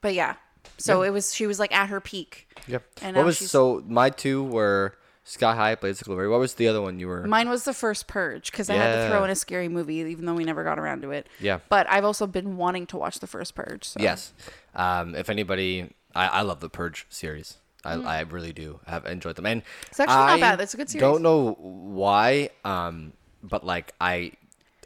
but 0.00 0.14
yeah, 0.14 0.34
so 0.78 1.02
it 1.02 1.10
was 1.10 1.32
she 1.34 1.46
was 1.46 1.60
like 1.60 1.72
at 1.74 1.90
her 1.90 2.00
peak. 2.00 2.48
Yep. 2.66 2.84
And 3.02 3.16
what 3.16 3.26
was 3.26 3.36
she's- 3.36 3.50
so? 3.50 3.84
My 3.86 4.08
two 4.10 4.42
were 4.42 4.96
Sky 5.24 5.54
High, 5.54 5.74
Blades 5.74 6.00
of 6.00 6.06
Glory. 6.06 6.26
What 6.26 6.40
was 6.40 6.54
the 6.54 6.68
other 6.68 6.80
one 6.80 6.98
you 6.98 7.06
were? 7.06 7.26
Mine 7.26 7.48
was 7.50 7.64
the 7.64 7.74
first 7.74 8.06
Purge 8.08 8.50
because 8.50 8.70
I 8.70 8.74
had 8.74 9.04
to 9.04 9.08
throw 9.10 9.22
in 9.22 9.30
a 9.30 9.36
scary 9.36 9.68
movie, 9.68 9.96
even 9.96 10.24
though 10.24 10.34
we 10.34 10.44
never 10.44 10.64
got 10.64 10.78
around 10.78 11.02
to 11.02 11.10
it. 11.10 11.28
Yeah. 11.38 11.60
But 11.68 11.86
I've 11.88 12.04
also 12.04 12.26
been 12.26 12.56
wanting 12.56 12.86
to 12.86 12.96
watch 12.96 13.20
the 13.20 13.26
first 13.26 13.54
Purge. 13.54 13.84
So. 13.84 14.00
Yes. 14.00 14.32
Um, 14.74 15.14
if 15.14 15.28
anybody, 15.28 15.92
I, 16.14 16.26
I 16.28 16.40
love 16.42 16.60
the 16.60 16.70
Purge 16.70 17.06
series. 17.10 17.58
I, 17.84 17.94
I 17.94 18.20
really 18.20 18.52
do. 18.52 18.80
I 18.86 18.90
have 18.90 19.06
enjoyed 19.06 19.36
them, 19.36 19.46
and 19.46 19.62
Mm. 19.62 19.66
It's 19.88 20.00
actually 20.00 20.16
not 20.16 20.30
I 20.30 20.40
bad. 20.40 20.60
It's 20.60 20.74
a 20.74 20.76
good 20.76 20.90
series. 20.90 21.00
Don't 21.00 21.22
know 21.22 21.52
why, 21.58 22.50
um, 22.64 23.12
but 23.42 23.64
like 23.64 23.94
I 24.00 24.32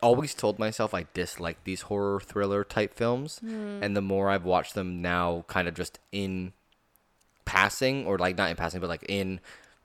always 0.03 0.35
told 0.35 0.59
myself 0.59 0.93
I 0.95 1.07
dislike 1.15 1.65
these 1.65 1.83
horror 1.83 2.21
thriller 2.21 2.63
type 2.65 2.95
films, 2.95 3.39
Hmm. 3.41 3.81
and 3.83 3.97
the 3.97 4.03
more 4.03 4.31
I've 4.31 4.45
watched 4.45 4.75
them 4.75 5.01
now, 5.03 5.45
kind 5.49 5.67
of 5.67 5.75
just 5.75 5.99
in 6.13 6.53
passing, 7.45 8.07
or 8.07 8.19
like 8.19 8.37
not 8.37 8.51
in 8.51 8.57
passing, 8.57 8.81
but 8.81 8.89
like 8.89 9.05
in 9.09 9.41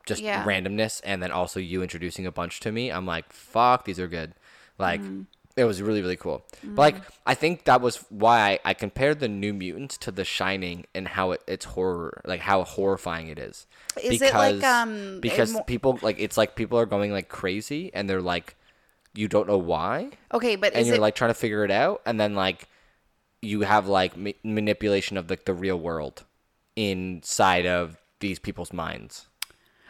just 0.05 0.21
Yeah. 0.21 0.43
randomness, 0.43 1.01
and 1.03 1.21
then 1.21 1.31
also 1.31 1.59
you 1.59 1.81
introducing 1.81 2.25
a 2.25 2.31
bunch 2.31 2.59
to 2.61 2.71
me, 2.71 2.91
I'm 2.91 3.05
like, 3.05 3.31
fuck, 3.33 3.85
these 3.85 3.99
are 3.99 4.07
good. 4.07 4.33
Like. 4.77 5.01
Mm. 5.01 5.25
It 5.59 5.65
was 5.65 5.81
really, 5.81 6.01
really 6.01 6.15
cool. 6.15 6.45
But 6.63 6.81
like, 6.81 6.95
I 7.25 7.35
think 7.35 7.65
that 7.65 7.81
was 7.81 7.97
why 8.09 8.39
I, 8.39 8.59
I 8.71 8.73
compared 8.73 9.19
the 9.19 9.27
New 9.27 9.53
Mutants 9.53 9.97
to 9.99 10.11
The 10.11 10.23
Shining 10.23 10.85
and 10.95 11.07
how 11.07 11.31
it, 11.31 11.41
it's 11.47 11.65
horror, 11.65 12.21
like 12.25 12.39
how 12.41 12.63
horrifying 12.63 13.27
it 13.27 13.37
is. 13.39 13.67
Is 14.01 14.21
it 14.21 14.33
like, 14.33 14.63
um, 14.63 15.19
because 15.19 15.53
mo- 15.53 15.63
people 15.63 15.99
like 16.01 16.17
it's 16.19 16.37
like 16.37 16.55
people 16.55 16.79
are 16.79 16.85
going 16.85 17.11
like 17.11 17.27
crazy 17.29 17.91
and 17.93 18.09
they're 18.09 18.21
like, 18.21 18.55
you 19.13 19.27
don't 19.27 19.47
know 19.47 19.57
why, 19.57 20.11
Okay, 20.33 20.55
but 20.55 20.73
and 20.73 20.85
you're 20.87 20.95
it 20.95 21.01
like 21.01 21.15
trying 21.15 21.31
to 21.31 21.35
figure 21.35 21.65
it 21.65 21.71
out, 21.71 22.01
and 22.05 22.19
then 22.19 22.35
like 22.35 22.67
you 23.41 23.61
have 23.61 23.87
like 23.87 24.15
ma- 24.15 24.31
manipulation 24.43 25.17
of 25.17 25.29
like 25.29 25.45
the 25.45 25.53
real 25.53 25.77
world 25.79 26.23
inside 26.75 27.65
of 27.65 27.97
these 28.19 28.39
people's 28.39 28.71
minds. 28.71 29.27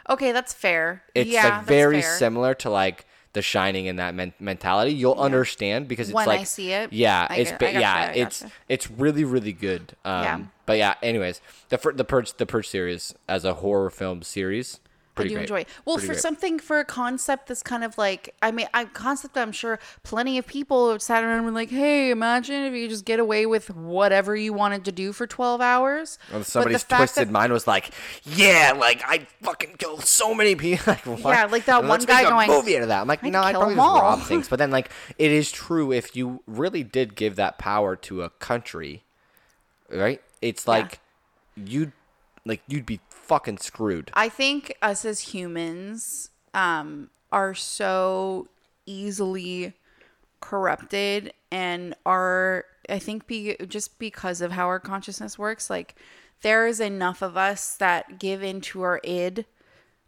okay? 0.08 0.32
That's 0.32 0.52
fair. 0.52 1.02
It's 1.14 1.30
yeah, 1.30 1.58
like 1.58 1.66
very 1.66 2.00
fair. 2.02 2.16
similar 2.16 2.54
to 2.54 2.70
like 2.70 3.06
The 3.32 3.42
Shining 3.42 3.86
in 3.86 3.96
that 3.96 4.14
men- 4.14 4.32
mentality. 4.40 4.92
You'll 4.92 5.14
understand 5.14 5.86
because 5.86 6.08
it's 6.08 6.14
When 6.14 6.26
like 6.26 6.40
I 6.40 6.44
see 6.44 6.72
it, 6.72 6.92
Yeah, 6.92 7.26
I 7.30 7.36
it's 7.36 7.50
get- 7.52 7.60
gotcha, 7.60 7.80
yeah, 7.80 8.10
it's 8.10 8.42
gotcha. 8.42 8.52
it's 8.68 8.90
really 8.90 9.22
really 9.24 9.52
good. 9.52 9.94
Um, 10.04 10.24
Yeah. 10.24 10.40
But 10.66 10.78
yeah, 10.78 10.94
anyways, 11.02 11.40
the 11.68 11.76
the 11.94 12.04
purge 12.04 12.32
the 12.34 12.46
purge 12.46 12.68
series 12.68 13.14
as 13.28 13.44
a 13.44 13.54
horror 13.54 13.90
film 13.90 14.22
series. 14.22 14.80
I 15.20 15.22
Pretty 15.22 15.28
do 15.30 15.34
great. 15.36 15.42
enjoy. 15.42 15.66
Well, 15.84 15.96
Pretty 15.96 16.06
for 16.08 16.12
great. 16.14 16.22
something 16.22 16.58
for 16.58 16.78
a 16.80 16.84
concept 16.84 17.48
that's 17.48 17.62
kind 17.62 17.84
of 17.84 17.96
like 17.98 18.34
I 18.42 18.50
mean, 18.50 18.66
a 18.74 18.84
concept 18.86 19.36
I'm 19.36 19.52
sure 19.52 19.78
plenty 20.02 20.38
of 20.38 20.46
people 20.46 20.98
sat 20.98 21.22
around 21.22 21.36
and 21.38 21.44
were 21.46 21.50
like, 21.52 21.70
"Hey, 21.70 22.10
imagine 22.10 22.64
if 22.64 22.74
you 22.74 22.88
just 22.88 23.04
get 23.04 23.20
away 23.20 23.46
with 23.46 23.70
whatever 23.74 24.34
you 24.36 24.52
wanted 24.52 24.84
to 24.86 24.92
do 24.92 25.12
for 25.12 25.26
12 25.26 25.60
hours." 25.60 26.18
Well, 26.30 26.40
But 26.40 26.46
somebody's 26.46 26.84
twisted 26.84 27.28
that- 27.28 27.32
mind 27.32 27.52
was 27.52 27.66
like, 27.66 27.90
yeah, 28.24 28.72
like 28.76 29.02
I 29.06 29.26
fucking 29.42 29.76
killed 29.78 30.04
so 30.04 30.34
many 30.34 30.54
people. 30.56 30.84
like, 30.92 31.06
what? 31.06 31.20
Yeah, 31.24 31.44
like 31.46 31.64
that 31.66 31.84
one 31.84 32.00
guy 32.04 32.22
going, 32.28 32.48
movie 32.50 32.76
out 32.76 32.82
of 32.82 32.88
that. 32.88 33.00
I'm 33.02 33.08
like, 33.08 33.22
"I'd 33.24 33.32
no, 33.32 33.42
I 33.42 33.52
probably 33.52 33.74
just 33.74 33.86
all." 33.86 34.00
rob 34.00 34.22
things. 34.22 34.48
But 34.48 34.58
then, 34.58 34.70
like, 34.70 34.90
it 35.18 35.30
is 35.30 35.50
true 35.52 35.92
if 35.92 36.16
you 36.16 36.42
really 36.46 36.82
did 36.82 37.14
give 37.14 37.36
that 37.36 37.58
power 37.58 37.96
to 37.96 38.22
a 38.22 38.30
country, 38.30 39.04
right? 39.90 40.20
It's 40.42 40.66
like 40.66 41.00
you'd 41.56 41.92
like 42.46 42.62
you'd 42.66 42.86
be 42.86 43.00
fucking 43.30 43.58
screwed. 43.58 44.10
I 44.14 44.28
think 44.28 44.76
us 44.82 45.04
as 45.04 45.20
humans 45.20 46.30
um, 46.52 47.10
are 47.30 47.54
so 47.54 48.48
easily 48.86 49.74
corrupted 50.40 51.32
and 51.52 51.94
are 52.04 52.64
I 52.88 52.98
think 52.98 53.28
be 53.28 53.56
just 53.68 54.00
because 54.00 54.40
of 54.40 54.50
how 54.50 54.66
our 54.66 54.80
consciousness 54.80 55.38
works 55.38 55.70
like 55.70 55.94
there 56.40 56.66
is 56.66 56.80
enough 56.80 57.22
of 57.22 57.36
us 57.36 57.76
that 57.76 58.18
give 58.18 58.42
into 58.42 58.82
our 58.82 59.00
id 59.04 59.44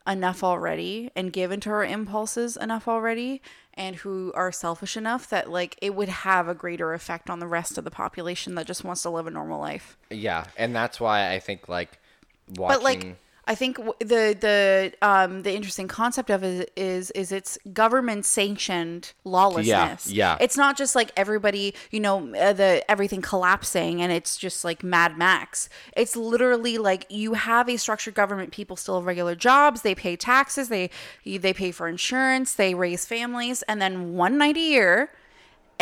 enough 0.05 0.43
already 0.43 1.11
and 1.15 1.33
give 1.33 1.53
into 1.53 1.71
our 1.71 1.85
impulses 1.85 2.57
enough 2.57 2.89
already 2.89 3.41
and 3.75 3.97
who 3.97 4.33
are 4.35 4.51
selfish 4.51 4.97
enough 4.97 5.29
that 5.29 5.49
like 5.49 5.79
it 5.81 5.95
would 5.95 6.09
have 6.09 6.49
a 6.49 6.55
greater 6.55 6.93
effect 6.93 7.31
on 7.31 7.39
the 7.39 7.47
rest 7.47 7.79
of 7.79 7.85
the 7.85 7.91
population 7.91 8.57
that 8.57 8.67
just 8.67 8.83
wants 8.83 9.03
to 9.03 9.11
live 9.11 9.29
a 9.29 9.31
normal 9.31 9.61
life 9.61 9.97
Yeah, 10.11 10.47
and 10.57 10.75
that's 10.75 10.99
why 10.99 11.33
I 11.33 11.39
think 11.39 11.69
like 11.69 11.99
watching. 12.49 12.77
but 12.77 12.83
like 12.83 13.17
I 13.45 13.57
think 13.57 13.77
the 13.99 14.37
the 14.39 14.93
um 15.03 15.43
the 15.43 15.53
interesting 15.53 15.89
concept 15.89 16.31
of 16.31 16.45
it 16.45 16.73
is 16.77 17.11
is 17.11 17.33
it's 17.33 17.59
government 17.73 18.25
sanctioned 18.25 19.13
lawlessness. 19.25 20.07
yeah. 20.07 20.37
It's 20.41 20.57
not 20.57 20.77
just 20.77 20.95
like 20.95 21.11
everybody, 21.17 21.75
you 21.91 21.99
know, 21.99 22.33
uh, 22.37 22.53
the 22.53 22.89
everything 22.89 23.21
collapsing 23.21 24.01
and 24.01 24.13
it's 24.13 24.37
just 24.37 24.65
like 24.65 24.85
Mad 24.85 25.19
Max. 25.19 25.69
It's 25.97 26.15
literally 26.15 26.79
like 26.79 27.05
you 27.09 27.35
have 27.35 27.69
a 27.69 27.77
structured 27.77 28.15
government. 28.15 28.53
People 28.53 28.77
still 28.77 28.97
have 28.97 29.07
regular 29.07 29.35
jobs. 29.35 29.83
They 29.83 29.97
pay 29.97 30.15
taxes. 30.15 30.69
They 30.69 30.91
they 31.25 31.53
pay 31.53 31.73
for 31.73 31.89
insurance. 31.89 32.55
They 32.55 32.75
raise 32.75 33.07
families, 33.07 33.63
and 33.63 33.83
then 33.83 34.15
one 34.15 34.39
night 34.39 34.57
a 34.57 34.61
year. 34.61 35.11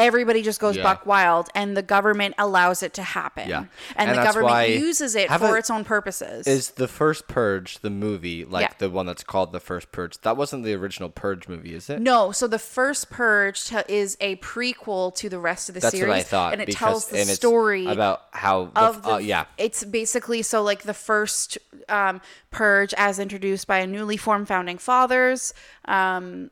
Everybody 0.01 0.43
just 0.43 0.59
goes 0.61 0.77
Yeah. 0.77 0.83
buck 0.83 1.07
wild, 1.07 1.49
and 1.55 1.77
the 1.77 1.83
government 1.83 2.35
allows 2.39 2.83
it 2.83 2.95
to 2.95 3.03
happen. 3.03 3.49
Yeah. 3.49 3.65
and, 3.97 4.11
And 4.11 4.19
the 4.19 4.23
government 4.23 4.71
uses 4.71 5.15
it 5.15 5.31
for 5.31 5.57
a- 5.57 5.59
its 5.59 5.71
own 5.71 5.85
purposes. 5.85 6.47
is 6.47 6.71
the 6.71 6.89
first 6.89 7.29
Purge 7.29 7.79
the 7.81 7.91
movie 7.91 8.45
like 8.45 8.63
Yeah. 8.63 8.73
the 8.79 8.91
one 8.91 9.07
that's 9.07 9.23
called 9.23 9.53
the 9.53 9.61
first 9.61 9.93
Purge? 9.93 10.19
That 10.23 10.37
wasn't 10.37 10.65
the 10.65 10.75
original 10.75 11.11
Purge 11.11 11.47
movie, 11.49 11.75
is 11.75 11.89
it? 11.91 12.01
No, 12.01 12.33
so 12.33 12.47
the 12.47 12.59
first 12.59 13.11
Purge 13.11 13.71
is 13.89 14.17
a 14.21 14.37
prequel 14.37 15.15
to 15.17 15.29
the 15.29 15.39
rest 15.39 15.69
of 15.69 15.75
the 15.75 15.81
That's 15.81 15.95
series, 15.95 16.09
what 16.09 16.17
I 16.19 16.23
thought. 16.23 16.53
and 16.55 16.63
it 16.63 16.67
because, 16.67 16.79
tells 16.79 17.09
the 17.09 17.25
story 17.27 17.87
about 17.87 18.23
how 18.33 18.67
the, 18.75 18.81
of 18.81 19.03
the. 19.03 19.13
uh, 19.15 19.19
yeah. 19.19 19.45
it's 19.59 19.85
basically 19.85 20.43
so 20.43 20.63
like 20.63 20.83
the 20.83 20.95
first 20.95 21.59
um, 21.89 22.21
Purge, 22.51 22.95
as 22.97 23.19
introduced 23.19 23.67
by 23.67 23.79
a 23.79 23.87
newly 23.87 24.17
formed 24.17 24.49
founding 24.49 24.79
fathers. 24.79 25.53
Um, 25.87 26.51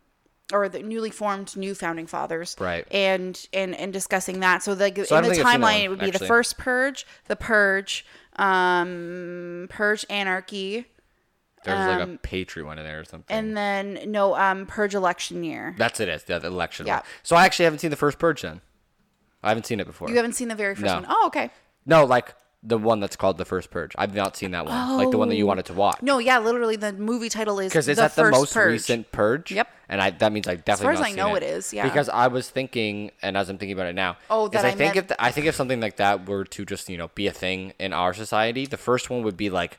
or 0.52 0.68
the 0.68 0.80
newly 0.82 1.10
formed 1.10 1.54
new 1.56 1.74
founding 1.74 2.06
fathers, 2.06 2.56
Right. 2.58 2.86
And 2.90 3.38
and 3.52 3.74
and 3.74 3.92
discussing 3.92 4.40
that. 4.40 4.62
So 4.62 4.72
like 4.72 4.96
So 5.04 5.16
in 5.16 5.22
the 5.24 5.30
think 5.30 5.44
I've 5.46 5.52
seen 5.52 5.60
that 5.60 5.66
timeline, 5.68 5.84
it 5.84 5.88
would 5.90 5.98
be 6.00 6.10
the 6.10 6.18
first 6.20 6.56
Purge, 6.58 7.06
the 7.26 7.36
Purge, 7.36 8.06
um, 8.36 9.66
Purge 9.70 10.04
Anarchy, 10.08 10.86
There's 11.64 11.78
like 11.88 11.98
a 12.00 12.02
Um, 12.04 12.18
Patriot 12.22 12.66
one 12.66 12.78
in 12.78 12.84
there 12.84 13.00
or 13.00 13.04
something. 13.04 13.36
and 13.36 13.56
then 13.56 13.98
no, 14.06 14.34
um, 14.36 14.64
Purge 14.66 14.94
election 14.94 15.42
year. 15.44 15.74
That's 15.76 16.00
it. 16.00 16.08
Is 16.08 16.24
the 16.24 16.38
the 16.38 16.46
election 16.48 16.86
Yeah. 16.86 16.96
one. 16.96 17.02
So 17.22 17.36
I 17.36 17.44
actually 17.44 17.64
haven't 17.64 17.80
seen 17.80 17.90
the 17.90 17.96
first 17.96 18.18
Purge 18.18 18.42
then. 18.42 18.60
I 19.42 19.48
haven't 19.48 19.66
seen 19.66 19.80
it 19.80 19.86
before. 19.86 20.08
You 20.08 20.16
haven't 20.16 20.32
seen 20.32 20.48
the 20.48 20.54
very 20.54 20.74
first 20.74 20.86
No. 20.86 20.94
one. 20.94 21.06
Oh, 21.08 21.26
okay. 21.26 21.50
No, 21.84 22.04
like 22.04 22.34
the 22.62 22.76
one 22.76 22.98
that's 22.98 23.14
called 23.14 23.38
the 23.38 23.44
first 23.44 23.70
Purge. 23.70 23.92
I've 23.96 24.14
not 24.14 24.36
seen 24.36 24.50
that 24.50 24.66
one. 24.66 24.96
Like 24.98 25.10
the 25.12 25.18
one 25.18 25.28
that 25.28 25.36
you 25.36 25.44
Oh. 25.44 25.46
wanted 25.46 25.66
to 25.66 25.74
watch. 25.74 26.02
No, 26.02 26.18
yeah, 26.18 26.38
literally 26.40 26.74
the 26.76 26.92
movie 26.92 27.28
title 27.28 27.60
is 27.60 27.70
because 27.70 27.86
the 27.86 27.92
is 27.92 27.98
that 27.98 28.16
the 28.16 28.30
most 28.30 28.52
Purge. 28.52 28.72
recent 28.72 29.12
Purge? 29.12 29.52
Yep. 29.52 29.68
And 29.88 30.02
I 30.02 30.10
that 30.10 30.32
means 30.32 30.48
I 30.48 30.56
definitely. 30.56 30.72
As 30.94 30.98
far 30.98 31.06
as 31.06 31.12
I 31.12 31.14
know, 31.14 31.34
it 31.36 31.42
is, 31.44 31.72
yeah. 31.72 31.84
Because 31.84 32.08
I 32.08 32.26
was 32.26 32.50
thinking, 32.50 33.12
and 33.22 33.36
as 33.36 33.48
I'm 33.48 33.58
thinking 33.58 33.74
about 33.78 33.86
it 33.86 33.94
now, 33.94 34.16
Oh, 34.28 34.48
that 34.48 34.64
I 34.64 34.68
I 34.68 34.70
think 34.72 34.94
meant- 34.94 34.96
if 34.96 35.08
the, 35.08 35.22
I 35.22 35.30
think 35.30 35.46
if 35.46 35.54
something 35.54 35.80
like 35.80 35.96
that 35.98 36.28
were 36.28 36.44
to 36.44 36.64
just 36.64 36.88
you 36.88 36.96
know 36.98 37.10
be 37.14 37.26
a 37.28 37.32
thing 37.32 37.74
in 37.78 37.92
our 37.92 38.12
society, 38.12 38.66
the 38.66 38.76
first 38.76 39.08
one 39.08 39.22
would 39.22 39.36
be 39.36 39.50
like 39.50 39.78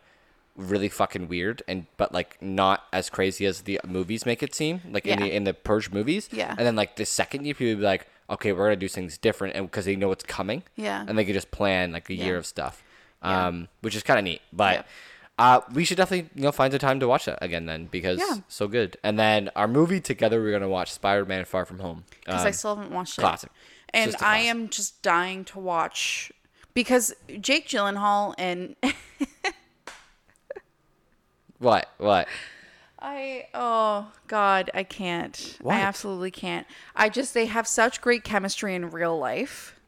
really 0.55 0.89
fucking 0.89 1.27
weird 1.29 1.63
and 1.69 1.85
but 1.97 2.13
like 2.13 2.37
not 2.41 2.83
as 2.91 3.09
crazy 3.09 3.45
as 3.45 3.61
the 3.61 3.79
movies 3.87 4.25
make 4.25 4.43
it 4.43 4.53
seem 4.53 4.81
like 4.91 5.05
in 5.05 5.19
the 5.19 5.33
in 5.33 5.45
the 5.45 5.53
purge 5.53 5.89
movies 5.89 6.27
Yeah. 6.33 6.49
and 6.57 6.67
then 6.67 6.75
like 6.75 6.97
the 6.97 7.05
second 7.05 7.45
year 7.45 7.53
people 7.53 7.67
would 7.75 7.79
be 7.79 7.85
like 7.85 8.07
okay 8.29 8.51
we're 8.53 8.65
gonna 8.65 8.75
do 8.75 8.87
things 8.87 9.17
different 9.17 9.55
and 9.55 9.65
because 9.65 9.85
they 9.85 9.95
know 9.95 10.11
it's 10.11 10.23
coming 10.23 10.63
Yeah. 10.75 11.03
and 11.07 11.17
they 11.17 11.25
could 11.25 11.33
just 11.35 11.51
plan 11.51 11.91
like 11.91 12.09
a 12.09 12.13
year 12.15 12.37
of 12.37 12.45
stuff 12.45 12.83
Yeah. 13.23 13.47
um 13.47 13.67
which 13.81 13.95
is 13.95 14.03
kind 14.03 14.19
of 14.19 14.23
neat 14.25 14.41
but 14.53 14.73
Yeah. 14.75 14.83
uh 15.55 15.61
we 15.73 15.83
should 15.85 15.97
definitely 15.97 16.29
you 16.35 16.43
know 16.43 16.51
find 16.51 16.71
the 16.73 16.79
time 16.79 16.99
to 16.99 17.07
watch 17.07 17.25
that 17.25 17.39
again 17.41 17.65
then 17.65 17.85
because 17.85 18.19
Yeah. 18.19 18.37
so 18.47 18.67
good 18.67 18.97
and 19.03 19.17
then 19.17 19.49
our 19.55 19.67
movie 19.67 19.99
together 20.01 20.39
we're 20.41 20.51
gonna 20.51 20.69
watch 20.69 20.91
spider-man 20.91 21.45
far 21.45 21.65
from 21.65 21.79
home 21.79 22.03
because 22.23 22.41
Um, 22.41 22.47
I 22.47 22.51
still 22.51 22.75
haven't 22.75 22.93
watched 22.93 23.17
it. 23.17 23.21
classic. 23.21 23.51
And 23.91 24.11
I 24.15 24.17
classic. 24.17 24.45
am 24.49 24.69
just 24.69 25.01
dying 25.01 25.43
to 25.45 25.59
watch 25.59 26.31
because 26.75 27.13
Jake 27.41 27.67
Gyllenhaal 27.67 28.35
and 28.37 28.75
what 31.59 31.89
what 31.97 32.27
I 33.01 33.47
oh 33.53 34.11
god, 34.27 34.69
I 34.73 34.83
can't. 34.83 35.57
What? 35.61 35.75
I 35.75 35.79
absolutely 35.79 36.31
can't. 36.31 36.67
I 36.95 37.09
just 37.09 37.33
they 37.33 37.45
have 37.45 37.67
such 37.67 38.01
great 38.01 38.23
chemistry 38.23 38.75
in 38.75 38.89
real 38.91 39.17
life 39.17 39.79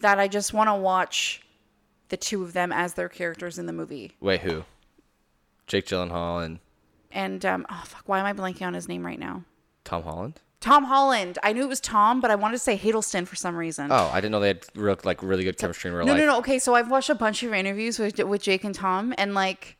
that 0.00 0.18
I 0.18 0.26
just 0.28 0.52
want 0.52 0.68
to 0.68 0.74
watch 0.74 1.40
the 2.08 2.16
two 2.16 2.42
of 2.42 2.52
them 2.52 2.72
as 2.72 2.94
their 2.94 3.08
characters 3.08 3.58
in 3.58 3.66
the 3.66 3.72
movie. 3.72 4.12
wait 4.20 4.40
who 4.40 4.64
jake 5.66 5.86
gyllenhaal 5.86 6.44
and 6.44 6.58
And 7.10 7.44
um 7.44 7.66
oh 7.70 7.82
fuck, 7.84 8.02
why 8.06 8.18
am 8.20 8.26
I 8.26 8.32
blanking 8.32 8.66
on 8.66 8.74
his 8.74 8.88
name 8.88 9.04
right 9.06 9.18
now? 9.18 9.44
tom 9.84 10.02
holland 10.02 10.40
Tom 10.58 10.84
Holland. 10.84 11.38
I 11.44 11.52
knew 11.52 11.62
it 11.62 11.68
was 11.68 11.80
Tom, 11.80 12.20
but 12.20 12.30
I 12.30 12.34
wanted 12.34 12.54
to 12.54 12.58
say 12.58 12.76
Hiddleston 12.78 13.28
for 13.28 13.36
some 13.36 13.54
reason. 13.54 13.88
oh 13.92 14.10
i 14.12 14.20
didn't 14.20 14.32
know 14.32 14.40
they 14.40 14.48
had 14.48 14.64
real 14.74 14.96
like 15.04 15.22
really 15.22 15.44
good 15.44 15.58
chemistry 15.58 15.90
in 15.90 15.94
real 15.96 16.06
No, 16.06 16.12
life 16.12 16.20
no, 16.20 16.26
no. 16.26 16.32
No. 16.32 16.38
Okay, 16.38 16.58
so 16.58 16.74
I've 16.74 16.90
watched 16.90 17.10
a 17.10 17.14
bunch 17.14 17.42
of 17.44 17.52
interviews 17.52 17.98
with 18.00 18.18
with 18.18 18.42
Jake 18.42 18.64
and 18.64 18.74
Tom, 18.74 19.14
and 19.18 19.32
like, 19.34 19.75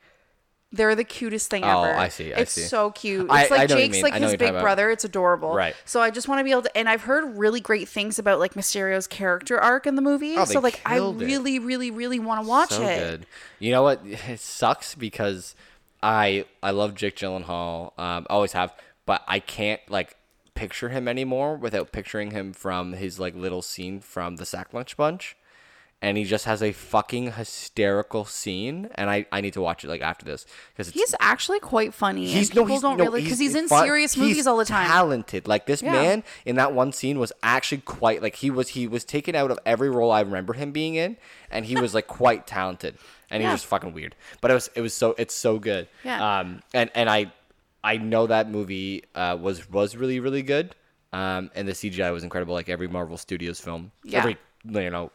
they're 0.76 0.94
the 0.94 1.04
cutest 1.04 1.50
thing 1.50 1.64
Oh, 1.64 1.84
ever. 1.84 1.96
I 1.98 2.08
see, 2.08 2.32
I 2.32 2.38
it's 2.40 2.52
see. 2.52 2.62
so 2.62 2.90
cute. 2.92 3.28
I- 3.30 3.42
It's 3.42 3.50
like 3.50 3.60
I 3.60 3.66
know 3.66 3.76
you 3.76 3.88
Jake's 3.88 4.02
like 4.02 4.12
I 4.14 4.18
his 4.18 4.32
big 4.36 4.50
about. 4.50 4.62
brother. 4.62 4.90
It's 4.90 5.04
adorable. 5.04 5.54
Right. 5.54 5.74
So 5.84 6.00
I 6.00 6.10
just 6.10 6.28
want 6.28 6.40
to 6.40 6.44
be 6.44 6.50
able 6.52 6.62
to, 6.62 6.76
and 6.76 6.88
I've 6.88 7.02
heard 7.02 7.36
really 7.36 7.60
great 7.60 7.88
things 7.88 8.18
about 8.18 8.38
like 8.38 8.54
Mysterio's 8.54 9.06
character 9.06 9.58
arc 9.58 9.86
in 9.86 9.96
the 9.96 10.02
movie. 10.02 10.36
Oh, 10.36 10.44
so 10.44 10.60
like, 10.60 10.80
I 10.86 10.98
really, 10.98 11.58
really, 11.58 11.90
really 11.90 12.18
want 12.18 12.42
to 12.42 12.48
watch 12.48 12.70
so 12.70 12.82
it. 12.86 12.98
good. 12.98 13.26
You 13.58 13.72
know 13.72 13.82
what? 13.82 14.00
It 14.28 14.40
sucks 14.40 14.94
because 14.94 15.54
I 16.02 16.44
I 16.62 16.70
love 16.70 16.94
Jake 16.94 17.16
Gyllenhaal. 17.16 17.98
Um, 17.98 18.26
always 18.30 18.52
have, 18.52 18.74
but 19.06 19.22
I 19.26 19.40
can't 19.40 19.80
like 19.88 20.16
picture 20.54 20.88
him 20.88 21.06
anymore 21.08 21.56
without 21.56 21.92
picturing 21.92 22.30
him 22.30 22.52
from 22.52 22.92
his 22.94 23.18
like 23.18 23.34
little 23.34 23.62
scene 23.62 24.00
from 24.00 24.36
the 24.36 24.46
Sack 24.46 24.72
Lunch 24.72 24.96
Bunch. 24.96 25.36
And 26.02 26.18
he 26.18 26.24
just 26.24 26.44
has 26.44 26.62
a 26.62 26.72
fucking 26.72 27.32
hysterical 27.32 28.26
scene, 28.26 28.90
and 28.96 29.08
I, 29.08 29.24
I 29.32 29.40
need 29.40 29.54
to 29.54 29.62
watch 29.62 29.82
it 29.82 29.88
like 29.88 30.02
after 30.02 30.26
this 30.26 30.44
because 30.72 30.92
He's 30.92 31.14
actually 31.20 31.58
quite 31.58 31.94
funny. 31.94 32.26
He's 32.26 32.50
and 32.50 32.56
no, 32.56 32.62
people 32.64 32.74
he's 32.74 32.82
don't 32.82 32.98
no, 32.98 33.04
really 33.04 33.22
because 33.22 33.38
he's, 33.38 33.54
in 33.54 33.66
fun- 33.66 33.82
serious 33.84 34.12
he's 34.12 34.22
movies 34.22 34.46
all 34.46 34.58
the 34.58 34.66
time. 34.66 34.86
Talented, 34.88 35.48
like 35.48 35.64
this 35.64 35.82
Yeah. 35.82 35.92
man 35.92 36.22
in 36.44 36.56
that 36.56 36.74
one 36.74 36.92
scene 36.92 37.18
was 37.18 37.32
actually 37.42 37.80
quite 37.80 38.20
like 38.22 38.36
he 38.36 38.50
was 38.50 38.68
he 38.68 38.86
was 38.86 39.04
taken 39.04 39.34
out 39.34 39.50
of 39.50 39.58
every 39.64 39.88
role 39.88 40.10
I 40.12 40.20
remember 40.20 40.52
him 40.52 40.70
being 40.70 40.96
in, 40.96 41.16
and 41.50 41.64
he 41.64 41.80
was 41.80 41.94
like 41.94 42.06
quite 42.06 42.46
talented, 42.46 42.96
and 43.30 43.42
he 43.42 43.48
was 43.48 43.60
just 43.60 43.66
fucking 43.66 43.94
weird. 43.94 44.14
But 44.42 44.50
it 44.50 44.54
was 44.54 44.68
it 44.74 44.82
was 44.82 44.92
so 44.92 45.14
it's 45.16 45.34
so 45.34 45.58
good. 45.58 45.88
Yeah. 46.04 46.40
Um. 46.40 46.60
And 46.74 46.90
and 46.94 47.08
I 47.08 47.32
I 47.82 47.96
know 47.96 48.26
that 48.26 48.50
movie 48.50 49.04
uh 49.14 49.38
was 49.40 49.68
was 49.70 49.96
really 49.96 50.20
really 50.20 50.42
good. 50.42 50.74
Um. 51.14 51.50
And 51.54 51.66
the 51.66 51.72
CGI 51.72 52.12
was 52.12 52.22
incredible, 52.22 52.52
like 52.52 52.68
every 52.68 52.86
Marvel 52.86 53.16
Studios 53.16 53.60
film. 53.60 53.92
Yeah. 54.04 54.18
Every 54.18 54.36
you 54.68 54.90
know 54.90 55.10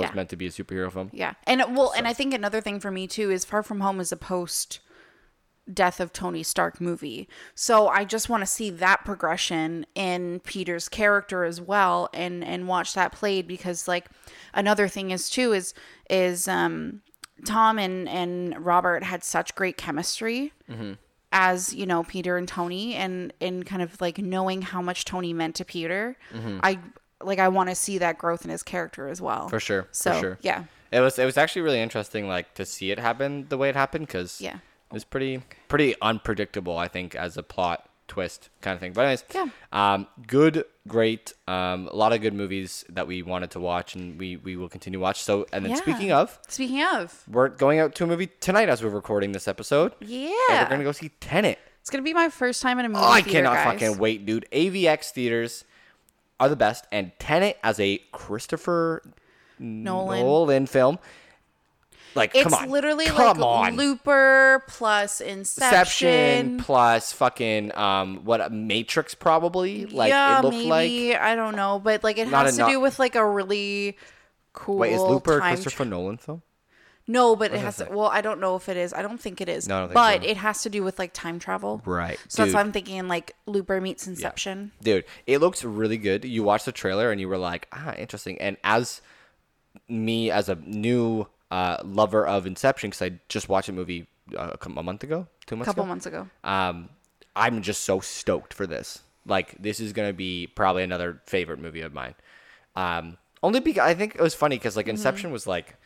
that 0.00 0.08
was 0.08 0.14
meant 0.14 0.28
to 0.30 0.36
be 0.36 0.46
a 0.46 0.50
superhero 0.50 0.92
film. 0.92 1.10
Yeah, 1.12 1.34
and 1.44 1.62
well, 1.76 1.92
and 1.96 2.06
I 2.06 2.12
think 2.12 2.34
another 2.34 2.60
thing 2.60 2.80
for 2.80 2.90
me 2.90 3.06
too 3.06 3.30
is 3.30 3.44
Far 3.44 3.62
From 3.62 3.80
Home 3.80 4.00
is 4.00 4.12
a 4.12 4.16
post 4.16 4.80
death 5.72 5.98
of 5.98 6.12
Tony 6.12 6.42
Stark 6.42 6.80
movie. 6.80 7.28
So 7.54 7.88
I 7.88 8.04
just 8.04 8.28
want 8.28 8.42
to 8.42 8.46
see 8.46 8.68
that 8.70 9.04
progression 9.04 9.86
in 9.94 10.40
Peter's 10.40 10.88
character 10.88 11.44
as 11.44 11.60
well 11.60 12.10
and 12.12 12.44
and 12.44 12.68
watch 12.68 12.94
that 12.94 13.12
played 13.12 13.46
because 13.48 13.88
like 13.88 14.06
another 14.52 14.88
thing 14.88 15.10
is 15.10 15.30
too 15.30 15.52
is 15.52 15.72
is 16.10 16.46
um 16.48 17.00
Tom 17.46 17.78
and 17.78 18.08
and 18.08 18.64
Robert 18.64 19.02
had 19.04 19.24
such 19.24 19.54
great 19.54 19.76
chemistry. 19.76 20.52
As 21.32 21.74
you 21.74 21.84
know, 21.86 22.04
Peter 22.04 22.36
and 22.36 22.46
Tony, 22.46 22.94
and 22.94 23.32
and 23.40 23.66
kind 23.66 23.82
of 23.82 24.00
like 24.00 24.18
knowing 24.18 24.62
how 24.62 24.80
much 24.80 25.04
Tony 25.04 25.32
meant 25.32 25.56
to 25.56 25.64
Peter, 25.64 26.16
I 26.62 26.78
like 27.24 27.38
I 27.38 27.48
want 27.48 27.68
to 27.70 27.74
see 27.74 27.98
that 27.98 28.18
growth 28.18 28.44
in 28.44 28.50
his 28.50 28.62
character 28.62 29.08
as 29.08 29.20
well. 29.20 29.48
For 29.48 29.60
sure. 29.60 29.88
So 29.92 30.12
for 30.14 30.20
sure. 30.20 30.38
yeah, 30.42 30.64
It 30.92 31.00
was 31.00 31.18
it 31.18 31.24
was 31.24 31.36
actually 31.36 31.62
really 31.62 31.80
interesting, 31.80 32.28
like 32.28 32.54
to 32.54 32.64
see 32.66 32.90
it 32.90 32.98
happen 32.98 33.46
the 33.48 33.56
way 33.58 33.68
it 33.68 33.74
happened, 33.76 34.06
because 34.06 34.40
Yeah. 34.40 34.56
it 34.56 34.92
was 34.92 35.04
pretty 35.04 35.42
pretty 35.68 35.94
unpredictable. 36.00 36.76
I 36.78 36.88
think 36.88 37.14
as 37.14 37.36
a 37.36 37.42
plot 37.42 37.88
twist 38.06 38.50
kind 38.60 38.74
of 38.74 38.80
thing. 38.80 38.92
But 38.92 39.00
anyways, 39.06 39.24
Yeah. 39.34 39.46
um, 39.72 40.06
good, 40.26 40.64
great, 40.86 41.32
um, 41.48 41.88
a 41.90 41.96
lot 41.96 42.12
of 42.12 42.20
good 42.20 42.34
movies 42.34 42.84
that 42.90 43.06
we 43.06 43.22
wanted 43.22 43.50
to 43.52 43.60
watch, 43.60 43.94
and 43.94 44.18
we 44.20 44.36
we 44.36 44.56
will 44.56 44.68
continue 44.68 44.98
to 44.98 45.02
watch. 45.02 45.22
So, 45.22 45.46
and 45.52 45.64
then 45.64 45.70
Yeah. 45.70 45.76
speaking 45.78 46.12
of, 46.12 46.38
Speaking 46.48 46.82
of, 46.84 47.22
we're 47.26 47.48
going 47.48 47.78
out 47.80 47.94
to 47.96 48.04
a 48.04 48.06
movie 48.06 48.26
tonight 48.40 48.68
as 48.68 48.82
we're 48.82 48.90
recording 48.90 49.32
this 49.32 49.48
episode. 49.48 49.94
yeah, 50.00 50.30
we're 50.64 50.68
gonna 50.68 50.84
go 50.84 50.92
see 50.92 51.08
Tenet. 51.20 51.58
it's 51.80 51.88
gonna 51.90 52.02
be 52.02 52.12
my 52.14 52.28
first 52.28 52.60
time 52.62 52.78
in 52.78 52.84
a 52.84 52.88
movie 52.90 53.02
Oh, 53.04 53.08
I 53.10 53.22
cannot 53.22 53.54
guys. 53.54 53.64
fucking 53.72 53.96
wait, 53.98 54.26
dude. 54.26 54.46
AVX 54.52 55.10
theaters 55.10 55.64
are 56.40 56.48
the 56.48 56.56
best, 56.56 56.86
and 56.92 57.12
Tenet 57.18 57.58
as 57.62 57.78
a 57.80 57.98
Christopher 58.12 59.02
Nolan. 59.58 60.20
Nolan 60.20 60.66
film. 60.66 60.98
Like, 62.16 62.32
It's 62.34 62.44
come 62.44 62.54
on, 62.54 62.70
literally 62.70 63.06
come 63.06 63.38
like 63.38 63.72
on. 63.72 63.76
Looper 63.76 64.62
plus 64.68 65.20
Inception. 65.20 66.08
Inception 66.08 66.58
plus 66.58 67.12
fucking 67.12 67.76
um 67.76 68.18
what 68.24 68.40
a 68.40 68.50
Matrix 68.50 69.14
probably 69.16 69.86
like 69.86 70.10
yeah, 70.10 70.38
it 70.38 70.42
looked 70.44 70.56
maybe 70.56 71.10
like. 71.10 71.20
I 71.20 71.34
don't 71.34 71.56
know, 71.56 71.80
but 71.82 72.04
like 72.04 72.18
it 72.18 72.28
Not 72.28 72.46
has 72.46 72.54
to 72.54 72.62
not- 72.62 72.70
do 72.70 72.78
with 72.78 73.00
like 73.00 73.16
a 73.16 73.26
really 73.28 73.96
cool. 74.52 74.76
Wait, 74.78 74.92
is 74.92 75.00
Looper 75.00 75.38
a 75.38 75.40
time 75.40 75.54
Christopher 75.56 75.84
Nolan 75.86 76.18
film? 76.18 76.42
No, 77.06 77.36
but 77.36 77.52
it 77.52 77.60
has 77.60 77.76
to. 77.76 77.88
Well, 77.90 78.06
I 78.08 78.22
don't 78.22 78.40
know 78.40 78.56
if 78.56 78.68
it 78.68 78.76
is. 78.78 78.94
I 78.94 79.02
don't 79.02 79.20
think 79.20 79.40
it 79.42 79.48
is. 79.48 79.68
No, 79.68 79.76
I 79.76 79.80
don't 79.80 79.88
think 79.88 79.94
but 79.94 80.22
so. 80.22 80.28
it 80.30 80.36
has 80.38 80.62
to 80.62 80.70
do 80.70 80.82
with 80.82 80.98
like 80.98 81.12
time 81.12 81.38
travel. 81.38 81.82
Right, 81.84 82.18
So 82.28 82.42
that's 82.42 82.54
why 82.54 82.60
I'm 82.60 82.72
thinking 82.72 83.06
like 83.08 83.34
Looper 83.46 83.80
meets 83.80 84.06
Inception. 84.06 84.72
Dude, 84.82 85.04
it 85.26 85.38
looks 85.38 85.62
really 85.64 85.98
good. 85.98 86.24
You 86.24 86.42
watched 86.42 86.64
the 86.64 86.72
trailer 86.72 87.10
and 87.10 87.20
you 87.20 87.28
were 87.28 87.36
like, 87.38 87.68
ah, 87.72 87.94
interesting. 87.98 88.40
And 88.40 88.56
as 88.64 89.02
me 89.88 90.30
as 90.30 90.48
a 90.48 90.54
new 90.56 91.26
uh, 91.50 91.76
lover 91.84 92.26
of 92.26 92.46
Inception, 92.46 92.90
because 92.90 93.02
I 93.02 93.20
just 93.28 93.48
watched 93.48 93.68
a 93.68 93.72
movie 93.72 94.06
uh, 94.36 94.56
a 94.62 94.82
month 94.82 95.02
ago, 95.04 95.26
two 95.46 95.54
A 95.54 95.58
months 95.58 95.66
couple 95.68 95.82
ago. 95.84 95.88
months 95.88 96.06
ago. 96.06 96.28
um, 96.42 96.88
I'm 97.36 97.62
just 97.62 97.82
so 97.82 98.00
stoked 98.00 98.54
for 98.54 98.66
this. 98.66 99.00
Like, 99.26 99.56
this 99.60 99.80
is 99.80 99.92
gonna 99.92 100.12
be 100.12 100.46
probably 100.46 100.82
another 100.84 101.20
favorite 101.26 101.58
movie 101.58 101.80
of 101.80 101.92
mine. 101.92 102.14
Um, 102.76 103.18
only 103.42 103.60
because 103.60 103.82
I 103.86 103.94
think 103.94 104.14
it 104.14 104.20
was 104.20 104.34
funny 104.34 104.56
because 104.56 104.72
Mm-hmm. 104.72 104.78
like 104.78 104.88
Inception 104.88 105.32
was 105.32 105.46
like 105.46 105.76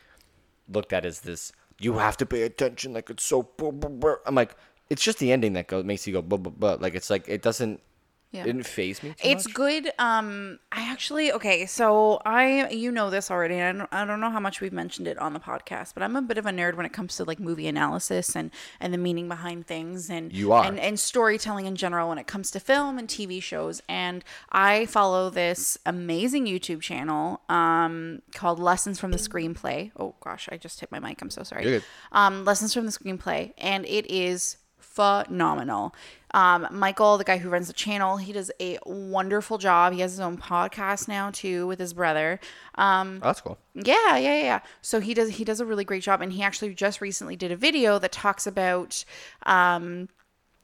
looked 0.68 0.92
at 0.92 1.04
as 1.04 1.20
this. 1.20 1.52
You 1.80 1.94
have 1.94 2.16
to 2.18 2.26
pay 2.26 2.42
attention. 2.42 2.92
Like 2.92 3.10
it's 3.10 3.24
so. 3.24 3.42
blah, 3.42 3.70
blah, 3.70 3.90
blah." 3.90 4.16
I'm 4.26 4.34
like, 4.34 4.56
it's 4.90 5.02
just 5.02 5.18
the 5.18 5.32
ending 5.32 5.52
that 5.54 5.68
goes 5.68 5.84
makes 5.84 6.06
you 6.06 6.12
go. 6.12 6.22
Blah, 6.22 6.38
blah, 6.38 6.52
blah. 6.52 6.76
Like 6.80 6.94
it's 6.94 7.10
like 7.10 7.28
it 7.28 7.42
doesn't. 7.42 7.80
Yeah. 8.30 8.44
Didn't 8.44 8.64
faze 8.66 9.02
me. 9.02 9.10
Too 9.10 9.14
It's 9.26 9.46
much. 9.46 9.54
good. 9.54 9.90
Um, 9.98 10.58
I 10.70 10.82
actually 10.92 11.32
okay. 11.32 11.64
So 11.64 12.20
I, 12.26 12.68
you 12.68 12.92
know 12.92 13.08
this 13.08 13.30
already. 13.30 13.62
I 13.62 13.72
don't, 13.72 13.88
I 13.90 14.04
don't 14.04 14.20
know 14.20 14.30
how 14.30 14.38
much 14.38 14.60
we've 14.60 14.72
mentioned 14.72 15.08
it 15.08 15.16
on 15.18 15.32
the 15.32 15.40
podcast, 15.40 15.94
but 15.94 16.02
I'm 16.02 16.14
a 16.14 16.20
bit 16.20 16.36
of 16.36 16.44
a 16.44 16.50
nerd 16.50 16.74
when 16.76 16.84
it 16.84 16.92
comes 16.92 17.16
to 17.16 17.24
like 17.24 17.40
movie 17.40 17.66
analysis 17.68 18.36
and 18.36 18.50
and 18.80 18.92
the 18.92 18.98
meaning 18.98 19.28
behind 19.28 19.66
things 19.66 20.10
and 20.10 20.30
You 20.30 20.52
are. 20.52 20.62
and 20.64 20.78
and 20.78 21.00
storytelling 21.00 21.64
in 21.64 21.74
general 21.74 22.10
when 22.10 22.18
it 22.18 22.26
comes 22.26 22.50
to 22.50 22.60
film 22.60 22.98
and 22.98 23.08
TV 23.08 23.42
shows. 23.42 23.80
And 23.88 24.22
I 24.52 24.84
follow 24.84 25.30
this 25.30 25.78
amazing 25.86 26.44
YouTube 26.44 26.82
channel 26.82 27.40
um 27.48 28.20
called 28.34 28.58
Lessons 28.58 29.00
from 29.00 29.10
the 29.10 29.16
Screenplay. 29.18 29.90
Oh 29.98 30.14
gosh, 30.20 30.50
I 30.52 30.58
just 30.58 30.80
hit 30.80 30.92
my 30.92 30.98
mic. 30.98 31.22
I'm 31.22 31.30
so 31.30 31.44
sorry. 31.44 31.80
Um, 32.12 32.44
Lessons 32.44 32.74
from 32.74 32.84
the 32.84 32.92
Screenplay, 32.92 33.54
and 33.56 33.86
it 33.86 34.04
is 34.10 34.58
phenomenal. 34.76 35.94
Um, 36.34 36.68
Michael, 36.70 37.16
the 37.16 37.24
guy 37.24 37.38
who 37.38 37.48
runs 37.48 37.68
the 37.68 37.72
channel, 37.72 38.18
he 38.18 38.32
does 38.32 38.50
a 38.60 38.78
wonderful 38.84 39.56
job. 39.58 39.94
He 39.94 40.00
has 40.00 40.12
his 40.12 40.20
own 40.20 40.36
podcast 40.36 41.08
now 41.08 41.30
too 41.30 41.66
with 41.66 41.78
his 41.78 41.94
brother. 41.94 42.38
Um, 42.74 43.20
Oh, 43.22 43.26
that's 43.28 43.40
cool. 43.40 43.58
yeah, 43.74 44.16
yeah, 44.16 44.42
yeah. 44.42 44.60
So 44.82 45.00
he 45.00 45.14
does 45.14 45.30
he 45.30 45.44
does 45.44 45.60
a 45.60 45.64
really 45.64 45.84
great 45.84 46.02
job, 46.02 46.20
and 46.20 46.32
he 46.32 46.42
actually 46.42 46.74
just 46.74 47.00
recently 47.00 47.34
did 47.36 47.50
a 47.50 47.56
video 47.56 47.98
that 47.98 48.12
talks 48.12 48.46
about 48.46 49.04
um, 49.46 50.08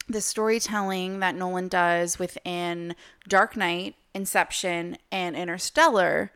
the 0.09 0.21
storytelling 0.21 1.21
that 1.21 1.35
Nolan 1.35 1.69
does 1.69 2.19
within 2.19 2.95
Dark 3.27 3.57
Knight, 3.57 3.95
Inception, 4.15 4.99
and 5.11 5.35
Interstellar, 5.35 6.31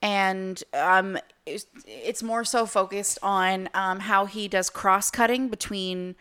and 0.00 0.62
um, 0.74 1.18
it's, 1.44 1.66
it's 1.86 2.22
more 2.22 2.44
so 2.44 2.66
focused 2.66 3.18
on 3.20 3.68
um, 3.74 3.98
how 4.00 4.26
he 4.26 4.46
does 4.46 4.70
cross 4.70 5.10
cutting 5.10 5.48
between 5.48 6.14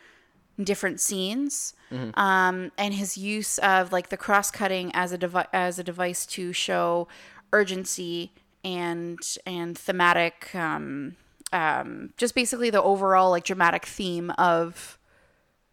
different 0.64 0.99
scenes 0.99 1.74
um, 2.14 2.72
and 2.78 2.93
his 2.93 3.18
use 3.18 3.57
of 3.60 3.91
like 3.91 4.10
the 4.10 4.18
cross 4.18 4.51
cutting 4.51 4.91
as 4.93 5.12
a 5.12 5.18
devi- 5.18 5.47
as 5.53 5.80
a 5.80 5.84
device 5.84 6.26
to 6.28 6.53
show 6.53 7.07
urgency 7.51 8.32
and 8.64 9.18
and 9.47 9.76
thematic 9.78 10.53
um, 10.53 11.16
um, 11.51 12.14
just 12.18 12.36
basically 12.36 12.70
the 12.70 12.82
overall 12.84 13.32
like 13.32 13.43
dramatic 13.43 13.86
theme 13.88 14.30
of 14.38 14.99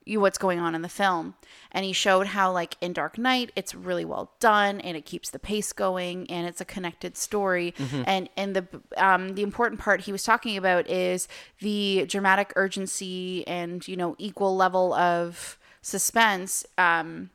you 0.07 0.21
what's 0.21 0.39
going 0.39 0.59
on 0.59 0.75
in 0.75 0.83
the 0.83 0.89
film 0.89 1.35
and 1.73 1.85
he 1.85 1.93
showed 1.93 2.29
how 2.29 2.51
like 2.51 2.77
in 2.81 2.93
dark 2.93 3.19
knight 3.19 3.51
it's 3.57 3.75
really 3.75 4.05
well 4.05 4.33
done 4.41 4.81
and 4.81 4.97
it 4.97 5.05
keeps 5.05 5.31
the 5.31 5.39
pace 5.39 5.73
going 5.73 6.31
and 6.31 6.47
it's 6.47 6.61
a 6.61 6.65
connected 6.65 7.17
story 7.17 7.75
and 8.07 8.29
and 8.37 8.55
the 8.57 8.67
um 8.97 9.35
the 9.35 9.43
important 9.43 9.81
part 9.81 10.03
he 10.03 10.13
was 10.13 10.23
talking 10.23 10.57
about 10.57 10.89
is 10.89 11.29
the 11.61 12.07
dramatic 12.09 12.53
urgency 12.57 13.47
and 13.47 13.87
you 13.89 13.97
know 13.97 14.15
equal 14.19 14.57
level 14.57 14.95
of 14.95 15.59
suspense 15.83 16.65
um 16.79 17.31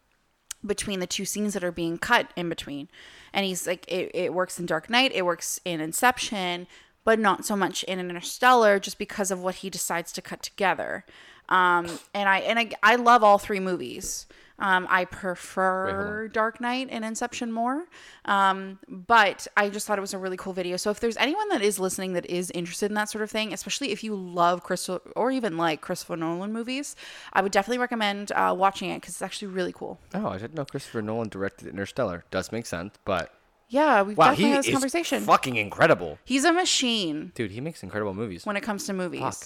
between 0.65 0.99
the 0.99 1.07
two 1.07 1.25
scenes 1.25 1.53
that 1.53 1.63
are 1.63 1.71
being 1.71 1.97
cut 1.97 2.31
in 2.35 2.49
between. 2.49 2.87
And 3.33 3.45
he's 3.45 3.65
like, 3.65 3.85
it, 3.91 4.11
it 4.13 4.33
works 4.33 4.59
in 4.59 4.65
Dark 4.65 4.89
Knight, 4.89 5.11
it 5.13 5.25
works 5.25 5.59
in 5.65 5.81
Inception, 5.81 6.67
but 7.03 7.19
not 7.19 7.45
so 7.45 7.55
much 7.55 7.83
in 7.83 7.99
Interstellar 7.99 8.79
just 8.79 8.97
because 8.97 9.31
of 9.31 9.41
what 9.41 9.55
he 9.55 9.69
decides 9.69 10.11
to 10.13 10.21
cut 10.21 10.43
together. 10.43 11.05
Um, 11.51 11.85
and 12.13 12.27
I 12.29 12.39
and 12.39 12.57
I, 12.57 12.69
I 12.81 12.95
love 12.95 13.23
all 13.23 13.37
three 13.37 13.59
movies. 13.59 14.25
Um, 14.59 14.85
I 14.91 15.05
prefer 15.05 16.27
Dark 16.27 16.61
Knight 16.61 16.89
and 16.91 17.03
Inception 17.03 17.51
more, 17.51 17.85
um, 18.25 18.77
but 18.87 19.47
I 19.57 19.69
just 19.69 19.87
thought 19.87 19.97
it 19.97 20.01
was 20.01 20.13
a 20.13 20.19
really 20.19 20.37
cool 20.37 20.53
video. 20.53 20.77
So 20.77 20.91
if 20.91 20.99
there's 20.99 21.17
anyone 21.17 21.49
that 21.49 21.63
is 21.63 21.79
listening 21.79 22.13
that 22.13 22.27
is 22.27 22.51
interested 22.51 22.91
in 22.91 22.93
that 22.95 23.09
sort 23.09 23.23
of 23.23 23.31
thing, 23.31 23.53
especially 23.53 23.91
if 23.91 24.03
you 24.03 24.15
love 24.15 24.61
Crystal 24.61 25.01
or 25.15 25.31
even 25.31 25.57
like 25.57 25.81
Christopher 25.81 26.15
Nolan 26.15 26.53
movies, 26.53 26.95
I 27.33 27.41
would 27.41 27.51
definitely 27.51 27.79
recommend 27.79 28.31
uh, 28.33 28.53
watching 28.55 28.91
it 28.91 29.01
because 29.01 29.15
it's 29.15 29.21
actually 29.23 29.47
really 29.47 29.73
cool. 29.73 29.99
Oh, 30.13 30.27
I 30.27 30.37
didn't 30.37 30.53
know 30.53 30.65
Christopher 30.65 31.01
Nolan 31.01 31.29
directed 31.29 31.67
Interstellar. 31.67 32.23
Does 32.29 32.51
make 32.51 32.67
sense, 32.67 32.93
but 33.03 33.33
Yeah, 33.67 34.03
we've 34.03 34.15
wow, 34.15 34.25
definitely 34.29 34.45
he 34.45 34.51
had 34.51 34.59
this 34.59 34.67
is 34.67 34.73
conversation. 34.73 35.23
fucking 35.23 35.55
incredible, 35.55 36.19
He's 36.23 36.43
a 36.45 36.53
machine 36.53 37.31
dude. 37.33 37.49
He 37.51 37.61
makes 37.61 37.81
incredible 37.81 38.13
movies. 38.13 38.45
when 38.45 38.55
it 38.57 38.61
comes 38.61 38.85
to 38.85 38.93
movies. 38.93 39.21
Fuck. 39.21 39.37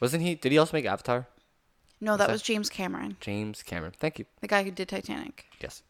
Wasn't 0.00 0.22
he? 0.22 0.34
Did 0.34 0.52
he 0.52 0.58
also 0.58 0.76
make 0.76 0.86
Avatar? 0.86 1.26
No, 2.00 2.16
that 2.16 2.26
that? 2.26 2.32
was 2.32 2.42
James 2.42 2.70
Cameron, 2.70 3.16
James 3.20 3.62
Cameron. 3.62 3.92
Thank 3.98 4.18
you. 4.18 4.24
the 4.40 4.48
guy 4.48 4.62
who 4.62 4.70
did 4.70 4.88
Titanic. 4.88 5.46
Yes. 5.60 5.82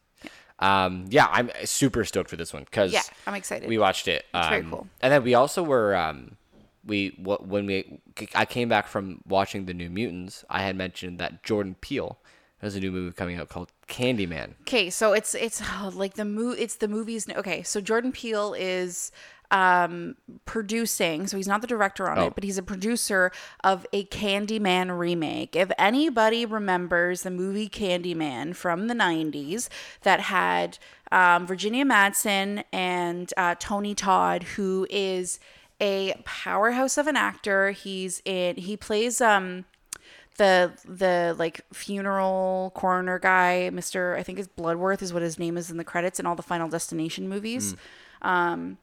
Um, 0.59 1.05
yeah, 1.09 1.27
I'm 1.31 1.49
super 1.65 2.05
stoked 2.05 2.29
for 2.29 2.35
this 2.35 2.53
one 2.53 2.63
because 2.65 2.93
Yeah, 2.93 3.01
I'm 3.25 3.33
excited. 3.33 3.67
we 3.67 3.79
watched 3.79 4.07
it. 4.07 4.25
It's 4.33 4.47
very 4.49 4.61
um, 4.61 4.69
cool. 4.69 4.87
And 5.01 5.11
then 5.11 5.23
we 5.23 5.33
also 5.33 5.63
were 5.63 5.95
um, 5.95 6.37
we 6.85 7.17
when 7.23 7.65
we 7.65 7.99
I 8.35 8.45
came 8.45 8.69
back 8.69 8.87
from 8.87 9.21
watching 9.27 9.65
the 9.65 9.73
New 9.73 9.89
Mutants. 9.89 10.45
I 10.49 10.61
had 10.63 10.75
mentioned 10.75 11.17
that 11.19 11.43
Jordan 11.43 11.75
Peele 11.81 12.19
has 12.59 12.75
a 12.75 12.79
new 12.79 12.91
movie 12.91 13.11
coming 13.13 13.39
out 13.39 13.49
called 13.49 13.71
Candyman. 13.87 14.51
Okay, 14.61 14.91
so 14.91 15.13
it's 15.13 15.33
it's 15.33 15.61
oh, 15.63 15.91
like 15.95 16.13
the 16.13 16.25
mo- 16.25 16.55
it's 16.57 16.75
the 16.75 16.87
movies. 16.87 17.27
Okay, 17.27 17.63
so 17.63 17.81
Jordan 17.81 18.11
Peele 18.11 18.53
is 18.53 19.11
um 19.51 20.15
producing 20.45 21.27
so 21.27 21.35
he's 21.37 21.47
not 21.47 21.61
the 21.61 21.67
director 21.67 22.09
on 22.09 22.17
Oh. 22.17 22.27
it 22.27 22.35
but 22.35 22.43
he's 22.43 22.57
a 22.57 22.63
producer 22.63 23.31
of 23.63 23.85
a 23.93 24.05
candyman 24.05 24.97
remake 24.97 25.55
if 25.55 25.69
anybody 25.77 26.45
remembers 26.45 27.23
the 27.23 27.31
movie 27.31 27.69
candyman 27.69 28.55
from 28.55 28.87
the 28.87 28.93
90s 28.93 29.67
that 30.03 30.21
had 30.21 30.77
um, 31.11 31.45
virginia 31.45 31.85
madsen 31.85 32.63
and 32.71 33.33
uh, 33.37 33.55
tony 33.59 33.93
todd 33.93 34.43
who 34.55 34.87
is 34.89 35.39
a 35.81 36.13
powerhouse 36.25 36.97
of 36.97 37.07
an 37.07 37.17
actor 37.17 37.71
he's 37.71 38.21
in 38.25 38.55
he 38.55 38.77
plays 38.77 39.19
um 39.21 39.65
the 40.37 40.71
the 40.85 41.35
like 41.37 41.61
funeral 41.73 42.71
coroner 42.73 43.19
guy, 43.19 43.69
Mr. 43.71 44.17
I 44.17 44.23
think 44.23 44.39
is 44.39 44.47
Bludworth 44.47 45.01
is 45.01 45.11
what 45.13 45.21
his 45.21 45.37
name 45.37 45.57
is 45.57 45.69
in 45.69 45.75
the 45.77 45.83
credits 45.83 46.19
in 46.21 46.25
all 46.25 46.35
the 46.35 46.41
Final 46.41 46.69
Destination 46.69 47.27
movies. 47.27 47.75
Um, 48.21 48.77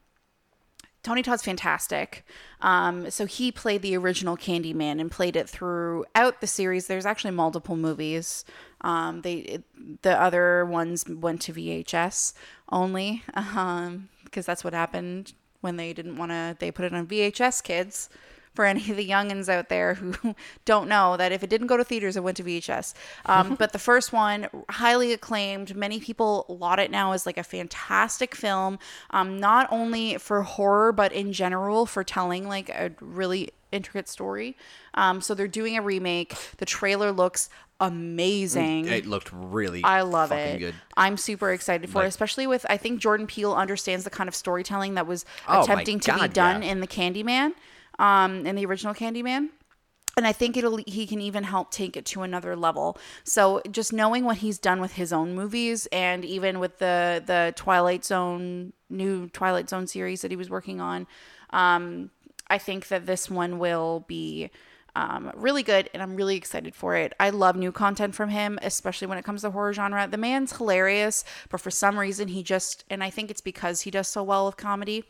Tony 1.08 1.22
Todd's 1.22 1.42
fantastic. 1.42 2.22
Um, 2.60 3.10
so 3.10 3.24
he 3.24 3.50
played 3.50 3.80
the 3.80 3.96
original 3.96 4.36
Candyman 4.36 5.00
and 5.00 5.10
played 5.10 5.36
it 5.36 5.48
throughout 5.48 6.42
the 6.42 6.46
series. 6.46 6.86
There's 6.86 7.06
actually 7.06 7.30
multiple 7.30 7.76
movies. 7.76 8.44
Um, 8.82 9.22
they 9.22 9.36
it, 9.36 10.02
the 10.02 10.20
other 10.20 10.66
ones 10.66 11.08
went 11.08 11.40
to 11.42 11.54
VHS 11.54 12.34
only 12.68 13.22
um, 13.34 14.10
because 14.24 14.44
that's 14.44 14.62
what 14.62 14.74
happened 14.74 15.32
when 15.62 15.78
they 15.78 15.94
didn't 15.94 16.16
want 16.16 16.30
to. 16.30 16.54
They 16.58 16.70
put 16.70 16.84
it 16.84 16.92
on 16.92 17.06
VHS, 17.06 17.62
kids. 17.62 18.10
For 18.58 18.64
any 18.64 18.90
of 18.90 18.96
the 18.96 19.08
youngins 19.08 19.48
out 19.48 19.68
there 19.68 19.94
who 19.94 20.34
don't 20.64 20.88
know 20.88 21.16
that 21.16 21.30
if 21.30 21.44
it 21.44 21.48
didn't 21.48 21.68
go 21.68 21.76
to 21.76 21.84
theaters, 21.84 22.16
it 22.16 22.24
went 22.24 22.38
to 22.38 22.42
VHS. 22.42 22.92
Um, 23.26 23.54
but 23.58 23.72
the 23.72 23.78
first 23.78 24.12
one, 24.12 24.48
highly 24.68 25.12
acclaimed. 25.12 25.76
Many 25.76 26.00
people 26.00 26.44
laud 26.48 26.80
it 26.80 26.90
now 26.90 27.12
as 27.12 27.24
like 27.24 27.38
a 27.38 27.44
fantastic 27.44 28.34
film, 28.34 28.80
um, 29.10 29.38
not 29.38 29.68
only 29.70 30.18
for 30.18 30.42
horror 30.42 30.90
but 30.90 31.12
in 31.12 31.32
general 31.32 31.86
for 31.86 32.02
telling 32.02 32.48
like 32.48 32.68
a 32.70 32.90
really 33.00 33.50
intricate 33.70 34.08
story. 34.08 34.56
Um, 34.94 35.20
so 35.20 35.34
they're 35.36 35.46
doing 35.46 35.78
a 35.78 35.82
remake. 35.82 36.34
The 36.56 36.66
trailer 36.66 37.12
looks 37.12 37.50
amazing. 37.78 38.88
It 38.88 39.06
looked 39.06 39.30
really. 39.32 39.84
I 39.84 40.02
love 40.02 40.32
it. 40.32 40.58
Good. 40.58 40.74
I'm 40.96 41.16
super 41.16 41.52
excited 41.52 41.88
for 41.90 42.02
it, 42.02 42.08
especially 42.08 42.48
with 42.48 42.66
I 42.68 42.76
think 42.76 43.00
Jordan 43.00 43.28
Peele 43.28 43.54
understands 43.54 44.02
the 44.02 44.10
kind 44.10 44.26
of 44.26 44.34
storytelling 44.34 44.94
that 44.94 45.06
was 45.06 45.24
Oh 45.46 45.62
attempting 45.62 46.00
to 46.00 46.18
be 46.18 46.26
done 46.26 46.62
yeah. 46.62 46.72
in 46.72 46.80
the 46.80 46.88
Candyman, 46.88 47.52
um, 47.98 48.46
in 48.46 48.56
the 48.56 48.66
original 48.66 48.94
Candyman. 48.94 49.48
And 50.16 50.26
I 50.26 50.32
think 50.32 50.56
it'll 50.56 50.78
he 50.78 51.06
can 51.06 51.20
even 51.20 51.44
help 51.44 51.70
take 51.70 51.96
it 51.96 52.04
to 52.06 52.22
another 52.22 52.56
level. 52.56 52.98
So 53.22 53.62
just 53.70 53.92
knowing 53.92 54.24
what 54.24 54.38
he's 54.38 54.58
done 54.58 54.80
with 54.80 54.94
his 54.94 55.12
own 55.12 55.36
movies 55.36 55.86
and 55.92 56.24
even 56.24 56.58
with 56.58 56.78
the 56.78 57.22
the 57.24 57.52
Twilight 57.54 58.04
Zone 58.04 58.72
new 58.90 59.28
Twilight 59.28 59.68
Zone 59.68 59.86
series 59.86 60.22
that 60.22 60.32
he 60.32 60.36
was 60.36 60.50
working 60.50 60.80
on, 60.80 61.06
um, 61.50 62.10
I 62.48 62.58
think 62.58 62.88
that 62.88 63.06
this 63.06 63.30
one 63.30 63.60
will 63.60 64.04
be 64.08 64.50
um, 64.96 65.30
really 65.36 65.62
good, 65.62 65.88
and 65.94 66.02
I'm 66.02 66.16
really 66.16 66.34
excited 66.34 66.74
for 66.74 66.96
it. 66.96 67.14
I 67.20 67.30
love 67.30 67.54
new 67.54 67.70
content 67.70 68.16
from 68.16 68.30
him, 68.30 68.58
especially 68.62 69.06
when 69.06 69.18
it 69.18 69.24
comes 69.24 69.42
to 69.42 69.50
horror 69.52 69.72
genre. 69.72 70.08
The 70.08 70.16
man's 70.16 70.56
hilarious, 70.56 71.24
but 71.50 71.60
for 71.60 71.70
some 71.70 71.96
reason, 71.96 72.26
he 72.26 72.42
just, 72.42 72.84
and 72.90 73.04
I 73.04 73.10
think 73.10 73.30
it's 73.30 73.40
because 73.40 73.82
he 73.82 73.92
does 73.92 74.08
so 74.08 74.24
well 74.24 74.46
with 74.46 74.56
comedy, 74.56 75.04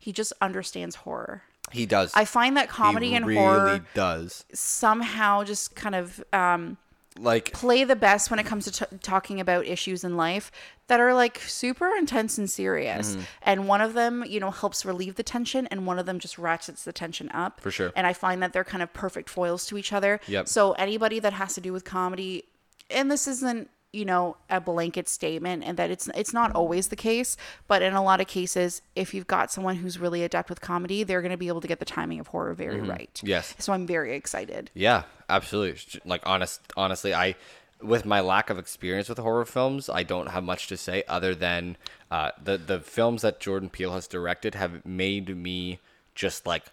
he 0.00 0.10
just 0.10 0.32
understands 0.40 0.96
horror. 0.96 1.44
He 1.70 1.86
does. 1.86 2.12
I 2.14 2.24
find 2.24 2.56
that 2.56 2.68
comedy 2.68 3.10
he 3.10 3.14
and 3.16 3.26
really 3.26 3.40
horror 3.40 3.80
does. 3.94 4.44
somehow 4.52 5.44
just 5.44 5.74
kind 5.74 5.94
of 5.94 6.22
um, 6.32 6.76
Like 7.18 7.52
play 7.52 7.84
the 7.84 7.96
best 7.96 8.30
when 8.30 8.38
it 8.38 8.46
comes 8.46 8.64
to 8.64 8.72
t- 8.86 8.96
talking 9.02 9.40
about 9.40 9.66
issues 9.66 10.04
in 10.04 10.16
life 10.16 10.50
that 10.88 11.00
are 11.00 11.14
like 11.14 11.38
super 11.38 11.94
intense 11.96 12.38
and 12.38 12.50
serious. 12.50 13.12
Mm-hmm. 13.12 13.20
And 13.42 13.68
one 13.68 13.80
of 13.80 13.94
them, 13.94 14.24
you 14.26 14.40
know, 14.40 14.50
helps 14.50 14.84
relieve 14.84 15.14
the 15.14 15.22
tension, 15.22 15.66
and 15.68 15.86
one 15.86 15.98
of 16.00 16.06
them 16.06 16.18
just 16.18 16.38
ratchets 16.38 16.82
the 16.84 16.92
tension 16.92 17.30
up. 17.32 17.60
For 17.60 17.70
sure. 17.70 17.92
And 17.94 18.06
I 18.06 18.12
find 18.12 18.42
that 18.42 18.52
they're 18.52 18.64
kind 18.64 18.82
of 18.82 18.92
perfect 18.92 19.30
foils 19.30 19.66
to 19.66 19.78
each 19.78 19.92
other. 19.92 20.18
Yep. 20.26 20.48
So 20.48 20.72
anybody 20.72 21.20
that 21.20 21.32
has 21.34 21.54
to 21.54 21.60
do 21.60 21.72
with 21.72 21.84
comedy, 21.84 22.44
and 22.90 23.08
this 23.10 23.28
isn't 23.28 23.70
you 23.92 24.04
know 24.04 24.36
a 24.48 24.60
blanket 24.60 25.08
statement 25.08 25.64
and 25.64 25.76
that 25.76 25.90
it's 25.90 26.08
it's 26.14 26.32
not 26.32 26.52
always 26.54 26.88
the 26.88 26.96
case 26.96 27.36
but 27.66 27.82
in 27.82 27.92
a 27.92 28.02
lot 28.02 28.20
of 28.20 28.26
cases 28.28 28.82
if 28.94 29.12
you've 29.12 29.26
got 29.26 29.50
someone 29.50 29.74
who's 29.76 29.98
really 29.98 30.22
adept 30.22 30.48
with 30.48 30.60
comedy 30.60 31.02
they're 31.02 31.22
going 31.22 31.32
to 31.32 31.36
be 31.36 31.48
able 31.48 31.60
to 31.60 31.66
get 31.66 31.80
the 31.80 31.84
timing 31.84 32.20
of 32.20 32.28
horror 32.28 32.54
very 32.54 32.80
right 32.80 33.14
Mm-hmm. 33.14 33.26
Yes. 33.26 33.54
so 33.58 33.72
i'm 33.72 33.86
very 33.88 34.14
excited 34.14 34.70
Yeah, 34.74 35.02
absolutely. 35.28 36.00
Like 36.04 36.22
honest, 36.24 36.60
honestly, 36.76 37.12
I, 37.14 37.34
with 37.82 38.04
my 38.04 38.20
lack 38.20 38.50
of 38.50 38.58
experience 38.58 39.08
with 39.08 39.18
horror 39.18 39.44
films, 39.44 39.88
I 39.88 40.02
don't 40.02 40.28
have 40.28 40.44
much 40.44 40.66
to 40.68 40.76
say 40.76 41.02
other 41.08 41.34
than 41.34 41.76
uh, 42.10 42.30
the 42.42 42.58
the 42.58 42.78
films 42.80 43.22
that 43.22 43.40
Jordan 43.40 43.70
Peele 43.70 43.92
has 43.94 44.06
directed 44.06 44.54
have 44.54 44.84
made 44.84 45.34
me 45.36 45.78
just 46.14 46.46
like 46.46 46.66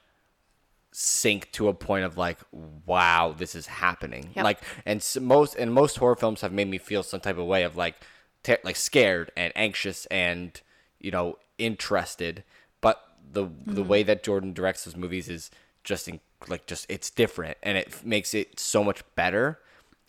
sink 0.99 1.51
to 1.51 1.67
a 1.67 1.75
point 1.75 2.03
of 2.03 2.17
like, 2.17 2.39
wow, 2.87 3.31
this 3.37 3.53
is 3.53 3.67
happening. 3.67 4.31
Yep. 4.35 4.43
Like, 4.43 4.59
and 4.83 4.97
s 4.97 5.15
most 5.21 5.55
and 5.55 5.71
most 5.71 5.97
horror 5.97 6.15
films 6.15 6.41
have 6.41 6.51
made 6.51 6.67
me 6.67 6.79
feel 6.79 7.03
some 7.03 7.19
type 7.19 7.37
of 7.37 7.45
way 7.45 7.61
of 7.61 7.77
like, 7.77 7.95
te- 8.41 8.57
like 8.63 8.75
scared 8.75 9.31
and 9.37 9.53
anxious 9.55 10.07
and 10.07 10.59
you 10.99 11.11
know 11.11 11.37
interested. 11.59 12.43
But 12.81 12.99
the 13.31 13.43
the 13.43 13.81
mm-hmm. 13.81 13.87
way 13.87 14.01
that 14.03 14.23
Jordan 14.23 14.53
directs 14.53 14.85
his 14.85 14.97
movies 14.97 15.29
is 15.29 15.51
just 15.83 16.07
in, 16.07 16.19
like 16.47 16.65
just 16.65 16.87
it's 16.89 17.11
different 17.11 17.57
and 17.61 17.77
it 17.77 17.89
f- 17.89 18.03
makes 18.03 18.33
it 18.33 18.59
so 18.59 18.83
much 18.83 19.03
better. 19.13 19.59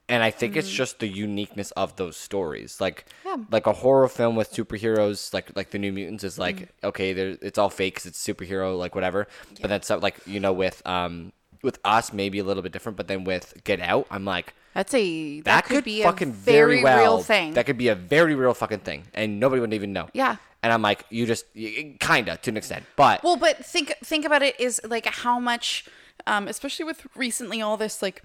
And 0.08 0.22
I 0.22 0.30
think 0.30 0.56
it's 0.56 0.70
just 0.70 1.00
the 1.00 1.06
uniqueness 1.08 1.70
of 1.72 1.96
those 1.96 2.16
stories. 2.16 2.80
Like 2.80 3.04
Yeah. 3.24 3.36
like 3.50 3.66
a 3.66 3.72
horror 3.72 4.08
film 4.08 4.36
with 4.36 4.50
superheroes, 4.52 5.32
like 5.34 5.54
like 5.56 5.70
the 5.70 5.78
New 5.78 5.92
Mutants 5.92 6.24
is 6.24 6.38
like 6.38 6.68
okay, 6.82 7.12
there 7.12 7.36
it's 7.42 7.58
all 7.58 7.70
fake 7.70 8.00
it's 8.04 8.22
superhero, 8.26 8.78
like 8.78 8.94
whatever. 8.94 9.26
But 9.60 9.68
then 9.68 9.80
uh, 9.90 9.98
like 9.98 10.16
you 10.26 10.40
know 10.40 10.52
with 10.52 10.82
um 10.86 11.32
with 11.62 11.78
us 11.84 12.12
maybe 12.12 12.38
a 12.38 12.44
little 12.44 12.62
bit 12.62 12.72
different, 12.72 12.96
but 12.96 13.08
then 13.08 13.24
with 13.24 13.62
Get 13.64 13.80
Out, 13.80 14.06
I'm 14.10 14.24
like 14.24 14.54
That's 14.74 14.94
a 14.94 15.40
that, 15.40 15.44
that, 15.44 15.64
could, 15.64 15.74
could 15.76 15.84
be 15.84 16.02
fucking 16.02 16.28
a 16.28 16.32
very, 16.32 16.82
well 16.82 16.98
real 16.98 17.18
thing. 17.22 17.54
That 17.54 17.66
could 17.66 17.78
be 17.78 17.88
a 17.88 17.94
very 17.96 18.34
real 18.34 18.54
fucking 18.54 18.80
thing, 18.80 19.04
and 19.14 19.40
nobody 19.40 19.60
would 19.60 19.74
even 19.74 19.92
know. 19.92 20.08
Yeah. 20.14 20.36
And 20.62 20.72
I'm 20.72 20.82
like, 20.82 21.04
you 21.10 21.24
just 21.26 21.44
kinda 22.00 22.36
to 22.42 22.50
an 22.50 22.56
extent, 22.56 22.84
but 22.96 23.22
Well, 23.22 23.36
but 23.36 23.64
think 23.64 23.94
think 24.04 24.24
about 24.24 24.42
it 24.42 24.58
is 24.60 24.80
like 24.84 25.06
how 25.06 25.38
much, 25.38 25.84
um, 26.26 26.48
especially 26.48 26.84
with 26.84 27.06
recently 27.14 27.60
all 27.62 27.76
this 27.76 28.02
like, 28.02 28.22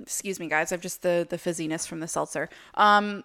excuse 0.00 0.40
me, 0.40 0.48
guys, 0.48 0.72
I've 0.72 0.80
just 0.80 1.02
the 1.02 1.26
the 1.28 1.36
fizziness 1.36 1.86
from 1.86 2.00
the 2.00 2.08
seltzer. 2.08 2.48
Um, 2.74 3.24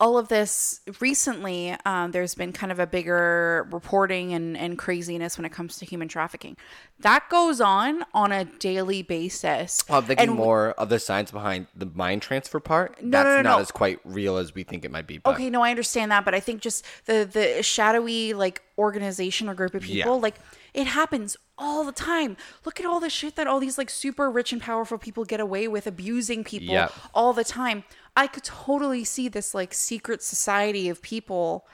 all 0.00 0.16
of 0.16 0.28
this 0.28 0.80
recently, 1.00 1.74
um, 1.84 2.12
there's 2.12 2.36
been 2.36 2.52
kind 2.52 2.70
of 2.70 2.78
a 2.78 2.86
bigger 2.86 3.66
reporting 3.72 4.32
and, 4.32 4.56
and 4.56 4.78
craziness 4.78 5.36
when 5.36 5.44
it 5.44 5.50
comes 5.50 5.76
to 5.78 5.84
human 5.84 6.06
trafficking. 6.06 6.56
That 7.00 7.28
goes 7.28 7.60
on 7.60 8.04
on 8.14 8.30
a 8.30 8.44
daily 8.44 9.02
basis. 9.02 9.82
I'm 9.90 10.04
thinking 10.04 10.28
And 10.28 10.36
more 10.38 10.70
of 10.78 10.88
the 10.88 11.00
science 11.00 11.32
behind 11.32 11.66
the 11.74 11.86
mind 11.86 12.22
transfer 12.22 12.60
part. 12.60 13.02
No, 13.02 13.10
That's 13.10 13.26
no, 13.26 13.36
no, 13.38 13.42
not 13.42 13.56
no. 13.56 13.60
as 13.62 13.72
quite 13.72 13.98
real 14.04 14.36
as 14.36 14.54
we 14.54 14.62
think 14.62 14.84
it 14.84 14.92
might 14.92 15.08
be. 15.08 15.18
But 15.18 15.34
Okay, 15.34 15.50
no, 15.50 15.62
I 15.62 15.70
understand 15.70 16.12
that, 16.12 16.24
but 16.24 16.32
I 16.32 16.38
think 16.38 16.60
just 16.60 16.84
the 17.06 17.28
the 17.30 17.60
shadowy 17.64 18.34
like 18.34 18.62
organization 18.78 19.48
or 19.48 19.54
group 19.54 19.74
of 19.74 19.82
people, 19.82 19.96
Yeah. 20.14 20.22
like 20.22 20.36
it 20.74 20.86
happens 20.86 21.36
all 21.58 21.84
the 21.84 21.92
time. 21.92 22.36
Look 22.64 22.80
at 22.80 22.86
all 22.86 23.00
the 23.00 23.10
shit 23.10 23.36
that 23.36 23.46
all 23.46 23.60
these 23.60 23.76
like 23.78 23.90
super 23.90 24.30
rich 24.30 24.52
and 24.52 24.62
powerful 24.62 24.98
people 24.98 25.24
get 25.24 25.40
away 25.40 25.68
with 25.68 25.86
abusing 25.86 26.44
people 26.44 26.74
Yep. 26.74 26.92
all 27.14 27.32
the 27.32 27.44
time. 27.44 27.84
I 28.16 28.26
could 28.26 28.44
totally 28.44 29.04
see 29.04 29.28
this 29.28 29.54
like 29.54 29.74
secret 29.74 30.22
society 30.22 30.88
of 30.88 31.02
people 31.02 31.66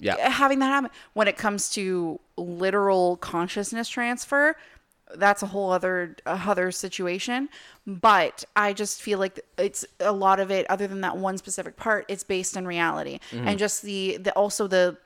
yeah, 0.00 0.28
having 0.28 0.58
that 0.60 0.66
happen 0.66 0.90
when 1.14 1.28
it 1.28 1.36
comes 1.36 1.70
to 1.70 2.20
literal 2.36 3.16
consciousness 3.16 3.88
transfer 3.88 4.56
that's 5.16 5.42
a 5.42 5.46
whole 5.46 5.70
other 5.72 6.16
other 6.26 6.70
situation 6.70 7.48
but 7.86 8.44
i 8.54 8.72
just 8.72 9.00
feel 9.00 9.18
like 9.18 9.40
it's 9.56 9.84
a 10.00 10.12
lot 10.12 10.38
of 10.38 10.50
it 10.50 10.66
other 10.70 10.86
than 10.86 11.00
that 11.00 11.16
one 11.16 11.38
specific 11.38 11.76
part 11.76 12.04
it's 12.08 12.22
based 12.22 12.56
in 12.56 12.66
reality 12.66 13.18
mm-hmm. 13.30 13.48
and 13.48 13.58
just 13.58 13.82
the 13.82 14.18
the 14.18 14.32
also 14.32 14.66
the 14.66 14.96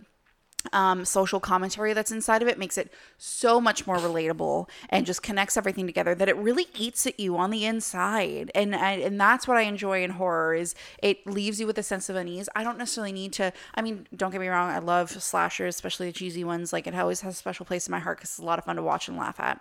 um, 0.73 1.05
social 1.05 1.41
commentary 1.41 1.93
that's 1.93 2.13
inside 2.13 2.43
of 2.43 2.49
it 2.49 2.59
makes 2.59 2.79
it 2.79 2.93
so 3.19 3.61
much 3.61 3.87
more 3.87 3.97
relatable 3.97 4.69
and 4.89 5.07
just 5.07 5.23
connects 5.23 5.57
everything 5.57 5.87
together 5.87 6.15
that 6.15 6.29
it 6.29 6.37
really 6.37 6.67
eats 6.79 7.07
at 7.07 7.19
you 7.19 7.37
on 7.37 7.51
the 7.51 7.65
inside 7.65 8.51
and 8.55 8.75
I, 8.75 8.93
and 8.93 9.21
that's 9.21 9.49
what 9.49 9.57
I 9.57 9.63
enjoy 9.63 10.05
in 10.05 10.11
horror 10.11 10.55
is 10.55 10.75
it 11.03 11.27
leaves 11.27 11.61
you 11.61 11.67
with 11.67 11.79
a 11.79 11.83
sense 11.83 12.09
of 12.09 12.17
unease. 12.17 12.49
I 12.55 12.63
don't 12.63 12.79
necessarily 12.79 13.13
need 13.13 13.33
to. 13.35 13.53
I 13.75 13.83
mean, 13.83 14.07
don't 14.15 14.31
get 14.31 14.41
me 14.41 14.49
wrong, 14.49 14.71
I 14.71 14.79
love 14.79 15.11
slashers, 15.11 15.75
especially 15.75 16.07
the 16.07 16.13
cheesy 16.13 16.45
ones. 16.45 16.73
Like 16.73 16.87
it 16.87 16.95
always 16.95 17.21
has 17.23 17.35
a 17.35 17.37
special 17.37 17.67
place 17.67 17.87
in 17.87 17.93
my 17.93 17.99
heart 17.99 18.19
because 18.19 18.31
it's 18.31 18.39
a 18.39 18.45
lot 18.45 18.59
of 18.59 18.65
fun 18.65 18.77
to 18.77 18.83
watch 18.83 19.09
and 19.09 19.17
laugh 19.17 19.41
at. 19.41 19.61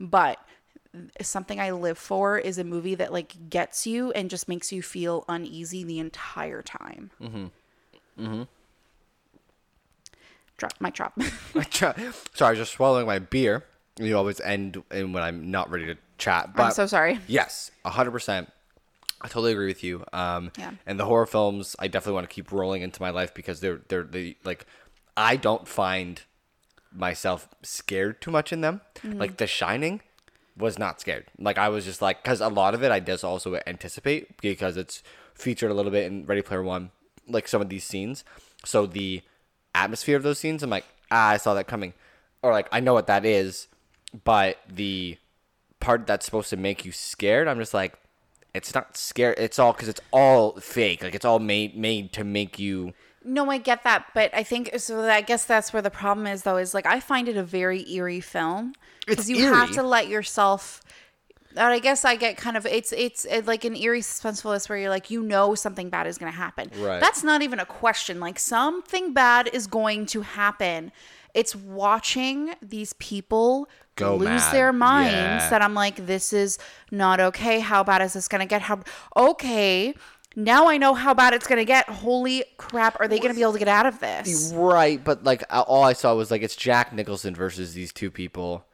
But 0.00 0.38
something 1.20 1.60
I 1.60 1.72
live 1.72 1.98
for 1.98 2.38
is 2.38 2.58
a 2.58 2.64
movie 2.64 2.94
that 2.94 3.12
like 3.12 3.50
gets 3.50 3.86
you 3.86 4.10
and 4.12 4.30
just 4.30 4.48
makes 4.48 4.72
you 4.72 4.82
feel 4.82 5.24
uneasy 5.28 5.84
the 5.84 5.98
entire 5.98 6.62
time. 6.62 7.10
Mm-hmm. 7.20 7.46
Mm-hmm. 8.20 8.42
Drop 10.58 10.74
mic 10.80 10.94
drop. 10.94 11.18
sorry, 12.34 12.48
I 12.48 12.50
was 12.50 12.58
just 12.58 12.72
swallowing 12.72 13.06
my 13.06 13.18
beer. 13.18 13.64
You 13.98 14.16
always 14.16 14.40
end 14.40 14.82
in 14.92 15.12
when 15.12 15.22
I'm 15.22 15.50
not 15.50 15.70
ready 15.70 15.86
to 15.86 15.96
chat. 16.18 16.54
But 16.54 16.64
I'm 16.64 16.72
so 16.72 16.86
sorry. 16.86 17.18
Yes, 17.26 17.70
hundred 17.84 18.10
percent. 18.10 18.50
I 19.20 19.28
totally 19.28 19.52
agree 19.52 19.66
with 19.66 19.82
you. 19.82 20.04
Um, 20.12 20.52
Yeah. 20.58 20.72
And 20.86 21.00
the 21.00 21.04
horror 21.04 21.26
films, 21.26 21.74
I 21.78 21.88
definitely 21.88 22.14
want 22.14 22.28
to 22.28 22.34
keep 22.34 22.52
rolling 22.52 22.82
into 22.82 23.02
my 23.02 23.10
life 23.10 23.34
because 23.34 23.60
they're 23.60 23.80
they're 23.88 24.02
they 24.02 24.36
like, 24.44 24.66
I 25.16 25.36
don't 25.36 25.66
find 25.66 26.22
myself 26.92 27.48
scared 27.62 28.20
too 28.20 28.30
much 28.30 28.52
in 28.52 28.60
them. 28.60 28.80
Mm-hmm. 28.96 29.18
Like 29.18 29.36
The 29.36 29.46
Shining 29.46 30.00
was 30.56 30.78
not 30.78 31.00
scared. 31.00 31.26
Like 31.38 31.58
I 31.58 31.68
was 31.68 31.84
just 31.84 32.02
like, 32.02 32.22
because 32.22 32.40
a 32.40 32.48
lot 32.48 32.74
of 32.74 32.82
it 32.82 32.90
I 32.90 33.00
just 33.00 33.24
also 33.24 33.60
anticipate 33.66 34.40
because 34.40 34.76
it's 34.76 35.02
featured 35.34 35.70
a 35.70 35.74
little 35.74 35.92
bit 35.92 36.06
in 36.06 36.26
Ready 36.26 36.42
Player 36.42 36.62
One, 36.62 36.90
like 37.28 37.46
some 37.48 37.60
of 37.60 37.68
these 37.68 37.84
scenes. 37.84 38.24
So 38.64 38.86
the 38.86 39.22
atmosphere 39.74 40.16
of 40.16 40.22
those 40.22 40.38
scenes, 40.38 40.62
I'm 40.62 40.70
like, 40.70 40.84
ah, 41.10 41.30
I 41.30 41.36
saw 41.36 41.54
that 41.54 41.66
coming, 41.66 41.94
or 42.42 42.52
like 42.52 42.68
I 42.72 42.80
know 42.80 42.94
what 42.94 43.06
that 43.06 43.24
is, 43.24 43.68
but 44.24 44.58
the 44.68 45.18
part 45.80 46.06
that's 46.06 46.24
supposed 46.24 46.50
to 46.50 46.56
make 46.56 46.84
you 46.84 46.92
scared, 46.92 47.48
I'm 47.48 47.58
just 47.58 47.74
like, 47.74 47.94
it's 48.54 48.74
not 48.74 48.96
scared. 48.96 49.38
It's 49.38 49.58
all 49.58 49.72
because 49.72 49.88
it's 49.88 50.00
all 50.10 50.58
fake. 50.60 51.02
Like 51.02 51.14
it's 51.14 51.24
all 51.24 51.38
made 51.38 51.76
made 51.76 52.12
to 52.14 52.24
make 52.24 52.58
you. 52.58 52.94
No, 53.24 53.50
I 53.50 53.58
get 53.58 53.84
that, 53.84 54.06
but 54.14 54.34
I 54.34 54.42
think 54.42 54.70
so. 54.78 55.02
I 55.02 55.20
guess 55.20 55.44
that's 55.44 55.72
where 55.72 55.82
the 55.82 55.90
problem 55.90 56.26
is, 56.26 56.42
though. 56.42 56.56
Is 56.56 56.74
like 56.74 56.86
I 56.86 57.00
find 57.00 57.28
it 57.28 57.36
a 57.36 57.42
very 57.42 57.88
eerie 57.90 58.20
film 58.20 58.74
because 59.06 59.28
you 59.28 59.52
have 59.52 59.70
to 59.72 59.82
let 59.82 60.08
yourself. 60.08 60.82
And 61.58 61.66
I 61.72 61.78
guess 61.80 62.04
I 62.04 62.16
get 62.16 62.36
kind 62.36 62.56
of 62.56 62.64
it's 62.66 62.92
it's 62.92 63.26
like 63.46 63.64
an 63.64 63.74
eerie 63.76 64.00
suspensefulness 64.00 64.68
where 64.68 64.78
you're 64.78 64.90
like 64.90 65.10
you 65.10 65.22
know 65.22 65.54
something 65.54 65.90
bad 65.90 66.06
is 66.06 66.16
going 66.16 66.30
to 66.32 66.36
happen. 66.38 66.70
Right. 66.78 67.00
That's 67.00 67.22
not 67.24 67.42
even 67.42 67.58
a 67.58 67.66
question. 67.66 68.20
Like 68.20 68.38
something 68.38 69.12
bad 69.12 69.50
is 69.52 69.66
going 69.66 70.06
to 70.06 70.22
happen. 70.22 70.92
It's 71.34 71.54
watching 71.54 72.54
these 72.62 72.92
people 72.94 73.68
Go 73.96 74.16
lose 74.16 74.28
mad. 74.28 74.54
their 74.54 74.72
minds 74.72 75.12
Yeah. 75.12 75.50
that 75.50 75.60
I'm 75.62 75.74
like, 75.74 76.06
this 76.06 76.32
is 76.32 76.58
not 76.90 77.20
okay. 77.20 77.60
How 77.60 77.82
bad 77.84 78.00
is 78.02 78.12
this 78.12 78.28
going 78.28 78.40
to 78.40 78.46
get? 78.46 78.62
How 78.62 78.80
okay? 79.16 79.94
Now 80.36 80.68
I 80.68 80.76
know 80.78 80.94
how 80.94 81.14
bad 81.14 81.34
it's 81.34 81.46
going 81.48 81.58
to 81.58 81.64
get. 81.64 81.88
Holy 81.88 82.44
crap! 82.58 83.00
Are 83.00 83.08
they 83.08 83.18
going 83.18 83.32
to 83.32 83.36
be 83.36 83.42
able 83.42 83.54
to 83.54 83.58
get 83.58 83.66
out 83.66 83.86
of 83.86 83.98
this? 83.98 84.52
Right, 84.54 85.02
but 85.02 85.24
like 85.24 85.42
all 85.50 85.82
I 85.82 85.94
saw 85.94 86.14
was 86.14 86.30
like 86.30 86.42
it's 86.42 86.54
Jack 86.54 86.92
Nicholson 86.92 87.34
versus 87.34 87.74
these 87.74 87.92
two 87.92 88.10
people. 88.10 88.64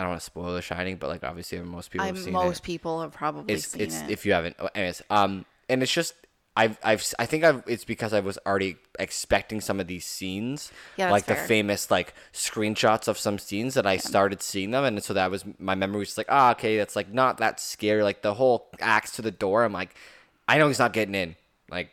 I 0.00 0.04
don't 0.04 0.10
want 0.12 0.20
to 0.20 0.24
spoil 0.24 0.54
The 0.54 0.62
Shining, 0.62 0.96
but 0.96 1.08
like 1.10 1.22
obviously 1.24 1.58
most 1.60 1.90
people 1.90 2.04
I, 2.04 2.06
have 2.08 2.18
seen 2.18 2.28
it. 2.28 2.32
most 2.32 2.60
it. 2.60 2.62
people 2.62 3.02
have 3.02 3.12
probably 3.12 3.52
It's 3.54 3.68
seen 3.68 3.82
it's 3.82 4.00
it. 4.00 4.10
if 4.10 4.24
you 4.24 4.32
haven't. 4.32 4.56
oh, 4.58 4.68
Anyways, 4.74 5.02
um, 5.10 5.44
and 5.68 5.82
it's 5.82 5.92
just 5.92 6.14
I've 6.56 6.78
I've 6.82 7.04
I 7.18 7.26
think 7.26 7.44
I've 7.44 7.62
it's 7.66 7.84
because 7.84 8.12
I 8.14 8.20
was 8.20 8.38
already 8.46 8.76
expecting 8.98 9.60
some 9.60 9.78
of 9.78 9.86
these 9.88 10.06
scenes, 10.06 10.72
Yeah, 10.96 11.10
like 11.10 11.26
the 11.26 11.34
famous 11.36 11.90
like 11.90 12.14
screenshots 12.32 13.08
of 13.08 13.18
some 13.18 13.38
scenes 13.38 13.74
that 13.74 13.86
I 13.86 13.98
started 13.98 14.40
seeing 14.42 14.70
them, 14.70 14.84
and 14.84 15.02
so 15.04 15.12
that 15.14 15.30
was 15.30 15.44
my 15.58 15.74
memory 15.74 15.98
was 16.00 16.08
just 16.08 16.18
like, 16.18 16.26
ah, 16.30 16.52
okay, 16.52 16.78
that's 16.78 16.96
like 16.96 17.12
not 17.12 17.36
that 17.38 17.60
scary. 17.60 18.02
Like 18.02 18.22
the 18.22 18.34
whole 18.34 18.68
axe 18.80 19.12
to 19.12 19.22
the 19.22 19.30
door, 19.30 19.64
I'm 19.64 19.72
like, 19.72 19.94
I 20.48 20.56
know 20.58 20.68
he's 20.68 20.78
not 20.78 20.92
getting 20.94 21.14
in, 21.14 21.36
like, 21.70 21.90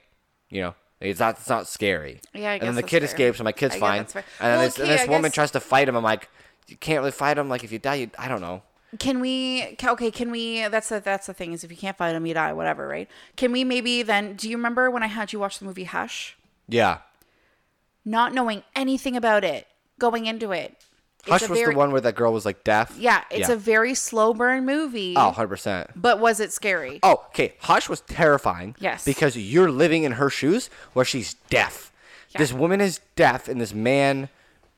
you 0.49 0.61
know. 0.61 0.75
It's 0.99 1.19
not. 1.19 1.37
It's 1.37 1.47
not 1.47 1.67
scary. 1.67 2.21
Yeah, 2.33 2.49
I 2.49 2.53
and 2.55 2.69
then 2.69 2.73
the 2.75 2.81
kid 2.81 3.01
fair. 3.01 3.05
escapes. 3.05 3.37
and 3.37 3.45
my 3.45 3.51
kid's 3.51 3.75
fine. 3.75 4.05
fair. 4.05 4.23
And 4.39 4.49
then 4.51 4.57
Well, 4.57 4.67
this, 4.67 4.79
and 4.79 4.89
this 4.89 5.07
woman 5.07 5.21
guess- 5.29 5.33
tries 5.33 5.51
to 5.51 5.59
fight 5.59 5.87
him. 5.87 5.95
I'm 5.95 6.01
like, 6.03 6.27
you 6.67 6.77
can't 6.77 6.99
really 6.99 7.11
fight 7.11 7.35
them. 7.35 7.49
Like 7.49 7.63
if 7.63 7.71
you 7.71 7.79
die, 7.79 7.95
you, 7.95 8.11
I 8.17 8.27
don't 8.27 8.41
know. 8.41 8.61
Can 8.99 9.19
we? 9.19 9.75
Okay, 9.83 10.11
can 10.11 10.31
we? 10.31 10.67
That's 10.67 10.89
the 10.89 10.99
that's 10.99 11.27
the 11.27 11.33
thing 11.33 11.51
is 11.53 11.63
if 11.63 11.71
you 11.71 11.77
can't 11.77 11.97
fight 11.97 12.13
them, 12.13 12.25
you 12.25 12.33
die. 12.33 12.53
Whatever, 12.53 12.87
right? 12.87 13.09
Can 13.35 13.51
we 13.51 13.63
maybe 13.63 14.01
then? 14.01 14.35
Do 14.35 14.49
you 14.49 14.55
remember 14.57 14.89
when 14.89 15.03
I 15.03 15.07
had 15.07 15.33
you 15.33 15.39
watch 15.39 15.59
the 15.59 15.65
movie 15.65 15.83
Hush? 15.83 16.37
Yeah. 16.67 16.99
Not 18.05 18.33
knowing 18.33 18.63
anything 18.75 19.17
about 19.17 19.43
it, 19.43 19.67
going 19.99 20.25
into 20.25 20.51
it. 20.51 20.77
Hush 21.25 21.41
was 21.49 21.59
very- 21.59 21.73
the 21.73 21.77
one 21.77 21.91
where 21.91 21.99
that 21.99 22.15
girl 22.15 22.31
was 22.31 22.45
like 22.45 22.63
deaf. 22.63 22.95
Yeah, 22.97 23.23
it's 23.29 23.49
a 23.49 23.57
very 23.57 23.93
slow 23.93 24.33
burn 24.33 24.65
movie. 24.65 25.13
Oh, 25.17 25.33
100%. 25.35 25.87
But 25.95 26.19
was 26.21 26.39
it 26.39 26.53
scary? 26.53 27.01
Oh, 27.03 27.23
okay. 27.27 27.55
Hush 27.59 27.89
was 27.89 27.99
terrifying. 28.01 28.75
Yes. 28.79 29.03
Because 29.03 29.35
you're 29.35 29.69
living 29.69 30.03
in 30.03 30.13
her 30.13 30.29
shoes 30.29 30.69
where 30.93 31.03
she's 31.03 31.33
deaf. 31.49 31.91
This 32.37 32.53
woman 32.53 32.79
is 32.81 32.99
deaf, 33.15 33.47
and 33.47 33.59
this 33.59 33.73
man 33.73 34.29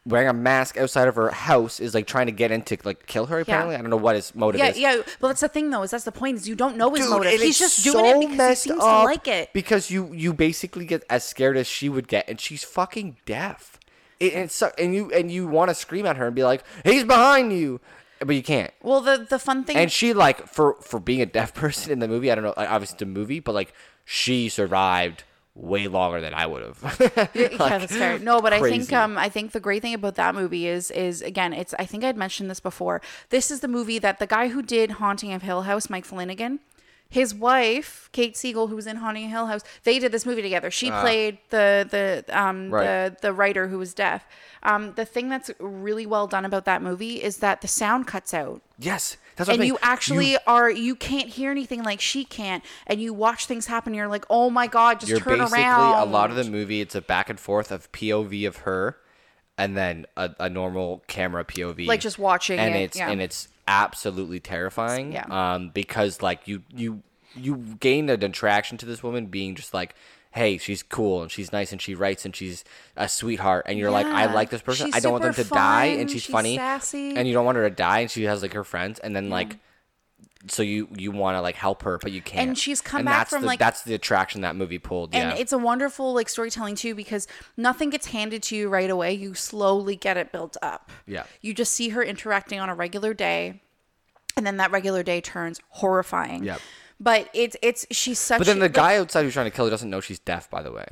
wearing 0.06 0.28
a 0.28 0.34
mask 0.34 0.78
outside 0.78 1.08
of 1.08 1.16
her 1.16 1.30
house 1.30 1.80
is 1.80 1.94
like 1.94 2.08
trying 2.08 2.26
to 2.26 2.32
get 2.32 2.52
in 2.52 2.62
to 2.64 2.78
like 2.84 3.06
kill 3.06 3.28
her. 3.28 3.40
Apparently, 3.40 3.76
I 3.76 3.82
don't 3.82 3.90
know 3.90 3.98
what 3.98 4.16
his 4.16 4.34
motive 4.34 4.60
Yeah, 4.60 4.70
is. 4.70 4.80
yeah. 4.80 4.96
Well, 5.20 5.30
that's 5.30 5.42
the 5.42 5.50
thing, 5.50 5.70
though. 5.70 5.84
Is 5.84 5.92
that's 5.92 6.04
the 6.06 6.12
point? 6.12 6.38
Is 6.38 6.48
you 6.48 6.56
don't 6.56 6.78
know 6.78 6.90
his 6.94 7.06
Dude, 7.06 7.10
motive. 7.12 7.40
He's 7.40 7.60
just 7.60 7.84
doing 7.84 8.06
it 8.24 8.30
because 8.30 8.64
he 8.64 8.70
seems 8.70 8.82
to 8.82 8.86
like 9.04 9.28
it. 9.28 9.52
Because 9.54 9.92
you 9.92 10.12
you 10.14 10.34
basically 10.34 10.86
get 10.86 11.04
as 11.10 11.24
scared 11.24 11.58
as 11.58 11.68
she 11.68 11.90
would 11.90 12.08
get, 12.08 12.28
and 12.30 12.40
she's 12.40 12.64
fucking 12.64 13.18
deaf. 13.26 13.80
It, 14.20 14.34
and, 14.34 14.52
so, 14.52 14.72
and 14.78 14.94
you 14.94 15.12
and 15.14 15.32
you 15.32 15.48
want 15.48 15.70
to 15.70 15.76
scream 15.76 16.06
at 16.06 16.18
her 16.18 16.28
and 16.28 16.36
be 16.36 16.44
like, 16.44 16.64
"He's 16.84 17.04
behind 17.06 17.54
you," 17.54 17.80
but 18.20 18.36
you 18.36 18.44
can't. 18.44 18.72
Well, 18.82 19.02
the 19.02 19.26
the 19.30 19.40
fun 19.40 19.64
thing. 19.64 19.78
And 19.78 19.92
she 19.92 20.14
like 20.14 20.48
for 20.48 20.74
for 20.82 21.00
being 21.00 21.22
a 21.22 21.26
deaf 21.26 21.54
person 21.64 21.92
in 21.92 22.00
the 22.00 22.08
movie, 22.08 22.32
I 22.32 22.36
don't 22.36 22.44
know, 22.44 22.54
like, 22.58 22.70
obviously 22.70 22.96
it's 22.96 23.02
a 23.04 23.06
movie, 23.06 23.40
but 23.40 23.54
like 23.56 23.74
she 24.06 24.50
survived 24.50 25.24
way 25.56 25.88
longer 25.88 26.22
than 26.22 26.34
I 26.34 26.46
would 26.46 26.64
have. 26.64 27.30
yeah, 27.34 27.48
that's 27.58 27.96
fair. 27.96 28.20
No, 28.20 28.42
but 28.42 28.54
I 28.54 28.62
think 28.62 28.92
um 28.94 29.18
I 29.18 29.30
think 29.30 29.52
the 29.52 29.60
great 29.60 29.82
thing 29.82 29.94
about 29.94 30.16
that 30.16 30.36
movie 30.36 30.68
is 30.68 30.92
is 30.92 31.22
again 31.22 31.54
it's 31.54 31.74
I 31.78 31.86
think 31.86 32.04
I'd 32.04 32.18
mentioned 32.18 32.50
this 32.50 32.60
before. 32.60 33.02
This 33.30 33.52
is 33.52 33.60
the 33.60 33.68
movie 33.68 34.00
that 34.00 34.20
the 34.20 34.28
guy 34.28 34.50
who 34.50 34.62
did 34.62 34.92
Haunting 34.92 35.34
of 35.34 35.42
Hill 35.42 35.64
House, 35.64 35.90
Mike 35.90 36.06
Flanagan, 36.06 36.60
his 37.10 37.34
wife, 37.34 38.08
Kate 38.12 38.38
Siegel, 38.38 38.68
who 38.68 38.76
was 38.76 38.86
in 38.86 38.98
Haunting 38.98 39.30
Hill 39.30 39.48
House, 39.48 39.64
they 39.84 39.98
did 39.98 40.12
this 40.12 40.26
movie 40.26 40.44
together. 40.44 40.70
She 40.70 40.92
played 40.92 41.40
the 41.50 41.88
the 41.90 42.40
um 42.40 42.70
Right. 42.70 42.84
the 42.84 43.18
the 43.22 43.34
writer 43.34 43.68
who 43.68 43.80
was 43.80 43.94
deaf. 43.94 44.26
Um, 44.62 44.94
the 44.94 45.06
thing 45.06 45.30
that's 45.30 45.50
really 45.60 46.06
well 46.06 46.28
done 46.28 46.46
about 46.46 46.66
that 46.66 46.82
movie 46.82 47.24
is 47.24 47.38
that 47.38 47.62
the 47.62 47.68
sound 47.68 48.06
cuts 48.08 48.34
out. 48.34 48.62
Yes, 48.78 49.18
that's 49.36 49.48
what 49.48 49.58
and 49.58 49.66
you 49.66 49.78
actually 49.82 50.38
are 50.46 50.70
you 50.70 50.96
can't 50.96 51.30
hear 51.30 51.50
anything 51.50 51.82
like 51.82 52.02
she 52.02 52.26
can't 52.26 52.64
and 52.86 53.02
you 53.02 53.14
watch 53.14 53.46
things 53.46 53.68
happen 53.68 53.94
you're 53.94 54.10
like 54.10 54.26
oh 54.30 54.50
my 54.50 54.68
god 54.68 55.00
just 55.00 55.10
you're 55.10 55.20
turn 55.22 55.40
basically 55.40 55.64
around 55.64 56.08
a 56.08 56.12
lot 56.12 56.30
of 56.30 56.36
the 56.36 56.44
movie. 56.44 56.82
It's 56.82 56.94
a 56.94 57.02
back 57.02 57.30
and 57.30 57.40
forth 57.40 57.72
of 57.72 57.92
POV 57.92 58.46
of 58.48 58.58
her, 58.58 58.98
and 59.58 59.76
then 59.76 60.06
a, 60.16 60.30
a 60.42 60.50
normal 60.50 61.04
camera 61.08 61.44
POV, 61.44 61.88
Like 61.88 62.02
just 62.02 62.20
watching 62.20 62.60
and 62.60 62.76
it, 62.76 62.82
it's 62.82 62.98
yeah. 62.98 63.10
and 63.10 63.22
it's 63.22 63.48
absolutely 63.70 64.40
terrifying. 64.40 65.14
Yeah. 65.14 65.26
Um, 65.30 65.70
because 65.70 66.22
like 66.22 66.48
you 66.48 66.64
you 66.76 67.04
you 67.36 67.78
gain 67.80 68.10
an 68.10 68.24
attraction 68.24 68.78
to 68.80 68.86
this 68.86 69.02
woman 69.04 69.28
being 69.28 69.56
just 69.56 69.74
like. 69.74 69.96
Hey, 70.32 70.60
she's 70.60 70.84
cool 70.84 71.24
and 71.24 71.32
she's 71.32 71.52
nice 71.52 71.72
and 71.72 71.82
she 71.82 71.96
writes 71.96 72.24
and 72.24 72.36
she's 72.36 72.64
a 72.96 73.10
sweetheart 73.10 73.66
and 73.68 73.80
you're 73.80 73.90
like, 73.90 74.06
I 74.06 74.32
like 74.32 74.52
this 74.52 74.62
person. 74.62 74.86
She's 74.86 74.96
I 74.96 75.00
don't 75.00 75.14
want 75.14 75.24
them 75.24 75.34
to 75.34 75.44
super 75.44 75.56
die 75.56 75.86
and 75.86 76.08
she's, 76.08 76.22
she's 76.22 76.32
funny 76.32 76.56
sassy. 76.56 77.16
and 77.16 77.28
you 77.28 77.34
don't 77.34 77.46
want 77.46 77.58
her 77.58 77.68
to 77.68 77.76
die 77.76 78.02
and 78.02 78.12
she 78.12 78.26
has 78.26 78.44
like 78.44 78.54
her 78.54 78.64
friends 78.64 79.00
and 79.00 79.16
then 79.16 79.32
like 79.32 79.58
so 80.48 80.64
you 80.64 80.88
you 80.96 81.12
want 81.12 81.36
to 81.36 81.42
like 81.42 81.56
help 81.56 81.84
her 81.84 81.98
but 81.98 82.12
you 82.12 82.22
can't. 82.22 82.50
And 82.50 82.58
she's 82.58 82.80
come 82.82 83.00
and 83.00 83.06
back 83.06 83.18
that's 83.18 83.30
from, 83.32 83.42
the, 83.42 83.48
like- 83.48 83.60
that's 83.60 83.84
the 83.84 83.94
attraction 83.94 84.42
that 84.42 84.56
movie 84.56 84.80
pulled 84.80 85.14
and 85.14 85.32
yeah. 85.32 85.38
it's 85.38 85.52
a 85.52 85.58
wonderful 85.58 86.14
like 86.14 86.30
storytelling 86.30 86.76
too 86.76 86.96
because 86.96 87.28
nothing 87.58 87.90
gets 87.90 88.08
handed 88.08 88.42
to 88.44 88.56
you 88.56 88.70
right 88.70 88.90
away. 88.90 89.14
You 89.14 89.34
slowly 89.34 89.96
get 89.96 90.16
it 90.18 90.32
built 90.32 90.56
up. 90.62 90.92
Yeah. 91.06 91.24
you 91.42 91.54
just 91.54 91.74
see 91.74 91.90
her 91.90 92.02
interacting 92.04 92.60
on 92.60 92.70
a 92.70 92.76
regular 92.76 93.14
day 93.14 93.62
and 94.38 94.46
then 94.48 94.58
that 94.58 94.72
regular 94.72 95.04
day 95.04 95.20
turns 95.22 95.60
horrifying. 95.70 96.44
Yeah 96.44 96.58
but 97.00 97.30
it's 97.34 97.56
it's 97.62 97.86
she's 97.92 98.20
such 98.20 98.40
But 98.40 98.48
then 98.48 98.60
the 98.60 98.66
like, 98.66 98.74
guy 98.74 98.98
outside 98.98 99.24
who's 99.24 99.34
trying 99.34 99.46
to 99.46 99.52
kill 99.52 99.66
her 99.66 99.72
doesn't 99.72 99.90
know 99.90 100.02
she's 100.02 100.20
deaf, 100.20 100.50
by 100.50 100.62
the 100.62 100.72
way. 100.72 100.86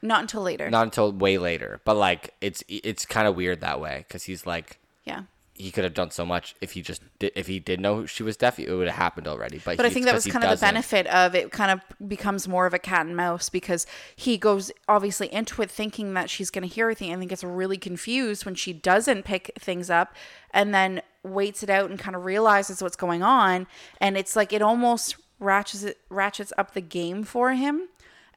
not 0.00 0.22
until 0.22 0.40
later. 0.42 0.70
Not 0.70 0.84
until 0.84 1.12
way 1.12 1.38
later. 1.38 1.80
But 1.84 1.96
like, 1.96 2.34
it's 2.40 2.64
it's 2.68 3.04
kind 3.04 3.28
of 3.28 3.36
weird 3.36 3.60
that 3.60 3.80
way 3.80 4.04
because 4.08 4.24
he's 4.24 4.46
like, 4.46 4.78
yeah 5.04 5.22
he 5.54 5.70
could 5.70 5.84
have 5.84 5.94
done 5.94 6.10
so 6.10 6.24
much 6.24 6.54
if 6.60 6.72
he 6.72 6.82
just 6.82 7.02
did, 7.18 7.32
if 7.34 7.46
he 7.46 7.58
did 7.58 7.80
know 7.80 8.06
she 8.06 8.22
was 8.22 8.36
deaf, 8.36 8.58
it 8.58 8.72
would 8.72 8.86
have 8.86 8.96
happened 8.96 9.28
already. 9.28 9.60
But 9.64 9.76
But 9.76 9.86
I 9.86 9.90
think 9.90 10.06
that 10.06 10.14
was 10.14 10.26
kind 10.26 10.44
of 10.44 10.58
the 10.58 10.64
benefit 10.64 11.06
of 11.08 11.34
it. 11.34 11.52
Kind 11.52 11.70
of 11.70 12.08
becomes 12.08 12.48
more 12.48 12.66
of 12.66 12.74
a 12.74 12.78
cat 12.78 13.06
and 13.06 13.16
mouse 13.16 13.48
because 13.48 13.86
he 14.16 14.38
goes 14.38 14.72
obviously 14.88 15.32
into 15.32 15.62
it 15.62 15.70
thinking 15.70 16.14
that 16.14 16.30
she's 16.30 16.50
going 16.50 16.66
to 16.66 16.74
hear 16.74 16.86
everything, 16.86 17.10
and 17.10 17.20
then 17.20 17.28
gets 17.28 17.44
really 17.44 17.78
confused 17.78 18.44
when 18.44 18.54
she 18.54 18.72
doesn't 18.72 19.24
pick 19.24 19.52
things 19.58 19.90
up, 19.90 20.14
and 20.52 20.74
then 20.74 21.02
waits 21.22 21.62
it 21.62 21.70
out 21.70 21.90
and 21.90 21.98
kind 21.98 22.16
of 22.16 22.24
realizes 22.24 22.82
what's 22.82 22.96
going 22.96 23.22
on, 23.22 23.66
and 24.00 24.16
it's 24.16 24.34
like 24.34 24.52
it 24.52 24.62
almost 24.62 25.16
ratchets 25.38 25.82
it 25.82 25.98
ratchets 26.08 26.52
up 26.56 26.72
the 26.72 26.80
game 26.80 27.24
for 27.24 27.52
him, 27.52 27.88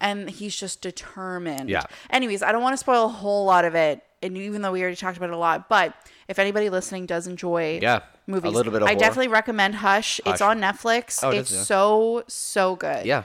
and 0.02 0.30
he's 0.30 0.56
just 0.56 0.82
determined. 0.82 1.70
Yeah. 1.70 1.84
Anyways, 2.10 2.44
I 2.44 2.52
don't 2.52 2.62
want 2.62 2.74
to 2.74 2.78
spoil 2.78 3.06
a 3.06 3.10
whole 3.10 3.46
lot 3.46 3.64
of 3.64 3.74
it, 3.74 4.04
and 4.26 4.38
even 4.38 4.62
though 4.62 4.72
we 4.72 4.82
already 4.82 4.96
talked 4.96 5.18
about 5.18 5.30
it 5.30 5.34
a 5.34 5.38
lot, 5.38 5.70
but 5.70 5.94
if 6.28 6.40
anybody 6.40 6.70
listening 6.70 7.06
does 7.06 7.28
enjoy 7.28 7.80
Yeah, 7.82 8.00
movies, 8.28 8.52
a 8.52 8.54
little 8.54 8.72
bit 8.72 8.82
of 8.82 8.88
I 8.88 8.92
horror. 8.92 9.00
definitely 9.00 9.28
recommend 9.30 9.76
Hush. 9.76 10.20
It's 10.26 10.42
on 10.42 10.60
Netflix. 10.60 11.24
Oh, 11.24 11.32
it 11.32 11.38
it's 11.38 11.52
is, 11.52 11.58
yeah. 11.58 11.64
so 11.64 12.24
so 12.28 12.76
good. 12.76 13.06
Yeah, 13.06 13.24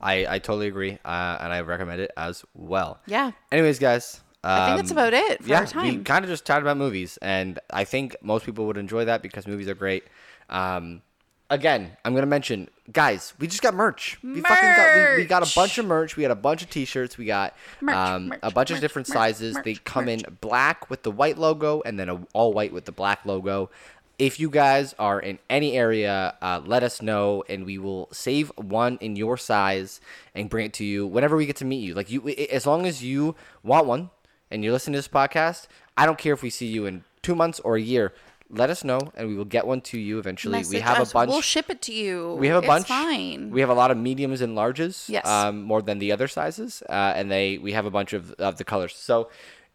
I 0.00 0.26
I 0.26 0.38
totally 0.38 0.68
agree, 0.68 0.98
uh, 1.04 1.38
and 1.40 1.52
I 1.52 1.60
recommend 1.60 2.00
it 2.00 2.10
as 2.16 2.44
well. 2.54 3.00
Yeah. 3.06 3.32
Anyways, 3.52 3.78
guys. 3.78 4.20
I 4.44 4.66
think 4.66 4.76
that's 4.78 4.92
um, 4.92 4.98
about 4.98 5.14
it 5.14 5.42
for 5.42 5.48
yeah, 5.48 5.58
our 5.60 5.66
time. 5.66 5.98
we 5.98 6.04
kind 6.04 6.24
of 6.24 6.30
just 6.30 6.46
chatted 6.46 6.62
about 6.62 6.76
movies, 6.76 7.18
and 7.20 7.58
I 7.70 7.84
think 7.84 8.16
most 8.22 8.46
people 8.46 8.66
would 8.66 8.76
enjoy 8.76 9.04
that 9.04 9.20
because 9.20 9.46
movies 9.48 9.68
are 9.68 9.74
great. 9.74 10.04
Um, 10.48 11.02
again, 11.50 11.96
I'm 12.04 12.14
gonna 12.14 12.26
mention, 12.26 12.68
guys, 12.92 13.34
we 13.38 13.46
just 13.46 13.62
got 13.62 13.74
merch. 13.74 14.18
We 14.22 14.40
fucking 14.40 14.76
got 14.76 15.16
we, 15.16 15.22
we 15.22 15.24
got 15.24 15.50
a 15.50 15.54
bunch 15.54 15.78
of 15.78 15.86
merch. 15.86 16.16
We 16.16 16.22
got 16.22 16.30
a 16.30 16.36
bunch 16.36 16.62
of 16.62 16.70
T-shirts. 16.70 17.18
We 17.18 17.24
got 17.26 17.54
Merch, 17.80 17.94
um, 17.96 18.28
merch, 18.28 18.40
a 18.42 18.50
bunch 18.50 18.70
of 18.70 18.80
different 18.80 19.08
merch, 19.08 19.14
sizes. 19.14 19.56
they 19.64 19.74
come 19.74 20.06
merch. 20.06 20.22
in 20.22 20.36
black 20.40 20.90
with 20.90 21.02
the 21.02 21.10
white 21.10 21.38
logo, 21.38 21.82
and 21.84 21.98
then 21.98 22.08
a 22.08 22.20
all 22.32 22.52
white 22.52 22.72
with 22.72 22.84
the 22.84 22.92
black 22.92 23.24
logo. 23.24 23.70
If 24.18 24.40
you 24.40 24.50
guys 24.50 24.96
are 24.98 25.20
in 25.20 25.38
any 25.48 25.76
area, 25.76 26.34
uh, 26.42 26.60
let 26.64 26.82
us 26.82 27.00
know, 27.00 27.44
and 27.48 27.64
we 27.64 27.78
will 27.78 28.08
save 28.10 28.50
one 28.56 28.98
in 29.00 29.14
your 29.14 29.36
size 29.36 30.00
and 30.34 30.50
bring 30.50 30.66
it 30.66 30.72
to 30.74 30.84
you 30.84 31.06
whenever 31.06 31.36
we 31.36 31.46
get 31.46 31.54
to 31.56 31.64
meet 31.64 31.84
you. 31.84 31.94
Like 31.94 32.10
you, 32.10 32.26
as 32.28 32.66
long 32.66 32.84
as 32.84 33.02
you 33.02 33.36
want 33.62 33.86
one 33.86 34.10
and 34.50 34.64
you're 34.64 34.72
listening 34.72 34.94
to 34.94 34.98
this 34.98 35.06
podcast, 35.08 35.68
I 35.96 36.04
don't 36.04 36.18
care 36.18 36.32
if 36.34 36.42
we 36.42 36.50
see 36.50 36.66
you 36.66 36.84
in 36.84 37.04
two 37.22 37.36
months 37.36 37.60
or 37.60 37.76
a 37.76 37.80
year. 37.80 38.12
Let 38.50 38.70
us 38.70 38.82
know, 38.82 38.98
and 39.14 39.28
we 39.28 39.36
will 39.36 39.44
get 39.44 39.66
one 39.66 39.82
to 39.82 39.98
you 39.98 40.18
eventually. 40.18 40.62
we 40.70 40.80
have 40.80 40.98
us. 41.00 41.10
a 41.10 41.12
bunch. 41.14 41.28
We'll 41.30 41.42
ship 41.42 41.68
it 41.68 41.82
to 41.82 41.92
you. 41.92 42.34
we 42.40 42.48
have 42.48 42.56
a 42.56 42.58
It's 42.60 42.66
bunch. 42.66 42.86
Fine. 42.88 43.50
We 43.50 43.60
have 43.60 43.68
a 43.68 43.74
lot 43.74 43.90
of 43.90 43.98
mediums 43.98 44.40
and 44.40 44.56
larges. 44.56 45.06
Yes. 45.08 45.26
Um, 45.26 45.62
more 45.62 45.82
than 45.82 45.98
the 45.98 46.12
other 46.12 46.28
sizes, 46.28 46.82
uh, 46.88 47.12
and 47.14 47.30
they 47.30 47.58
we 47.58 47.72
have 47.72 47.84
a 47.84 47.90
bunch 47.90 48.14
of, 48.14 48.32
of 48.32 48.56
the 48.56 48.64
colors. 48.64 48.94
So, 48.96 49.28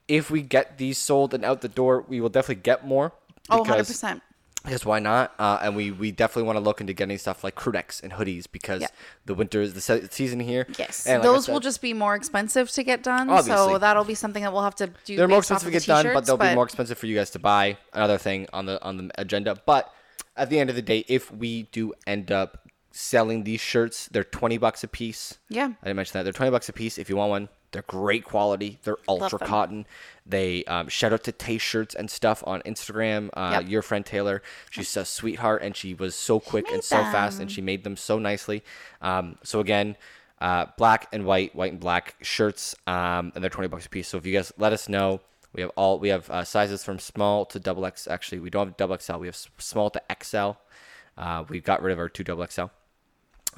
if 0.08 0.32
we 0.32 0.42
get 0.42 0.80
these 0.80 0.98
sold 0.98 1.34
and 1.36 1.46
out 1.46 1.62
the 1.62 1.70
door, 1.70 2.04
we 2.08 2.20
will 2.20 2.30
definitely 2.30 2.64
get 2.64 2.86
more. 2.86 3.14
oh, 3.50 3.60
100 3.60 3.86
because- 4.64 4.86
why 4.86 5.00
not? 5.00 5.34
Uh, 5.38 5.60
and 5.62 5.76
we, 5.76 5.92
we 5.92 6.12
definitely 6.12 6.44
want 6.44 6.56
to 6.58 6.62
look 6.62 6.80
into 6.82 6.94
getting 6.94 7.18
stuff 7.18 7.44
like 7.44 7.56
crew 7.56 7.74
necks 7.74 8.00
and 8.00 8.14
hoodies 8.14 8.46
because 8.52 8.82
Yeah. 8.82 8.88
the 9.26 9.34
winter 9.34 9.62
is 9.62 9.74
the 9.74 9.82
se- 9.82 10.08
season 10.12 10.40
here. 10.40 10.66
Yes, 10.78 11.06
and 11.06 11.22
like 11.22 11.24
those 11.24 11.48
will 11.48 11.60
just 11.60 11.82
be 11.82 11.94
more 11.94 12.16
expensive 12.16 12.70
to 12.72 12.84
get 12.84 13.04
done. 13.04 13.30
Obviously. 13.30 13.56
So 13.56 13.78
that'll 13.78 14.04
be 14.06 14.16
something 14.16 14.44
that 14.44 14.52
we'll 14.54 14.64
have 14.64 14.76
to 14.76 14.90
do. 15.06 15.16
they're 15.18 15.28
more 15.28 15.40
expensive 15.40 15.68
to 15.68 15.72
get 15.72 15.86
done, 15.86 16.14
but 16.14 16.26
they'll 16.26 16.38
be 16.38 16.54
more 16.56 16.66
expensive 16.66 16.98
for 16.98 17.08
you 17.08 17.16
guys 17.16 17.30
to 17.32 17.40
buy. 17.40 17.78
Another 17.94 18.18
thing 18.18 18.48
on 18.54 18.66
the 18.66 18.82
on 18.84 18.98
the 18.98 19.12
agenda. 19.22 19.58
But 19.66 19.92
at 20.36 20.50
the 20.50 20.60
end 20.60 20.70
of 20.70 20.76
the 20.76 20.82
day, 20.82 21.06
if 21.08 21.32
we 21.32 21.64
do 21.72 21.94
end 22.08 22.32
up 22.32 22.68
selling 22.92 23.44
these 23.44 23.60
shirts, 23.62 24.08
they're 24.12 24.24
twenty 24.24 24.58
bucks 24.58 24.84
a 24.84 24.88
piece. 24.88 25.38
Yeah. 25.50 25.72
I 25.82 25.86
didn't 25.88 25.98
mention 25.98 26.14
that. 26.20 26.24
They're 26.24 26.34
twenty 26.34 26.52
bucks 26.52 26.70
a 26.70 26.74
piece 26.74 26.98
if 26.98 27.10
you 27.10 27.16
want 27.18 27.30
one. 27.32 27.50
They're 27.74 27.82
great 27.82 28.24
quality. 28.24 28.80
They're 28.84 28.98
ultra 29.08 29.38
cotton. 29.40 29.86
They 30.26 30.64
um, 30.66 30.88
shout 30.88 31.12
out 31.12 31.24
to 31.26 31.32
Taste 31.34 31.66
Shirts 31.66 31.94
and 31.94 32.10
stuff 32.10 32.42
on 32.48 32.62
Instagram. 32.62 33.30
Uh, 33.34 33.60
Yep. 33.60 33.70
Your 33.70 33.82
friend 33.82 34.06
Taylor, 34.06 34.42
she's 34.70 34.96
a 34.96 35.04
sweetheart, 35.04 35.62
and 35.62 35.76
she 35.76 35.94
was 35.94 36.16
so 36.16 36.40
quick 36.40 36.72
and 36.72 36.82
so 36.84 36.98
fast, 37.12 37.40
and 37.42 37.52
she 37.52 37.62
made 37.62 37.84
them 37.84 37.98
so 37.98 38.18
nicely. 38.20 38.64
Um, 39.02 39.38
so 39.44 39.60
again, 39.60 39.98
uh, 40.40 40.68
black 40.78 41.08
and 41.12 41.26
white, 41.26 41.54
white 41.56 41.72
and 41.74 41.82
black 41.82 42.16
shirts, 42.22 42.76
um, 42.88 43.32
and 43.36 43.44
they're 43.44 43.50
twenty 43.50 43.68
bucks 43.68 43.86
a 43.86 43.90
piece. 43.90 44.08
So 44.08 44.18
if 44.18 44.26
you 44.26 44.34
guys 44.34 44.54
let 44.58 44.72
us 44.72 44.88
know, 44.88 45.20
we 45.54 45.62
have 45.62 45.72
all 45.76 46.00
we 46.00 46.10
have 46.10 46.30
uh, 46.30 46.44
sizes 46.44 46.84
from 46.84 47.00
small 47.00 47.46
to 47.48 47.60
double 47.60 47.86
X. 47.86 48.08
Actually, 48.08 48.40
we 48.40 48.50
don't 48.50 48.68
have 48.68 48.78
double 48.78 48.98
XL. 48.98 49.18
We 49.18 49.28
have 49.28 49.38
small 49.58 49.90
to 49.90 50.02
XL. 50.24 50.52
Uh, 51.18 51.44
we 51.50 51.60
got 51.60 51.82
rid 51.82 51.92
of 51.94 52.00
our 52.00 52.10
two 52.10 52.24
double 52.24 52.46
XL. 52.48 52.66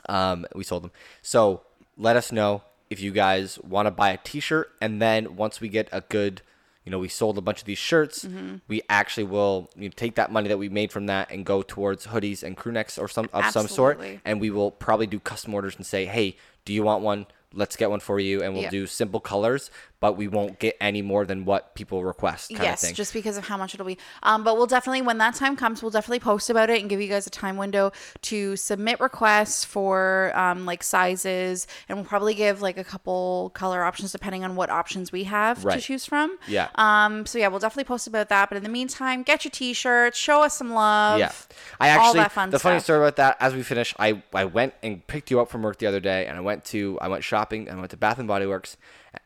Um, 0.10 0.46
we 0.56 0.64
sold 0.64 0.84
them. 0.84 0.92
So 1.22 1.62
let 1.98 2.16
us 2.18 2.32
know 2.32 2.64
if 2.90 3.00
you 3.02 3.12
guys 3.12 3.60
want 3.60 3.88
to 3.88 3.92
buy 3.92 4.10
a 4.12 4.18
T-shirt, 4.18 4.72
and 4.82 5.02
then 5.02 5.36
once 5.36 5.60
we 5.62 5.70
get 5.70 5.90
a 5.92 6.02
good, 6.02 6.42
you 6.84 6.92
know, 6.92 7.00
we 7.00 7.08
sold 7.08 7.38
a 7.38 7.42
bunch 7.42 7.60
of 7.62 7.66
these 7.66 7.78
shirts, 7.80 8.26
Mm-hmm. 8.26 8.58
we 8.68 8.82
actually 8.90 9.24
will 9.24 9.70
you 9.76 9.90
know, 9.90 9.94
take 9.96 10.16
that 10.16 10.32
money 10.32 10.48
that 10.50 10.58
we 10.58 10.70
made 10.70 10.92
from 10.92 11.08
that 11.08 11.32
and 11.32 11.46
go 11.46 11.62
towards 11.62 12.08
hoodies 12.08 12.44
and 12.44 12.56
crew 12.56 12.72
necks 12.72 12.98
or 12.98 13.08
some 13.08 13.28
of 13.34 13.46
some 13.52 13.68
sort, 13.68 13.98
Absolutely. 13.98 14.22
and 14.26 14.40
we 14.40 14.50
will 14.52 14.70
probably 14.72 15.08
do 15.08 15.20
custom 15.20 15.54
orders 15.54 15.76
and 15.76 15.86
say, 15.86 16.06
hey, 16.06 16.38
do 16.64 16.74
you 16.74 16.84
want 16.84 17.02
one? 17.04 17.26
Let's 17.54 17.76
get 17.78 17.90
one 17.90 18.02
for 18.02 18.20
you, 18.20 18.44
and 18.44 18.54
we'll 18.54 18.64
Yeah. 18.64 18.70
do 18.70 18.86
simple 18.86 19.20
colors, 19.22 19.72
but 20.00 20.18
we 20.18 20.28
won't 20.28 20.60
get 20.60 20.76
any 20.80 21.02
more 21.02 21.26
than 21.26 21.46
what 21.46 21.76
people 21.76 22.04
request. 22.04 22.50
Kind 22.50 22.64
yes, 22.64 22.84
of 22.84 22.88
thing. 22.88 22.96
just 22.96 23.14
because 23.14 23.38
of 23.38 23.48
how 23.48 23.58
much 23.58 23.74
it'll 23.74 23.86
be. 23.86 23.98
Um, 24.24 24.44
but 24.44 24.58
we'll 24.58 24.68
definitely, 24.68 25.02
when 25.02 25.18
that 25.20 25.36
time 25.36 25.56
comes, 25.56 25.82
we'll 25.82 25.92
definitely 25.92 26.20
post 26.20 26.50
about 26.50 26.70
it 26.70 26.80
and 26.82 26.90
give 26.90 27.02
you 27.02 27.08
guys 27.08 27.28
a 27.28 27.30
time 27.30 27.58
window 27.58 27.92
to 28.24 28.56
submit 28.56 29.00
requests 29.00 29.64
for 29.66 30.32
um, 30.36 30.66
like 30.66 30.84
sizes, 30.84 31.68
and 31.90 31.98
we'll 31.98 32.06
probably 32.06 32.34
give 32.34 32.62
like 32.62 32.78
a 32.78 32.84
couple 32.84 33.52
color 33.54 33.84
options 33.84 34.12
depending 34.12 34.44
on 34.44 34.56
what 34.56 34.70
options 34.70 35.12
we 35.12 35.24
have 35.26 35.62
to 35.64 35.80
choose 35.80 36.06
from. 36.06 36.38
Yeah. 36.48 36.70
Um. 36.76 37.26
So 37.26 37.40
yeah, 37.40 37.48
we'll 37.48 37.60
definitely 37.60 37.86
post 37.86 38.08
about 38.08 38.30
that. 38.30 38.50
But 38.50 38.58
in 38.58 38.64
the 38.64 38.70
meantime, 38.70 39.24
get 39.24 39.44
your 39.44 39.52
t-shirts, 39.52 40.18
show 40.18 40.44
us 40.44 40.56
some 40.56 40.74
love. 40.74 41.20
Yeah, 41.20 41.32
I 41.80 41.92
all 41.92 42.08
actually 42.08 42.20
that 42.20 42.32
fun 42.32 42.50
the 42.50 42.60
funny 42.60 42.80
story 42.80 43.00
about 43.00 43.16
that. 43.18 43.38
As 43.40 43.54
we 43.54 43.64
finish, 43.64 43.94
I 44.00 44.22
I 44.34 44.46
went 44.46 44.74
and 44.84 45.06
picked 45.08 45.32
you 45.32 45.40
up 45.40 45.50
from 45.50 45.62
work 45.62 45.78
the 45.78 45.88
other 45.88 46.00
day, 46.00 46.26
and 46.28 46.38
I 46.38 46.42
went 46.42 46.66
to 46.66 46.98
I 47.02 47.08
went 47.08 47.24
shopping. 47.24 47.68
and 47.68 47.78
I 47.78 47.80
went 47.80 47.92
to 47.92 47.98
Bath 47.98 48.20
and 48.20 48.28
Body 48.28 48.46
Works. 48.46 48.78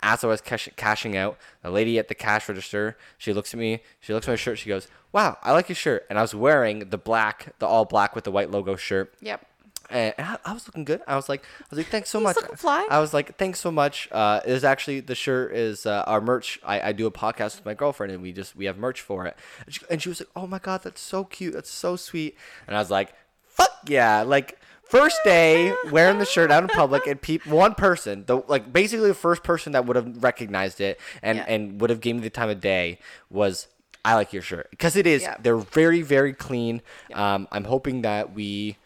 As 0.02 0.24
I 0.24 0.28
was 0.28 0.42
cash, 0.42 0.70
cashing 0.76 1.16
out, 1.18 1.38
the 1.64 1.70
lady 1.70 1.98
at 2.00 2.08
the 2.08 2.16
cash 2.16 2.48
register, 2.50 2.98
she 3.18 3.34
looks 3.34 3.54
at 3.54 3.60
me. 3.60 3.82
She 4.00 4.14
looks 4.14 4.28
at 4.28 4.32
my 4.32 4.36
shirt. 4.36 4.60
She 4.60 4.70
goes, 4.70 4.88
"Wow, 5.12 5.38
I 5.42 5.52
like 5.52 5.70
your 5.70 5.76
shirt." 5.76 6.06
And 6.10 6.18
I 6.18 6.22
was 6.22 6.34
wearing 6.36 6.90
the 6.90 6.98
black, 6.98 7.54
the 7.60 7.66
all 7.68 7.86
black 7.86 8.16
with 8.16 8.24
the 8.24 8.32
white 8.32 8.52
logo 8.52 8.76
shirt. 8.76 9.14
Yep. 9.22 9.46
And 9.92 10.14
I, 10.20 10.38
I 10.46 10.54
was 10.54 10.68
looking 10.68 10.86
good. 10.86 11.02
I 11.08 11.16
was 11.16 11.28
like, 11.30 11.44
I 11.62 11.66
was 11.72 11.78
like, 11.78 11.88
thanks 11.88 12.12
so 12.12 12.20
He's 12.20 12.26
much. 12.26 12.38
fly. 12.58 12.88
I 12.92 13.00
was 13.00 13.12
like, 13.12 13.38
thanks 13.38 13.60
so 13.60 13.72
much. 13.72 14.08
Uh, 14.12 14.40
it 14.46 14.52
is 14.52 14.64
actually 14.64 15.00
the 15.00 15.16
shirt 15.16 15.56
is 15.56 15.88
uh, 15.88 16.04
our 16.06 16.22
merch. 16.22 16.60
I, 16.64 16.90
I 16.90 16.92
do 16.92 17.08
a 17.08 17.12
podcast 17.12 17.56
with 17.56 17.66
my 17.66 17.74
girlfriend, 17.74 18.14
and 18.14 18.22
we 18.22 18.32
just 18.32 18.56
we 18.56 18.66
have 18.66 18.78
merch 18.78 19.02
for 19.02 19.26
it. 19.26 19.36
And 19.66 19.74
she, 19.74 19.82
and 19.90 20.02
she 20.02 20.10
was 20.10 20.20
like, 20.20 20.30
oh 20.36 20.46
my 20.46 20.60
god, 20.60 20.82
that's 20.84 21.02
so 21.02 21.24
cute. 21.24 21.54
That's 21.56 21.72
so 21.72 21.96
sweet. 21.96 22.38
And 22.68 22.76
I 22.76 22.80
was 22.80 22.92
like, 22.92 23.14
fuck 23.46 23.72
yeah, 23.88 24.22
like. 24.22 24.60
First 24.90 25.20
day 25.24 25.74
wearing 25.92 26.18
the 26.18 26.26
shirt 26.26 26.50
out 26.52 26.64
in 26.64 26.70
public, 26.70 27.06
and 27.06 27.22
peop- 27.22 27.46
one 27.46 27.76
person, 27.76 28.24
the 28.26 28.38
like 28.48 28.74
basically 28.74 29.08
the 29.08 29.14
first 29.14 29.44
person 29.44 29.74
that 29.74 29.86
would 29.86 29.96
have 29.96 30.24
recognized 30.24 30.82
it 30.82 31.00
and 31.22 31.38
Yeah. 31.38 31.46
and 31.48 31.80
would 31.80 31.90
have 31.92 32.02
given 32.02 32.22
me 32.22 32.24
the 32.24 32.32
time 32.32 32.50
of 32.50 32.60
day 32.60 32.98
was 33.30 33.68
I 34.04 34.16
like 34.16 34.34
your 34.34 34.42
shirt 34.42 34.68
because 34.72 34.96
it 34.96 35.06
is. 35.06 35.22
Yeah. 35.22 35.36
They're 35.40 35.58
very 35.58 36.02
very 36.02 36.34
clean. 36.34 36.82
Um, 37.14 37.48
I'm 37.52 37.66
hoping 37.66 38.02
that 38.02 38.34
we 38.34 38.78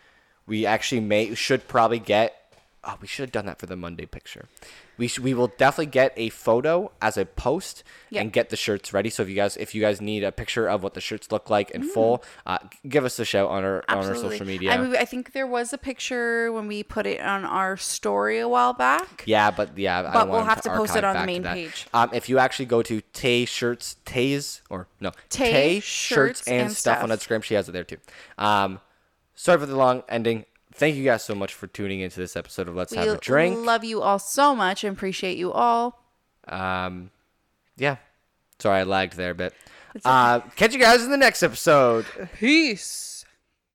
we 0.46 0.66
actually 0.66 1.02
may 1.02 1.34
should 1.36 1.68
probably 1.70 2.00
get. 2.00 2.36
Oh, 2.84 2.96
we 3.00 3.08
should 3.08 3.24
have 3.24 3.32
done 3.32 3.46
that 3.46 3.60
for 3.60 3.66
the 3.66 3.78
Monday 3.78 4.06
picture. 4.06 4.48
We 4.98 5.08
sh- 5.08 5.20
we 5.20 5.34
will 5.34 5.48
definitely 5.48 5.88
get 5.88 6.14
a 6.16 6.30
photo 6.30 6.92
as 7.02 7.18
a 7.18 7.26
post 7.26 7.84
Yeah. 8.10 8.22
and 8.22 8.32
get 8.32 8.50
the 8.50 8.56
shirts 8.56 8.94
ready. 8.94 9.10
So 9.10 9.24
if 9.24 9.30
you 9.30 9.36
guys 9.36 9.58
if 9.58 9.74
you 9.74 9.82
guys 9.82 10.00
need 10.02 10.24
a 10.24 10.32
picture 10.32 10.68
of 10.70 10.84
what 10.84 10.94
the 10.94 11.02
shirts 11.02 11.32
look 11.32 11.50
like 11.50 11.72
in 11.72 11.84
full, 11.84 12.24
uh, 12.46 12.60
give 12.88 13.04
us 13.04 13.18
a 13.20 13.26
shout 13.26 13.50
on 13.50 13.64
our 13.64 13.84
on 13.90 14.06
our 14.06 14.16
social 14.16 14.46
media. 14.46 14.72
Mm. 14.72 14.74
I 14.74 14.78
mean, 14.78 14.96
I 14.98 15.06
think 15.06 15.34
there 15.34 15.48
was 15.48 15.74
a 15.74 15.78
picture 15.78 16.52
when 16.52 16.68
we 16.68 16.84
put 16.84 17.06
it 17.06 17.20
on 17.22 17.44
our 17.46 17.76
story 17.78 18.40
a 18.40 18.48
while 18.48 18.74
back. 18.74 19.24
Yeah, 19.26 19.50
but 19.52 19.78
yeah, 19.78 20.00
I 20.08 20.14
But 20.14 20.30
we'll 20.30 20.44
have 20.44 20.62
to 20.62 20.70
post 20.70 20.96
it 20.96 21.04
on 21.04 21.16
the 21.16 21.26
main 21.26 21.44
page. 21.44 21.88
Um, 21.94 22.10
if 22.14 22.30
you 22.30 22.38
actually 22.40 22.66
go 22.68 22.82
to 22.84 23.02
Tay 23.14 23.46
Shirts, 23.46 23.98
Tay's 24.06 24.62
or 24.70 24.88
no 25.00 25.12
Tay 25.30 25.80
Shirts 25.80 25.86
Shirts 25.86 26.48
and, 26.48 26.62
and 26.62 26.72
stuff 26.72 27.02
on 27.04 27.10
Stuff. 27.10 27.20
Instagram, 27.20 27.44
she 27.44 27.56
has 27.56 27.68
it 27.68 27.72
there 27.72 27.84
too. 27.84 27.98
Um, 28.38 28.80
sorry 29.36 29.60
for 29.60 29.66
the 29.66 29.76
long 29.76 30.04
ending. 30.08 30.46
Thank 30.76 30.96
you 30.96 31.04
guys 31.04 31.24
so 31.24 31.36
much 31.36 31.54
for 31.54 31.68
tuning 31.68 32.00
into 32.02 32.20
this 32.20 32.36
episode 32.36 32.68
of 32.68 32.76
Let's 32.76 32.92
We 32.92 32.98
Have 32.98 33.08
a 33.10 33.18
Drink. 33.18 33.66
love 33.66 33.84
you 33.84 34.02
all 34.02 34.20
so 34.20 34.56
much 34.56 34.84
and 34.84 34.96
appreciate 34.96 35.38
you 35.38 35.52
all. 35.52 36.04
um, 36.48 37.12
yeah, 37.78 37.98
sorry 38.60 38.80
I 38.80 38.84
lagged 38.84 39.16
there 39.16 39.32
a 39.32 39.36
bit. 39.36 39.54
Uh, 40.04 40.40
catch 40.56 40.74
you 40.74 40.80
guys 40.80 41.04
in 41.04 41.12
the 41.12 41.18
next 41.18 41.44
episode. 41.44 42.06
Peace. 42.40 43.13